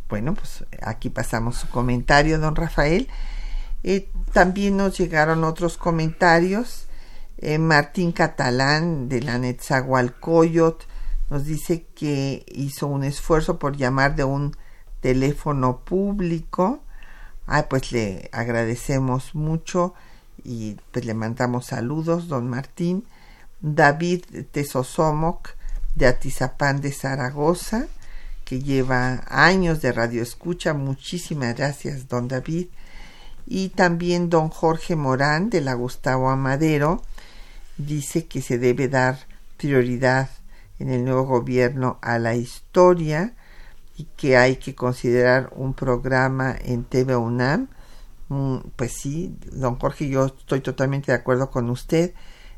Bueno, 0.09 0.34
pues 0.34 0.64
aquí 0.82 1.11
pasamos 1.11 1.56
su 1.56 1.68
comentario, 1.68 2.38
don 2.38 2.56
Rafael. 2.56 3.09
Eh, 3.84 4.11
también 4.32 4.76
nos 4.76 4.98
llegaron 4.98 5.44
otros 5.44 5.76
comentarios 5.76 6.86
Eh, 7.40 7.59
Martín 7.59 8.11
Catalán 8.12 9.09
de 9.09 9.20
la 9.22 9.38
Netzahualcoyot 9.38 10.86
nos 11.30 11.44
dice 11.44 11.86
que 11.94 12.44
hizo 12.48 12.88
un 12.88 13.04
esfuerzo 13.04 13.59
por 13.61 13.76
llamar 13.76 14.16
de 14.16 14.24
un 14.24 14.56
teléfono 15.00 15.84
público. 15.84 16.80
Ah, 17.46 17.66
pues 17.70 17.92
le 17.92 18.28
agradecemos 18.32 19.34
mucho 19.36 19.94
y 20.42 20.76
pues 20.90 21.04
le 21.04 21.14
mandamos 21.14 21.66
saludos, 21.66 22.26
don 22.28 22.48
Martín. 22.48 23.04
David 23.61 24.24
Tesosomoc 24.50 25.50
de 25.94 26.06
Atizapán 26.09 26.80
de 26.80 26.92
Zaragoza, 26.92 27.86
que 28.49 28.62
lleva 28.62 29.24
años 29.28 29.82
de 29.82 29.92
radio 29.92 30.22
escucha. 30.22 30.72
Muchísimas 30.72 31.55
gracias, 31.55 32.09
don 32.09 32.28
David. 32.28 32.68
Y 33.46 33.68
también 33.68 34.30
don 34.30 34.49
Jorge 34.49 34.96
Morán 34.96 35.51
de 35.51 35.61
la 35.61 35.74
Gustavo 35.74 36.30
Amadero 36.30 37.03
dice 37.76 38.24
que 38.24 38.40
se 38.40 38.57
debe 38.57 38.88
dar 38.88 39.18
prioridad 39.59 40.30
en 40.78 40.88
el 40.88 41.05
nuevo 41.05 41.24
gobierno 41.24 41.99
a 42.01 42.18
la 42.18 42.36
historia 42.36 43.34
y 43.99 44.05
que 44.16 44.38
hay 44.38 44.57
que 44.57 44.74
considerar 44.74 45.51
un 45.55 45.74
programa 45.74 46.57
en 46.59 46.84
TV 46.84 47.16
UNAM. 47.16 47.68
Mm, 48.30 48.61
pues 48.76 48.92
sí, 48.92 49.36
don 49.53 49.78
Jorge, 49.78 50.09
yo 50.09 50.24
estoy 50.24 50.62
totalmente 50.62 51.12
de 51.12 51.18
acuerdo 51.18 51.51
con 51.51 51.68
usted. 51.68 52.14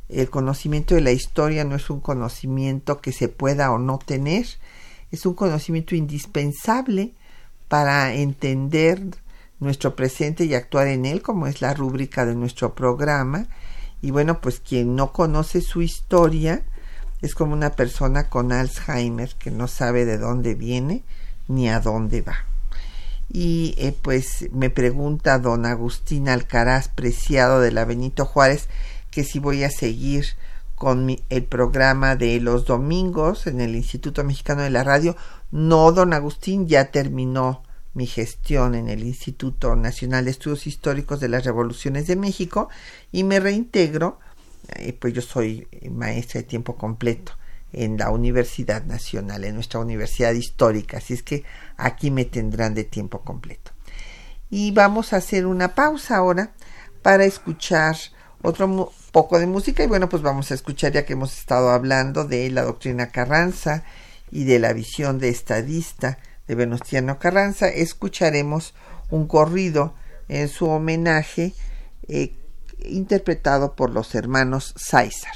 El 0.09 0.31
conocimiento 0.31 0.95
de 0.95 1.01
la 1.01 1.11
historia 1.11 1.65
no 1.65 1.75
es 1.75 1.91
un 1.91 1.99
conocimiento 1.99 3.01
que 3.01 3.11
se 3.11 3.27
pueda 3.29 3.73
o 3.73 3.79
no 3.79 3.99
tener, 3.99 4.47
es 5.11 5.27
un 5.27 5.35
conocimiento 5.35 5.95
indispensable 5.95 7.13
para 7.69 8.15
entender 8.15 9.01
nuestro 9.61 9.95
presente 9.95 10.45
y 10.45 10.55
actuar 10.55 10.89
en 10.89 11.07
él, 11.07 11.23
como 11.23 11.47
es 11.47 11.61
la 11.61 11.75
rúbrica 11.75 12.25
de 12.27 12.35
nuestro 12.35 12.75
programa. 12.75 13.47
Y 14.03 14.11
bueno, 14.11 14.41
pues 14.41 14.61
quien 14.61 14.97
no 14.97 15.13
conoce 15.13 15.61
su 15.61 15.83
historia 15.83 16.63
es 17.21 17.35
como 17.35 17.53
una 17.53 17.71
persona 17.71 18.29
con 18.29 18.53
Alzheimer 18.53 19.35
que 19.39 19.51
no 19.51 19.69
sabe 19.69 20.05
de 20.07 20.19
dónde 20.19 20.55
viene 20.55 21.03
ni 21.49 21.69
a 21.69 21.81
dónde 21.81 22.23
va. 22.23 22.45
Y 23.33 23.75
eh, 23.79 23.95
pues 24.01 24.49
me 24.53 24.71
pregunta 24.71 25.39
don 25.39 25.67
Agustín 25.67 26.29
Alcaraz, 26.29 26.89
preciado 26.89 27.61
de 27.61 27.71
la 27.71 27.85
Benito 27.85 28.25
Juárez, 28.25 28.69
que 29.11 29.23
si 29.23 29.39
voy 29.39 29.63
a 29.63 29.71
seguir 29.71 30.27
con 30.81 31.15
el 31.29 31.45
programa 31.45 32.17
de 32.17 32.41
los 32.41 32.65
domingos 32.65 33.47
en 33.47 33.61
el 33.61 33.77
Instituto 33.77 34.25
Mexicano 34.25 34.63
de 34.63 34.71
la 34.71 34.83
Radio. 34.83 35.15
No, 35.51 35.93
don 35.93 36.15
Agustín, 36.15 36.69
ya 36.69 36.91
terminó 36.91 37.63
mi 37.93 38.07
gestión 38.07 38.75
en 38.75 38.89
el 38.89 39.05
Instituto 39.05 39.77
Nacional 39.77 40.25
de 40.25 40.31
Estudios 40.31 40.67
Históricos 40.67 41.21
de 41.21 41.29
las 41.29 41.45
Revoluciones 41.45 42.07
de 42.07 42.17
México 42.17 42.71
y 43.13 43.25
me 43.25 43.41
reintegro, 43.41 44.21
eh, 44.69 44.95
pues 44.99 45.13
yo 45.13 45.21
soy 45.21 45.69
maestra 45.91 46.41
de 46.41 46.47
tiempo 46.47 46.79
completo 46.79 47.33
en 47.75 47.99
la 47.99 48.09
Universidad 48.09 48.83
Nacional, 48.87 49.45
en 49.45 49.57
nuestra 49.57 49.81
Universidad 49.81 50.33
Histórica, 50.33 50.97
así 50.97 51.13
es 51.13 51.23
que 51.23 51.45
aquí 51.77 52.11
me 52.11 52.25
tendrán 52.25 52.73
de 52.73 52.85
tiempo 52.85 53.21
completo. 53.21 53.73
Y 54.49 54.71
vamos 54.71 55.13
a 55.13 55.19
hacer 55.19 55.45
una 55.45 55.75
pausa 55.75 56.17
ahora 56.17 56.55
para 57.03 57.27
escuchar 57.27 57.97
otro 58.43 58.93
poco 59.13 59.39
de 59.39 59.47
música 59.47 59.83
y 59.85 59.87
bueno, 59.87 60.09
pues 60.09 60.23
vamos 60.23 60.51
a 60.51 60.55
escuchar 60.55 60.93
ya 60.93 61.05
que 61.05 61.13
hemos 61.15 61.37
estado 61.39 61.71
hablando 61.71 62.25
de 62.25 62.51
la 62.51 62.63
doctrina 62.63 63.11
Carranza 63.11 63.85
y 64.31 64.45
de 64.45 64.59
la 64.59 64.73
visión 64.73 65.19
de 65.19 65.29
estadista 65.29 66.19
de 66.47 66.55
Venustiano 66.55 67.19
Carranza, 67.19 67.69
escucharemos 67.69 68.75
un 69.11 69.27
corrido 69.27 69.95
en 70.29 70.49
su 70.49 70.67
homenaje 70.67 71.53
eh, 72.09 72.33
interpretado 72.85 73.75
por 73.75 73.91
los 73.91 74.15
hermanos 74.15 74.75
César. 74.77 75.35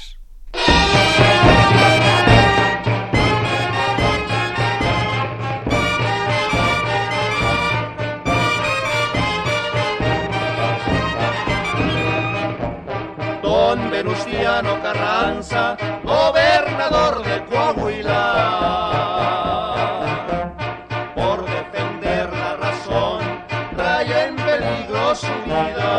Venustiano 14.55 14.81
Carranza, 14.81 15.77
gobernador 16.03 17.23
de 17.23 17.45
Coahuila 17.45 18.65
su 25.15 25.31
vida. 25.45 25.91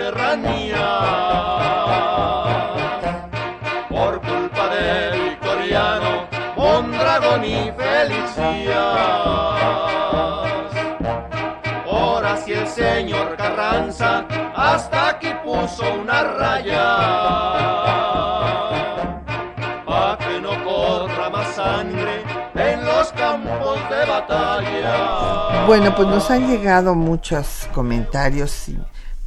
Serranías. 0.00 0.78
Por 3.88 4.20
culpa 4.20 4.64
de 4.74 4.88
Victoriano, 5.24 6.10
Mondragón 6.56 7.44
y 7.44 7.70
Félix 7.76 8.38
Ahora 11.90 12.36
si 12.38 12.52
el 12.52 12.66
señor 12.66 13.36
Carranza 13.36 14.24
hasta 14.56 15.10
aquí 15.10 15.32
puso 15.44 15.84
una 16.02 16.22
raya. 16.22 16.86
Pa' 19.86 20.16
que 20.18 20.40
no 20.40 20.52
corra 20.64 21.28
más 21.30 21.48
sangre 21.54 22.22
en 22.54 22.84
los 22.84 23.12
campos 23.12 23.78
de 23.90 24.06
batalla. 24.06 25.66
Bueno, 25.66 25.94
pues 25.94 26.08
nos 26.08 26.30
han 26.30 26.48
llegado 26.48 26.94
muchos 26.94 27.68
comentarios 27.72 28.68
y 28.68 28.79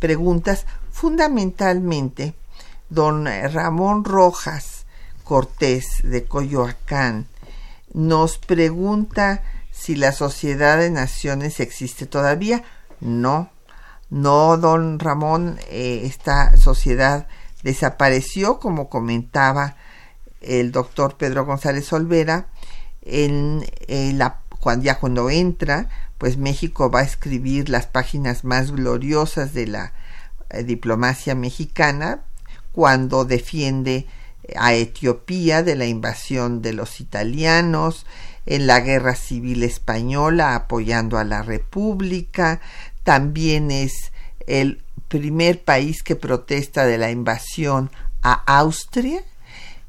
preguntas. 0.03 0.65
Fundamentalmente, 0.91 2.33
don 2.89 3.25
Ramón 3.25 4.03
Rojas 4.03 4.85
Cortés 5.23 6.01
de 6.03 6.25
Coyoacán 6.25 7.27
nos 7.93 8.37
pregunta 8.37 9.43
si 9.71 9.95
la 9.95 10.11
Sociedad 10.11 10.77
de 10.77 10.89
Naciones 10.89 11.61
existe 11.61 12.05
todavía. 12.05 12.63
No, 12.99 13.49
No, 14.09 14.57
don 14.57 14.99
Ramón, 14.99 15.57
eh, 15.69 16.01
esta 16.03 16.57
sociedad 16.57 17.27
desapareció, 17.63 18.59
como 18.59 18.89
comentaba 18.89 19.77
el 20.41 20.73
doctor 20.73 21.15
Pedro 21.15 21.45
González 21.45 21.93
Olvera, 21.93 22.47
en, 23.01 23.65
la, 24.17 24.41
cuando, 24.59 24.83
ya 24.83 24.99
cuando 24.99 25.29
entra, 25.29 25.87
pues 26.23 26.37
México 26.37 26.89
va 26.89 27.01
a 27.01 27.03
escribir 27.03 27.67
las 27.67 27.85
páginas 27.85 28.45
más 28.45 28.71
gloriosas 28.71 29.53
de 29.53 29.67
la 29.67 29.91
eh, 30.51 30.63
diplomacia 30.63 31.35
mexicana 31.35 32.21
cuando 32.71 33.25
defiende 33.25 34.07
a 34.55 34.73
Etiopía 34.73 35.63
de 35.63 35.75
la 35.75 35.85
invasión 35.85 36.61
de 36.61 36.71
los 36.71 37.01
italianos, 37.01 38.05
en 38.45 38.67
la 38.67 38.79
guerra 38.79 39.15
civil 39.15 39.63
española 39.63 40.55
apoyando 40.55 41.17
a 41.17 41.25
la 41.25 41.41
República, 41.41 42.61
también 43.03 43.69
es 43.69 44.13
el 44.47 44.81
primer 45.09 45.61
país 45.61 46.03
que 46.03 46.15
protesta 46.15 46.85
de 46.85 46.99
la 46.99 47.11
invasión 47.11 47.91
a 48.21 48.31
Austria. 48.59 49.25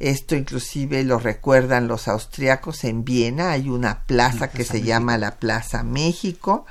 Esto 0.00 0.34
inclusive 0.34 1.04
lo 1.04 1.18
recuerdan 1.18 1.88
los 1.88 2.08
austriacos 2.08 2.84
en 2.84 3.04
Viena, 3.04 3.52
hay 3.52 3.68
una 3.68 4.04
plaza 4.04 4.48
que 4.48 4.64
se 4.64 4.82
llama 4.82 5.18
la 5.18 5.36
Plaza 5.36 5.82
México, 5.82 6.66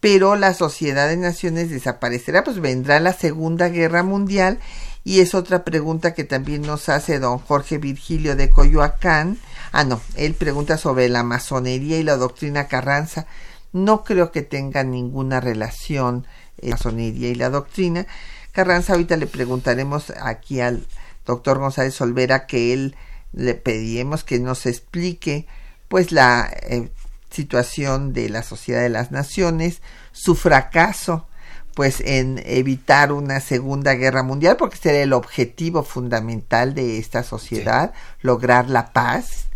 pero 0.00 0.36
la 0.36 0.52
Sociedad 0.52 1.08
de 1.08 1.16
Naciones 1.16 1.70
desaparecerá, 1.70 2.44
pues 2.44 2.60
vendrá 2.60 3.00
la 3.00 3.12
Segunda 3.12 3.68
Guerra 3.68 4.02
Mundial 4.02 4.58
y 5.04 5.20
es 5.20 5.34
otra 5.34 5.64
pregunta 5.64 6.14
que 6.14 6.24
también 6.24 6.62
nos 6.62 6.88
hace 6.88 7.18
don 7.18 7.38
Jorge 7.38 7.78
Virgilio 7.78 8.36
de 8.36 8.50
Coyoacán. 8.50 9.38
Ah, 9.72 9.84
no, 9.84 10.00
él 10.16 10.34
pregunta 10.34 10.76
sobre 10.76 11.08
la 11.08 11.22
masonería 11.22 11.98
y 11.98 12.02
la 12.02 12.16
doctrina 12.16 12.68
Carranza. 12.68 13.26
No 13.72 14.04
creo 14.04 14.30
que 14.30 14.42
tenga 14.42 14.84
ninguna 14.84 15.40
relación 15.40 16.26
la 16.58 16.72
masonería 16.72 17.30
y 17.30 17.34
la 17.34 17.50
doctrina. 17.50 18.06
Carranza, 18.52 18.92
ahorita 18.92 19.16
le 19.16 19.26
preguntaremos 19.26 20.10
aquí 20.10 20.60
al 20.60 20.86
doctor 21.26 21.58
González 21.58 22.00
Olvera 22.00 22.46
que 22.46 22.72
él 22.72 22.96
le 23.32 23.54
pedimos 23.54 24.24
que 24.24 24.38
nos 24.38 24.66
explique 24.66 25.46
pues 25.88 26.12
la 26.12 26.50
eh, 26.62 26.90
situación 27.30 28.12
de 28.12 28.28
la 28.28 28.42
sociedad 28.42 28.82
de 28.82 28.88
las 28.88 29.10
naciones, 29.10 29.82
su 30.12 30.34
fracaso 30.34 31.26
pues 31.74 32.00
en 32.00 32.42
evitar 32.44 33.12
una 33.12 33.40
segunda 33.40 33.94
guerra 33.94 34.22
mundial 34.22 34.56
porque 34.58 34.76
sería 34.76 35.02
el 35.02 35.12
objetivo 35.12 35.82
fundamental 35.82 36.74
de 36.74 36.98
esta 36.98 37.22
sociedad 37.22 37.94
lograr 38.20 38.68
la 38.68 38.92
paz 38.92 39.46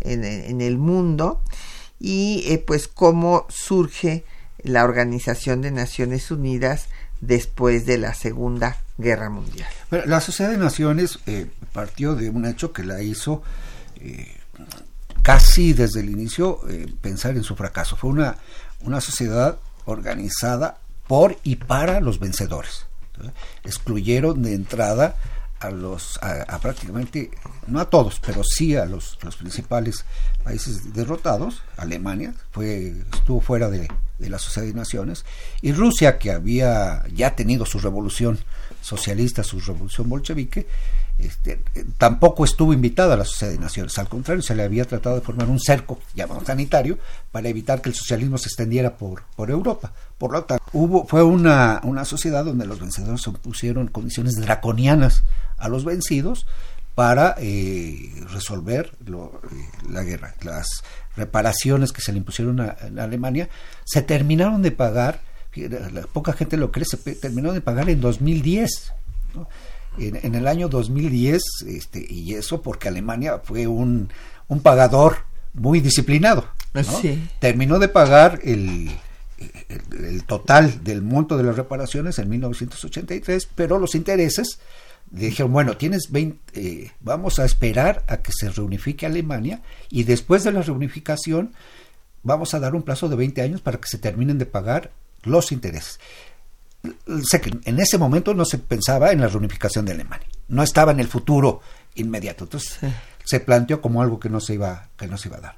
en, 0.00 0.60
el 0.60 0.78
mundo. 0.78 1.42
Y 1.98 2.44
eh, 2.48 2.58
pues 2.58 2.88
cómo 2.88 3.46
surge 3.48 4.24
la 4.62 4.84
Organización 4.84 5.62
de 5.62 5.70
Naciones 5.70 6.30
Unidas 6.30 6.88
después 7.20 7.86
de 7.86 7.98
la 7.98 8.14
Segunda 8.14 8.78
Guerra 8.98 9.30
Mundial. 9.30 9.68
la 9.90 10.20
Sociedad 10.20 10.50
de 10.50 10.58
Naciones 10.58 11.18
eh, 11.26 11.46
partió 11.72 12.14
de 12.14 12.30
un 12.30 12.46
hecho 12.46 12.72
que 12.72 12.84
la 12.84 13.02
hizo 13.02 13.42
eh, 14.00 14.36
casi 15.22 15.72
desde 15.72 16.00
el 16.00 16.10
inicio 16.10 16.60
pensar 17.00 17.36
en 17.36 17.42
su 17.42 17.56
fracaso. 17.56 17.96
Fue 17.96 18.10
una, 18.10 18.36
una 18.80 19.00
sociedad 19.00 19.58
organizada 19.84 20.78
por 21.06 21.36
y 21.42 21.56
para 21.56 22.00
los 22.00 22.18
vencedores. 22.18 22.86
Excluyeron 23.64 24.42
de 24.42 24.54
entrada 24.54 25.16
a 25.60 25.70
los 25.70 26.18
a, 26.22 26.58
prácticamente 26.58 27.30
no 27.66 27.80
a 27.80 27.88
todos 27.88 28.20
pero 28.24 28.42
sí 28.44 28.76
a 28.76 28.84
los, 28.84 29.18
los 29.22 29.36
principales 29.36 30.04
países 30.44 30.92
derrotados. 30.94 31.62
Alemania 31.76 32.34
fue 32.50 32.94
estuvo 33.12 33.40
fuera 33.40 33.70
de, 33.70 33.88
de, 34.18 34.30
la 34.30 34.38
sociedad 34.38 34.66
de 34.66 34.74
naciones. 34.74 35.24
Y 35.62 35.72
Rusia 35.72 36.18
que 36.18 36.32
había 36.32 37.04
ya 37.12 37.34
tenido 37.34 37.66
su 37.66 37.78
revolución 37.78 38.38
socialista 38.80 39.42
su 39.42 39.60
revolución 39.60 40.08
bolchevique 40.08 40.66
este, 41.18 41.62
tampoco 41.96 42.44
estuvo 42.44 42.72
invitada 42.72 43.14
a 43.14 43.16
la 43.16 43.24
Sociedad 43.24 43.52
de 43.52 43.58
Naciones, 43.58 43.98
al 43.98 44.08
contrario, 44.08 44.42
se 44.42 44.54
le 44.54 44.62
había 44.62 44.84
tratado 44.84 45.16
de 45.16 45.22
formar 45.22 45.48
un 45.48 45.58
cerco 45.58 45.98
llamado 46.14 46.44
sanitario 46.44 46.98
para 47.32 47.48
evitar 47.48 47.80
que 47.80 47.88
el 47.88 47.94
socialismo 47.94 48.36
se 48.38 48.48
extendiera 48.48 48.96
por, 48.96 49.22
por 49.34 49.50
Europa. 49.50 49.92
Por 50.18 50.32
lo 50.32 50.44
tanto, 50.44 50.64
hubo, 50.72 51.06
fue 51.06 51.22
una, 51.22 51.80
una 51.84 52.04
sociedad 52.04 52.44
donde 52.44 52.66
los 52.66 52.80
vencedores 52.80 53.22
pusieron 53.42 53.88
condiciones 53.88 54.36
draconianas 54.36 55.24
a 55.56 55.68
los 55.68 55.84
vencidos 55.84 56.46
para 56.94 57.34
eh, 57.38 58.10
resolver 58.32 58.92
lo, 59.06 59.40
eh, 59.52 59.88
la 59.90 60.02
guerra. 60.02 60.34
Las 60.42 60.82
reparaciones 61.16 61.92
que 61.92 62.00
se 62.00 62.12
le 62.12 62.18
impusieron 62.18 62.60
a, 62.60 62.76
Alemania 62.98 63.48
se 63.84 64.02
terminaron 64.02 64.62
de 64.62 64.70
pagar, 64.70 65.20
poca 66.12 66.32
gente 66.32 66.56
lo 66.56 66.70
cree, 66.70 66.84
se 66.84 66.96
terminó 67.14 67.52
de 67.52 67.60
pagar 67.60 67.88
en 67.90 68.00
2010. 68.00 68.92
¿no? 69.34 69.48
En, 69.98 70.34
el 70.34 70.46
año 70.46 70.68
2010, 70.68 71.42
este, 71.66 72.06
y 72.08 72.34
eso 72.34 72.62
porque 72.62 72.88
Alemania 72.88 73.40
fue 73.42 73.66
un, 73.66 74.10
un 74.48 74.60
pagador 74.60 75.18
muy 75.54 75.80
disciplinado. 75.80 76.48
Terminó 77.38 77.78
de 77.78 77.88
pagar 77.88 78.40
el, 78.44 78.90
el, 79.38 80.24
total 80.24 80.84
del 80.84 81.02
monto 81.02 81.36
de 81.36 81.44
las 81.44 81.56
reparaciones 81.56 82.18
en 82.18 82.28
1983, 82.28 83.48
pero 83.54 83.78
los 83.78 83.94
intereses 83.94 84.60
dijeron, 85.10 85.52
bueno, 85.52 85.76
tienes 85.76 86.10
20, 86.10 86.60
eh, 86.60 86.90
vamos 87.00 87.38
a 87.38 87.44
esperar 87.44 88.04
a 88.08 88.18
que 88.18 88.32
se 88.32 88.50
reunifique 88.50 89.06
Alemania 89.06 89.62
y 89.88 90.04
después 90.04 90.44
de 90.44 90.52
la 90.52 90.62
reunificación 90.62 91.52
vamos 92.22 92.54
a 92.54 92.60
dar 92.60 92.74
un 92.74 92.82
plazo 92.82 93.08
de 93.08 93.16
20 93.16 93.40
años 93.40 93.60
para 93.60 93.78
que 93.78 93.88
se 93.88 93.98
terminen 93.98 94.38
de 94.38 94.46
pagar 94.46 94.90
los 95.22 95.52
intereses 95.52 95.98
en 97.64 97.80
ese 97.80 97.98
momento 97.98 98.34
no 98.34 98.44
se 98.44 98.58
pensaba 98.58 99.12
en 99.12 99.20
la 99.20 99.28
reunificación 99.28 99.84
de 99.84 99.92
Alemania, 99.92 100.26
no 100.48 100.62
estaba 100.62 100.92
en 100.92 101.00
el 101.00 101.08
futuro 101.08 101.60
inmediato, 101.94 102.44
entonces 102.44 102.78
se 103.24 103.40
planteó 103.40 103.80
como 103.80 104.02
algo 104.02 104.20
que 104.20 104.28
no 104.28 104.40
se 104.40 104.54
iba, 104.54 104.88
que 104.96 105.06
no 105.06 105.18
se 105.18 105.28
iba 105.28 105.38
a 105.38 105.40
dar. 105.40 105.56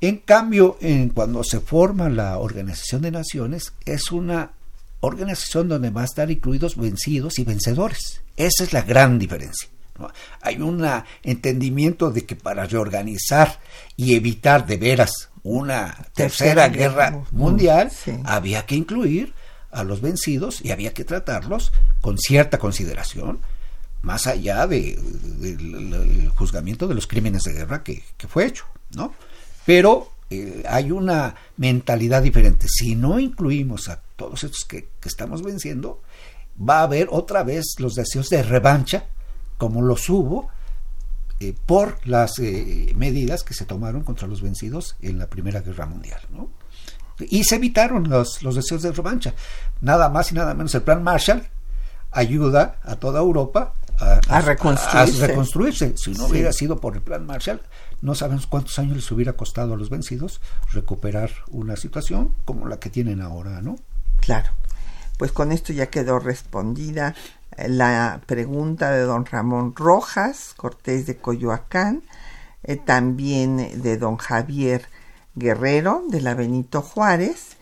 En 0.00 0.18
cambio, 0.18 0.76
en, 0.80 1.08
cuando 1.10 1.42
se 1.42 1.60
forma 1.60 2.08
la 2.08 2.38
Organización 2.38 3.02
de 3.02 3.10
Naciones, 3.10 3.72
es 3.84 4.12
una 4.12 4.52
organización 5.00 5.68
donde 5.68 5.90
va 5.90 6.02
a 6.02 6.06
estar 6.06 6.30
incluidos 6.30 6.76
vencidos 6.76 7.38
y 7.38 7.44
vencedores. 7.44 8.22
Esa 8.36 8.64
es 8.64 8.72
la 8.72 8.82
gran 8.82 9.18
diferencia. 9.18 9.68
Hay 10.42 10.60
un 10.60 10.86
entendimiento 11.22 12.10
de 12.10 12.26
que 12.26 12.36
para 12.36 12.66
reorganizar 12.66 13.58
y 13.96 14.14
evitar 14.14 14.66
de 14.66 14.76
veras 14.76 15.30
una 15.42 15.96
tercera, 16.14 16.68
guerra, 16.68 17.22
mundial, 17.30 17.90
había 18.24 18.66
que 18.66 18.74
incluir 18.74 19.32
a 19.76 19.84
los 19.84 20.00
vencidos 20.00 20.64
y 20.64 20.70
había 20.70 20.94
que 20.94 21.04
tratarlos 21.04 21.72
con 22.00 22.16
cierta 22.18 22.58
consideración, 22.58 23.40
más 24.02 24.26
allá 24.26 24.66
del 24.66 24.96
de, 25.40 26.30
juzgamiento 26.34 26.88
de 26.88 26.94
los 26.94 27.06
crímenes 27.06 27.42
de 27.42 27.52
guerra 27.52 27.82
que, 27.82 28.02
fue 28.26 28.46
hecho, 28.46 28.64
¿no? 28.94 29.14
Pero 29.66 30.10
eh, 30.30 30.62
hay 30.68 30.90
una 30.90 31.34
mentalidad 31.58 32.22
diferente. 32.22 32.68
Si 32.68 32.94
no 32.94 33.20
incluimos 33.20 33.88
a 33.88 34.00
todos 34.16 34.44
estos 34.44 34.64
que, 34.64 34.88
estamos 35.04 35.42
venciendo, 35.42 36.00
va 36.58 36.80
a 36.80 36.84
haber 36.84 37.08
otra 37.10 37.42
vez 37.42 37.64
los 37.78 37.94
deseos 37.94 38.30
de 38.30 38.42
revancha, 38.42 39.04
como 39.58 39.82
los 39.82 40.08
hubo 40.08 40.48
eh, 41.40 41.54
por 41.66 41.98
las 42.06 42.38
eh, 42.38 42.92
medidas 42.96 43.44
que 43.44 43.52
se 43.52 43.66
tomaron 43.66 44.02
contra 44.02 44.26
los 44.26 44.40
vencidos 44.40 44.96
en 45.02 45.18
la 45.18 45.26
Primera 45.26 45.60
Guerra 45.60 45.84
Mundial, 45.84 46.20
¿no? 46.30 46.48
Y 47.18 47.44
se 47.44 47.56
evitaron 47.56 48.08
los, 48.08 48.42
los 48.42 48.54
deseos 48.54 48.82
de 48.82 48.92
revancha. 48.92 49.34
Nada 49.80 50.08
más 50.08 50.30
y 50.32 50.34
nada 50.34 50.54
menos 50.54 50.74
el 50.74 50.82
plan 50.82 51.02
Marshall 51.02 51.46
ayuda 52.12 52.78
a 52.82 52.96
toda 52.96 53.20
Europa 53.20 53.74
a, 53.98 54.40
reconstruirse. 54.40 55.96
Si 55.96 56.12
no 56.12 56.26
hubiera 56.26 56.52
sido 56.52 56.80
por 56.80 56.94
el 56.94 57.02
plan 57.02 57.24
Marshall, 57.26 57.60
no 58.02 58.14
sabemos 58.14 58.46
cuántos 58.46 58.78
años 58.78 58.96
les 58.96 59.10
hubiera 59.10 59.34
costado 59.34 59.74
a 59.74 59.76
los 59.76 59.90
vencidos 59.90 60.40
recuperar 60.72 61.30
una 61.48 61.76
situación 61.76 62.34
como 62.44 62.66
la 62.66 62.78
que 62.78 62.90
tienen 62.90 63.20
ahora, 63.20 63.62
¿no? 63.62 63.76
Claro. 64.20 64.50
Pues 65.18 65.32
con 65.32 65.50
esto 65.50 65.72
ya 65.72 65.86
quedó 65.86 66.18
respondida 66.18 67.14
la 67.56 68.20
pregunta 68.26 68.90
de 68.90 69.02
don 69.02 69.24
Ramón 69.24 69.74
Rojas, 69.74 70.52
Cortés 70.56 71.06
de 71.06 71.16
Coyoacán, 71.16 72.02
eh, 72.64 72.76
también 72.76 73.82
de 73.82 73.96
don 73.96 74.18
Javier 74.18 74.86
Guerrero 75.36 76.02
de 76.08 76.22
la 76.22 76.34
Benito 76.34 76.80
Juárez 76.80 77.58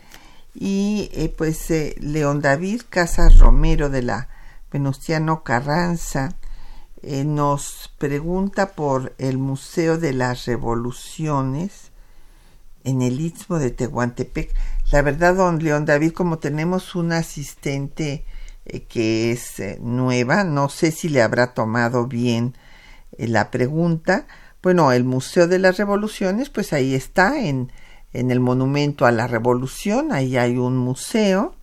y 0.53 1.09
eh, 1.13 1.33
pues 1.37 1.69
eh, 1.69 1.95
León 1.99 2.41
David 2.41 2.83
Casas 2.89 3.39
Romero 3.39 3.89
de 3.89 4.01
la 4.01 4.29
Venustiano 4.71 5.43
Carranza 5.43 6.37
eh, 7.03 7.25
nos 7.25 7.93
pregunta 7.97 8.71
por 8.71 9.13
el 9.17 9.37
Museo 9.37 9.97
de 9.97 10.13
las 10.13 10.45
Revoluciones 10.45 11.91
en 12.85 13.01
el 13.01 13.19
Istmo 13.19 13.59
de 13.59 13.71
Tehuantepec. 13.71 14.53
La 14.91 15.01
verdad, 15.01 15.35
don 15.35 15.61
León 15.61 15.85
David, 15.85 16.13
como 16.13 16.37
tenemos 16.37 16.95
una 16.95 17.17
asistente 17.17 18.25
que 18.87 19.31
es 19.31 19.61
nueva, 19.79 20.43
no 20.43 20.69
sé 20.69 20.91
si 20.91 21.09
le 21.09 21.21
habrá 21.21 21.53
tomado 21.53 22.07
bien 22.07 22.55
la 23.17 23.51
pregunta, 23.51 24.25
bueno, 24.65 24.91
el 24.91 25.03
Museo 25.03 25.47
de 25.47 25.59
las 25.59 25.77
Revoluciones, 25.77 26.49
pues 26.49 26.73
ahí 26.73 26.95
está, 26.95 27.39
en, 27.39 27.71
en 28.13 28.31
el 28.31 28.39
Monumento 28.39 29.05
a 29.05 29.11
la 29.11 29.27
Revolución, 29.27 30.11
ahí 30.11 30.37
hay 30.37 30.57
un 30.57 30.75
museo 30.75 31.53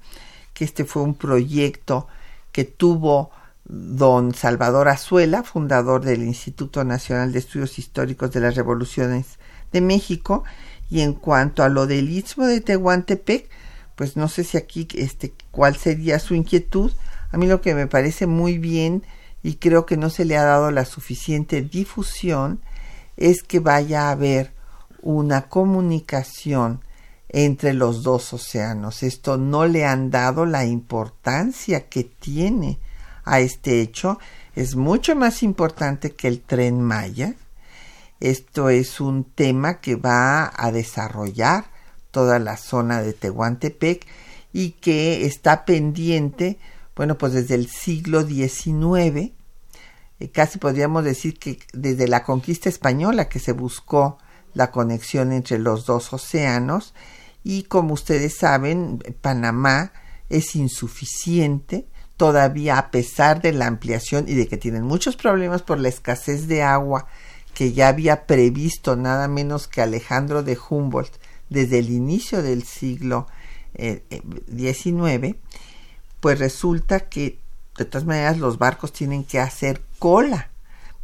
que 0.54 0.64
este 0.64 0.84
fue 0.84 1.02
un 1.02 1.14
proyecto 1.14 2.06
que 2.52 2.62
tuvo 2.62 3.32
don 3.64 4.32
Salvador 4.34 4.88
Azuela, 4.88 5.42
fundador 5.42 6.04
del 6.04 6.22
Instituto 6.22 6.84
Nacional 6.84 7.32
de 7.32 7.40
Estudios 7.40 7.76
Históricos 7.76 8.30
de 8.30 8.38
las 8.38 8.54
Revoluciones 8.54 9.40
de 9.72 9.80
México, 9.80 10.44
y 10.88 11.00
en 11.00 11.14
cuanto 11.14 11.64
a 11.64 11.68
lo 11.68 11.88
del 11.88 12.08
istmo 12.08 12.46
de 12.46 12.60
Tehuantepec, 12.60 13.50
pues 13.96 14.16
no 14.16 14.28
sé 14.28 14.44
si 14.44 14.56
aquí 14.56 14.86
este 14.94 15.34
cuál 15.50 15.74
sería 15.74 16.20
su 16.20 16.36
inquietud. 16.36 16.92
A 17.32 17.36
mí 17.36 17.48
lo 17.48 17.62
que 17.62 17.74
me 17.74 17.88
parece 17.88 18.28
muy 18.28 18.58
bien 18.58 19.02
y 19.42 19.56
creo 19.56 19.86
que 19.86 19.96
no 19.96 20.08
se 20.08 20.24
le 20.24 20.36
ha 20.36 20.44
dado 20.44 20.70
la 20.70 20.84
suficiente 20.84 21.62
difusión 21.62 22.60
es 23.22 23.44
que 23.44 23.60
vaya 23.60 24.08
a 24.08 24.10
haber 24.10 24.52
una 25.00 25.48
comunicación 25.48 26.80
entre 27.28 27.72
los 27.72 28.02
dos 28.02 28.32
océanos. 28.32 29.04
Esto 29.04 29.36
no 29.36 29.66
le 29.66 29.86
han 29.86 30.10
dado 30.10 30.44
la 30.44 30.64
importancia 30.64 31.88
que 31.88 32.02
tiene 32.02 32.80
a 33.24 33.38
este 33.38 33.80
hecho. 33.80 34.18
Es 34.56 34.74
mucho 34.74 35.14
más 35.14 35.44
importante 35.44 36.12
que 36.12 36.26
el 36.26 36.40
tren 36.40 36.82
Maya. 36.82 37.34
Esto 38.18 38.70
es 38.70 39.00
un 39.00 39.22
tema 39.22 39.80
que 39.80 39.94
va 39.94 40.52
a 40.54 40.72
desarrollar 40.72 41.66
toda 42.10 42.40
la 42.40 42.56
zona 42.56 43.02
de 43.02 43.12
Tehuantepec 43.12 44.04
y 44.52 44.72
que 44.72 45.26
está 45.26 45.64
pendiente, 45.64 46.58
bueno, 46.96 47.16
pues 47.18 47.32
desde 47.34 47.54
el 47.54 47.68
siglo 47.68 48.26
XIX, 48.26 49.32
casi 50.28 50.58
podríamos 50.58 51.04
decir 51.04 51.38
que 51.38 51.58
desde 51.72 52.08
la 52.08 52.22
conquista 52.24 52.68
española 52.68 53.28
que 53.28 53.38
se 53.38 53.52
buscó 53.52 54.18
la 54.54 54.70
conexión 54.70 55.32
entre 55.32 55.58
los 55.58 55.86
dos 55.86 56.12
océanos. 56.12 56.94
Y 57.44 57.64
como 57.64 57.94
ustedes 57.94 58.36
saben, 58.36 58.98
Panamá 59.20 59.92
es 60.28 60.54
insuficiente 60.54 61.86
todavía 62.16 62.78
a 62.78 62.90
pesar 62.90 63.42
de 63.42 63.52
la 63.52 63.66
ampliación 63.66 64.26
y 64.28 64.34
de 64.34 64.46
que 64.46 64.56
tienen 64.56 64.84
muchos 64.84 65.16
problemas 65.16 65.62
por 65.62 65.80
la 65.80 65.88
escasez 65.88 66.46
de 66.46 66.62
agua 66.62 67.06
que 67.54 67.72
ya 67.72 67.88
había 67.88 68.26
previsto 68.26 68.96
nada 68.96 69.28
menos 69.28 69.68
que 69.68 69.82
Alejandro 69.82 70.42
de 70.42 70.56
Humboldt 70.56 71.16
desde 71.48 71.78
el 71.78 71.90
inicio 71.90 72.42
del 72.42 72.62
siglo 72.62 73.26
XIX, 73.74 73.84
eh, 73.84 74.02
eh, 74.10 75.34
pues 76.20 76.38
resulta 76.38 77.08
que 77.08 77.38
de 77.76 77.84
todas 77.84 78.06
maneras 78.06 78.38
los 78.38 78.58
barcos 78.58 78.92
tienen 78.92 79.24
que 79.24 79.40
hacer 79.40 79.82
cola 80.02 80.50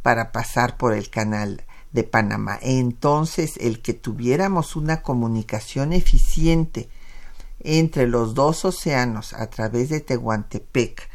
para 0.01 0.33
pasar 0.33 0.75
por 0.75 0.93
el 0.93 1.09
canal 1.09 1.63
de 1.93 2.03
Panamá. 2.03 2.59
Entonces, 2.61 3.55
el 3.61 3.81
que 3.81 3.93
tuviéramos 3.93 4.75
una 4.75 5.03
comunicación 5.03 5.93
eficiente 5.93 6.89
entre 7.61 8.07
los 8.07 8.33
dos 8.33 8.65
océanos 8.65 9.31
a 9.31 9.49
través 9.49 9.87
de 9.87 10.01
Tehuantepec 10.01 11.09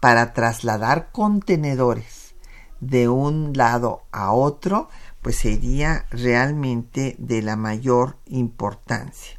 para 0.00 0.32
trasladar 0.32 1.12
contenedores 1.12 2.34
de 2.80 3.08
un 3.08 3.52
lado 3.54 4.02
a 4.10 4.32
otro, 4.32 4.88
pues 5.22 5.36
sería 5.36 6.06
realmente 6.10 7.14
de 7.20 7.42
la 7.42 7.54
mayor 7.54 8.16
importancia. 8.26 9.38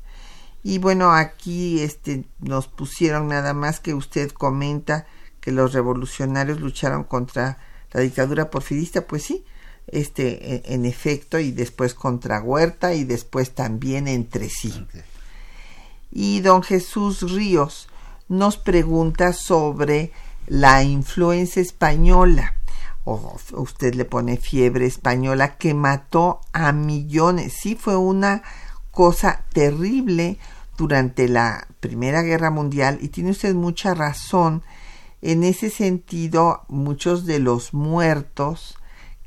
Y 0.64 0.78
bueno, 0.78 1.12
aquí 1.12 1.82
este, 1.82 2.24
nos 2.40 2.70
pusieron 2.70 3.28
nada 3.28 3.54
más 3.54 3.82
que 3.82 3.94
usted 3.94 4.32
comenta 4.32 5.06
que 5.42 5.52
los 5.52 5.74
revolucionarios 5.74 6.62
lucharon 6.62 7.04
contra 7.04 7.58
la 7.92 8.02
dictadura 8.02 8.50
porfirista, 8.50 9.06
pues 9.06 9.24
sí, 9.24 9.46
este, 9.88 10.56
e, 10.56 10.74
en 10.74 10.86
efecto, 10.86 11.40
y 11.40 11.52
después 11.52 11.94
contra 11.94 12.42
Huerta 12.42 12.94
y 12.94 13.04
después 13.04 13.52
también 13.52 14.08
entre 14.08 14.50
sí. 14.50 14.74
Y 16.12 16.42
don 16.42 16.64
Jesús 16.64 17.32
Ríos 17.32 17.88
nos 18.28 18.58
pregunta 18.58 19.34
sobre 19.34 20.12
la 20.48 20.84
influencia 20.84 21.62
española, 21.62 22.56
o 23.06 23.38
usted 23.54 23.96
le 23.96 24.06
pone 24.06 24.38
fiebre 24.38 24.86
española, 24.86 25.58
que 25.58 25.74
mató 25.74 26.42
a 26.54 26.72
millones. 26.72 27.54
Sí, 27.54 27.76
fue 27.76 27.96
una 27.98 28.44
cosa 28.92 29.44
terrible 29.54 30.38
durante 30.78 31.28
la 31.28 31.68
Primera 31.80 32.22
Guerra 32.22 32.52
Mundial 32.52 33.00
y 33.02 33.10
tiene 33.10 33.32
usted 33.32 33.54
mucha 33.54 33.94
razón. 33.94 34.64
En 35.22 35.44
ese 35.44 35.70
sentido, 35.70 36.64
muchos 36.68 37.26
de 37.26 37.40
los 37.40 37.74
muertos 37.74 38.76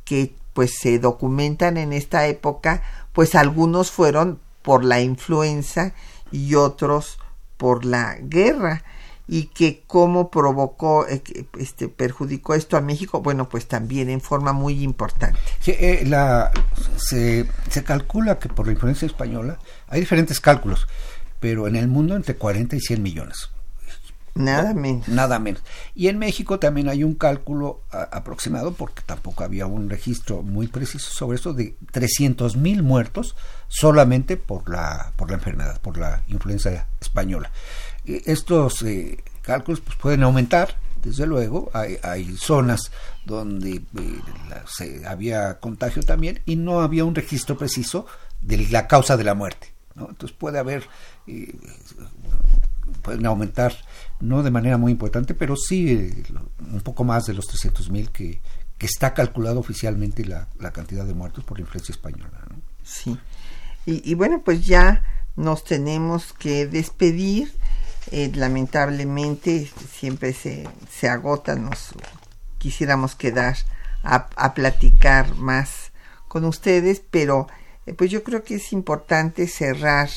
que 0.04 0.34
pues 0.52 0.72
se 0.78 0.98
documentan 0.98 1.76
en 1.76 1.92
esta 1.92 2.26
época, 2.26 2.82
pues 3.12 3.34
algunos 3.34 3.90
fueron 3.90 4.40
por 4.62 4.84
la 4.84 5.00
influenza 5.00 5.94
y 6.30 6.54
otros 6.54 7.18
por 7.56 7.84
la 7.84 8.16
guerra 8.20 8.84
y 9.28 9.44
que 9.44 9.82
cómo 9.86 10.30
provocó, 10.30 11.06
eh, 11.08 11.22
este, 11.58 11.88
perjudicó 11.88 12.54
esto 12.54 12.76
a 12.76 12.80
México, 12.80 13.22
bueno, 13.22 13.48
pues 13.48 13.66
también 13.66 14.10
en 14.10 14.20
forma 14.20 14.52
muy 14.52 14.82
importante. 14.82 15.38
Eh, 15.66 16.10
se, 16.96 17.46
se 17.70 17.84
calcula 17.84 18.38
que 18.38 18.48
por 18.48 18.66
la 18.66 18.72
influencia 18.72 19.06
española 19.06 19.58
hay 19.88 20.00
diferentes 20.00 20.40
cálculos, 20.40 20.86
pero 21.40 21.68
en 21.68 21.76
el 21.76 21.88
mundo 21.88 22.16
entre 22.16 22.36
40 22.36 22.76
y 22.76 22.80
100 22.80 23.02
millones. 23.02 23.50
Nada 24.34 24.72
menos. 24.72 25.08
Nada 25.08 25.38
menos. 25.38 25.62
Y 25.94 26.08
en 26.08 26.18
México 26.18 26.58
también 26.58 26.88
hay 26.88 27.04
un 27.04 27.14
cálculo 27.14 27.82
aproximado, 27.90 28.72
porque 28.72 29.02
tampoco 29.04 29.44
había 29.44 29.66
un 29.66 29.90
registro 29.90 30.42
muy 30.42 30.68
preciso 30.68 31.10
sobre 31.12 31.36
esto, 31.36 31.52
de 31.52 31.76
300 31.90 32.56
mil 32.56 32.82
muertos 32.82 33.36
solamente 33.68 34.36
por 34.36 34.68
la, 34.70 35.12
por 35.16 35.30
la 35.30 35.36
enfermedad, 35.36 35.80
por 35.80 35.98
la 35.98 36.22
influenza 36.28 36.86
española. 37.00 37.50
Estos 38.04 38.82
eh, 38.82 39.22
cálculos 39.42 39.80
pues, 39.80 39.96
pueden 39.96 40.22
aumentar, 40.22 40.76
desde 41.02 41.26
luego. 41.26 41.70
Hay, 41.74 41.98
hay 42.02 42.36
zonas 42.36 42.90
donde 43.24 43.74
eh, 43.74 44.20
se, 44.66 45.06
había 45.06 45.58
contagio 45.60 46.02
también 46.02 46.40
y 46.46 46.56
no 46.56 46.80
había 46.80 47.04
un 47.04 47.14
registro 47.14 47.58
preciso 47.58 48.06
de 48.40 48.58
la 48.68 48.88
causa 48.88 49.16
de 49.16 49.24
la 49.24 49.34
muerte. 49.34 49.72
¿no? 49.94 50.08
Entonces 50.08 50.36
puede 50.36 50.58
haber, 50.58 50.84
eh, 51.26 51.54
pueden 53.02 53.26
aumentar 53.26 53.74
no 54.22 54.42
de 54.42 54.50
manera 54.50 54.78
muy 54.78 54.92
importante, 54.92 55.34
pero 55.34 55.56
sí 55.56 55.90
eh, 55.90 56.24
un 56.72 56.80
poco 56.80 57.04
más 57.04 57.26
de 57.26 57.34
los 57.34 57.46
300 57.48 57.90
mil 57.90 58.10
que, 58.10 58.40
que, 58.78 58.86
está 58.86 59.14
calculado 59.14 59.58
oficialmente 59.58 60.24
la, 60.24 60.48
la, 60.58 60.72
cantidad 60.72 61.04
de 61.04 61.12
muertos 61.12 61.44
por 61.44 61.58
la 61.58 61.62
influencia 61.62 61.92
española. 61.92 62.30
Sí. 62.84 63.18
Y, 63.84 64.14
bueno, 64.14 64.42
pues 64.44 64.64
ya 64.64 65.02
nos 65.34 65.64
tenemos 65.64 66.32
que 66.32 66.66
despedir. 66.66 67.52
Eh, 68.12 68.30
lamentablemente 68.34 69.70
siempre 69.92 70.32
se, 70.32 70.68
se 70.90 71.08
agota, 71.08 71.56
nos 71.56 71.88
quisiéramos 72.58 73.16
quedar 73.16 73.56
a, 74.04 74.28
a 74.36 74.54
platicar 74.54 75.34
más 75.36 75.92
con 76.28 76.44
ustedes, 76.44 77.02
pero 77.10 77.48
eh, 77.86 77.94
pues 77.94 78.10
yo 78.10 78.22
creo 78.22 78.44
que 78.44 78.56
es 78.56 78.72
importante 78.72 79.48
cerrar 79.48 80.08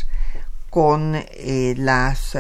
con 0.69 1.15
eh, 1.15 1.73
los 1.77 2.37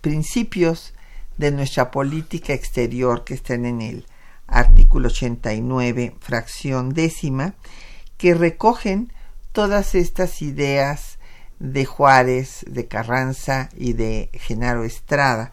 principios 0.00 0.94
de 1.40 1.50
nuestra 1.52 1.90
política 1.90 2.52
exterior 2.52 3.24
que 3.24 3.32
están 3.32 3.64
en 3.64 3.80
el 3.80 4.04
artículo 4.46 5.08
89, 5.08 6.14
fracción 6.20 6.92
décima, 6.92 7.54
que 8.18 8.34
recogen 8.34 9.10
todas 9.52 9.94
estas 9.94 10.42
ideas 10.42 11.18
de 11.58 11.86
Juárez, 11.86 12.66
de 12.68 12.88
Carranza 12.88 13.70
y 13.74 13.94
de 13.94 14.28
Genaro 14.34 14.84
Estrada, 14.84 15.52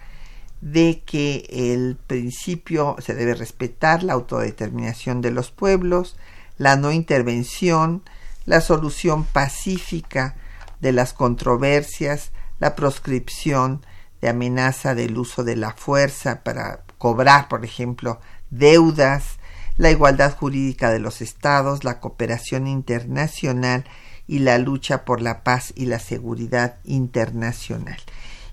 de 0.60 1.04
que 1.06 1.48
el 1.50 1.96
principio 1.96 2.98
se 3.00 3.16
debe 3.16 3.34
respetar 3.34 4.04
la 4.04 4.12
autodeterminación 4.12 5.22
de 5.22 5.32
los 5.32 5.52
pueblos, 5.52 6.18
la 6.58 6.76
no 6.76 6.92
intervención, 6.92 8.04
la 8.46 8.60
solución 8.60 9.24
pacífica 9.24 10.36
de 10.82 10.92
las 10.92 11.14
controversias, 11.14 12.32
la 12.60 12.76
proscripción 12.76 13.86
de 14.22 14.30
amenaza 14.30 14.96
del 14.96 15.18
uso 15.18 15.44
de 15.44 15.56
la 15.56 15.74
fuerza 15.74 16.44
para 16.44 16.84
cobrar, 16.98 17.48
por 17.48 17.64
ejemplo, 17.64 18.20
deudas, 18.50 19.38
la 19.78 19.92
igualdad 19.92 20.36
jurídica 20.36 20.90
de 20.90 21.00
los 21.00 21.22
estados, 21.22 21.84
la 21.84 22.00
cooperación 22.00 22.68
internacional 22.68 23.86
y 24.28 24.40
la 24.40 24.58
lucha 24.58 25.06
por 25.06 25.22
la 25.22 25.44
paz 25.44 25.72
y 25.76 25.86
la 25.86 26.00
seguridad 26.00 26.78
internacional. 26.84 27.98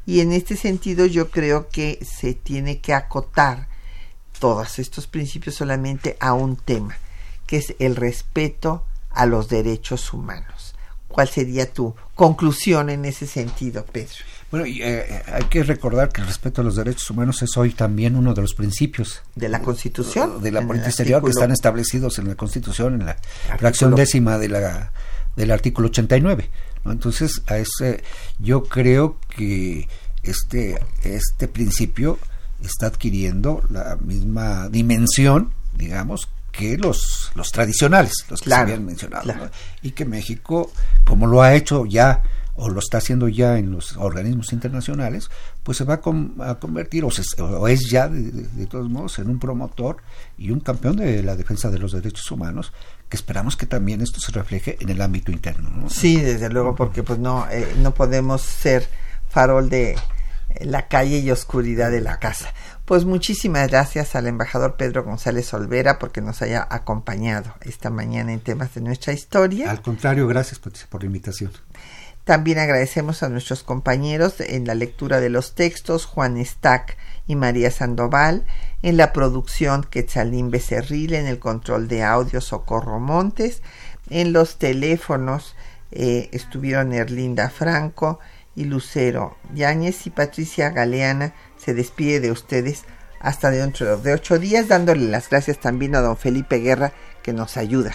Y 0.07 0.21
en 0.21 0.33
este 0.33 0.57
sentido 0.57 1.07
yo 1.07 1.31
creo 1.31 1.69
que 1.69 1.99
se 2.05 2.35
tiene 2.35 2.81
que 2.81 2.93
acotar 2.93 3.69
todos 4.39 4.79
estos 4.79 5.07
principios 5.07 5.55
solamente 5.55 6.17
a 6.21 6.35
un 6.35 6.57
tema, 6.57 6.97
que 7.47 7.57
es 7.57 7.75
el 7.79 7.97
respeto 7.97 8.85
a 9.11 9.27
los 9.27 9.49
derechos 9.49 10.13
humanos. 10.13 10.75
¿Cuál 11.09 11.29
sería 11.29 11.73
tu 11.73 11.95
conclusión 12.15 12.91
en 12.91 13.05
ese 13.05 13.27
sentido, 13.27 13.87
Pedro? 13.87 14.17
Bueno, 14.55 14.69
eh, 14.69 15.23
hay 15.33 15.43
que 15.47 15.65
recordar 15.65 16.11
que 16.11 16.21
el 16.21 16.29
respeto 16.29 16.61
a 16.61 16.65
los 16.65 16.77
derechos 16.77 17.11
humanos 17.11 17.43
es 17.43 17.57
hoy 17.57 17.71
también 17.73 18.15
uno 18.15 18.35
de 18.35 18.43
los 18.43 18.55
principios 18.55 19.21
de 19.35 19.49
la 19.49 19.61
Constitución, 19.61 20.41
de 20.41 20.53
la 20.53 20.65
política 20.65 20.91
exterior 20.91 21.25
que 21.25 21.31
están 21.31 21.51
establecidos 21.51 22.21
en 22.21 22.29
la 22.29 22.37
Constitución, 22.37 23.01
en 23.01 23.07
la 23.07 23.17
fracción 23.59 23.97
décima 23.97 24.39
de 24.39 24.49
la, 24.49 24.93
del 25.35 25.51
artículo 25.51 25.89
89. 25.89 26.51
¿no? 26.85 26.93
Entonces, 26.93 27.43
a 27.49 27.59
ese, 27.59 28.05
yo 28.39 28.63
creo 28.63 29.19
que 29.29 29.89
este, 30.23 30.79
este 31.03 31.49
principio 31.49 32.21
está 32.63 32.87
adquiriendo 32.87 33.65
la 33.71 33.97
misma 33.97 34.69
dimensión, 34.69 35.53
digamos, 35.77 36.29
que 36.53 36.79
los, 36.79 37.33
los 37.35 37.51
tradicionales, 37.51 38.25
los 38.31 38.41
que 38.41 38.51
se 38.51 38.55
habían 38.55 38.87
mencionado. 38.87 39.51
Y 39.83 39.91
que 39.91 40.05
México, 40.05 40.71
como 41.03 41.27
lo 41.27 41.43
ha 41.43 41.57
hecho 41.57 41.87
ya 41.87 42.23
o 42.57 42.69
lo 42.69 42.79
está 42.79 42.99
haciendo 42.99 43.29
ya 43.29 43.59
en 43.59 43.73
los 43.73 43.97
organismos 43.97 44.53
internacionales, 44.53 45.31
pues 45.63 45.79
se 45.79 45.85
va 45.85 45.95
a, 45.95 46.55
convertir, 46.59 47.05
o, 47.05 47.69
es 47.69 47.91
ya 47.91 48.09
de, 48.09 48.67
todos 48.67 48.89
modos, 48.89 49.19
en 49.19 49.29
un 49.29 49.39
promotor 49.39 49.97
y 50.39 50.51
un 50.51 50.61
campeón 50.61 50.97
de 50.97 51.23
la 51.23 51.37
defensa 51.37 51.71
de 51.71 51.79
los 51.79 51.93
derechos 51.93 52.31
humanos, 52.31 52.73
que 53.09 53.17
esperamos 53.17 53.57
que 53.57 53.67
también 53.67 54.01
esto 54.01 54.21
se 54.21 54.33
refleje 54.33 54.77
en 54.81 54.89
el 54.89 55.01
ámbito 55.01 55.33
interno. 55.33 55.89
Sí, 55.89 56.21
desde 56.21 56.49
luego, 56.49 56.75
porque 56.77 57.03
pues 57.03 57.19
no, 57.19 57.47
eh, 57.51 57.75
no 57.79 57.93
podemos 57.93 58.43
ser 58.43 58.89
farol 59.29 59.69
de 59.69 59.97
la 60.61 60.87
calle 60.87 61.19
y 61.19 61.31
oscuridad 61.31 61.91
de 61.91 62.01
la 62.01 62.19
casa. 62.21 62.53
Pues 62.85 63.05
muchísimas 63.05 63.69
gracias 63.71 64.15
al 64.15 64.27
embajador 64.27 64.77
Pedro 64.77 65.03
González 65.03 65.53
Olvera 65.55 65.99
porque 65.99 66.21
nos 66.21 66.43
haya 66.43 66.67
acompañado 66.71 67.55
esta 67.63 67.91
mañana 67.91 68.33
en 68.33 68.41
temas 68.41 68.75
de 68.75 68.83
nuestra 68.83 69.13
historia. 69.13 69.71
Al 69.71 69.83
contrario, 69.83 70.29
gracias 70.29 70.61
por 70.61 71.03
la 71.03 71.07
invitación. 71.07 71.51
También 72.25 72.59
agradecemos 72.59 73.23
a 73.23 73.29
nuestros 73.29 73.63
compañeros 73.63 74.41
en 74.41 74.67
la 74.67 74.75
lectura 74.75 75.21
de 75.21 75.29
los 75.29 75.55
textos, 75.55 76.07
Juan 76.07 76.43
Stack 76.43 76.97
y 77.27 77.37
María 77.37 77.71
Sandoval, 77.71 78.47
en 78.83 78.97
la 78.97 79.13
producción 79.13 79.85
Quetzalín 79.85 80.51
Becerril, 80.51 81.13
en 81.15 81.27
el 81.27 81.39
control 81.39 81.87
de 81.87 82.03
audio 82.03 82.41
Socorro 82.41 82.99
Montes, 82.99 83.63
en 84.09 84.33
los 84.33 84.57
teléfonos 84.59 85.55
eh, 85.93 86.31
estuvieron 86.33 86.95
Erlinda 86.95 87.51
Franco 87.51 88.21
y 88.57 88.65
Lucero 88.65 89.37
Yáñez 89.55 90.07
y 90.07 90.11
Patricia 90.11 90.71
Galeana. 90.71 91.35
Se 91.59 91.75
despide 91.75 92.21
de 92.21 92.31
ustedes 92.31 92.85
hasta 93.21 93.51
dentro 93.51 93.99
de 93.99 94.13
ocho 94.15 94.39
días, 94.39 94.69
dándole 94.69 95.09
las 95.09 95.29
gracias 95.29 95.59
también 95.59 95.95
a 95.95 96.01
don 96.01 96.17
Felipe 96.17 96.59
Guerra 96.59 96.93
que 97.23 97.33
nos 97.33 97.57
ayuda 97.57 97.95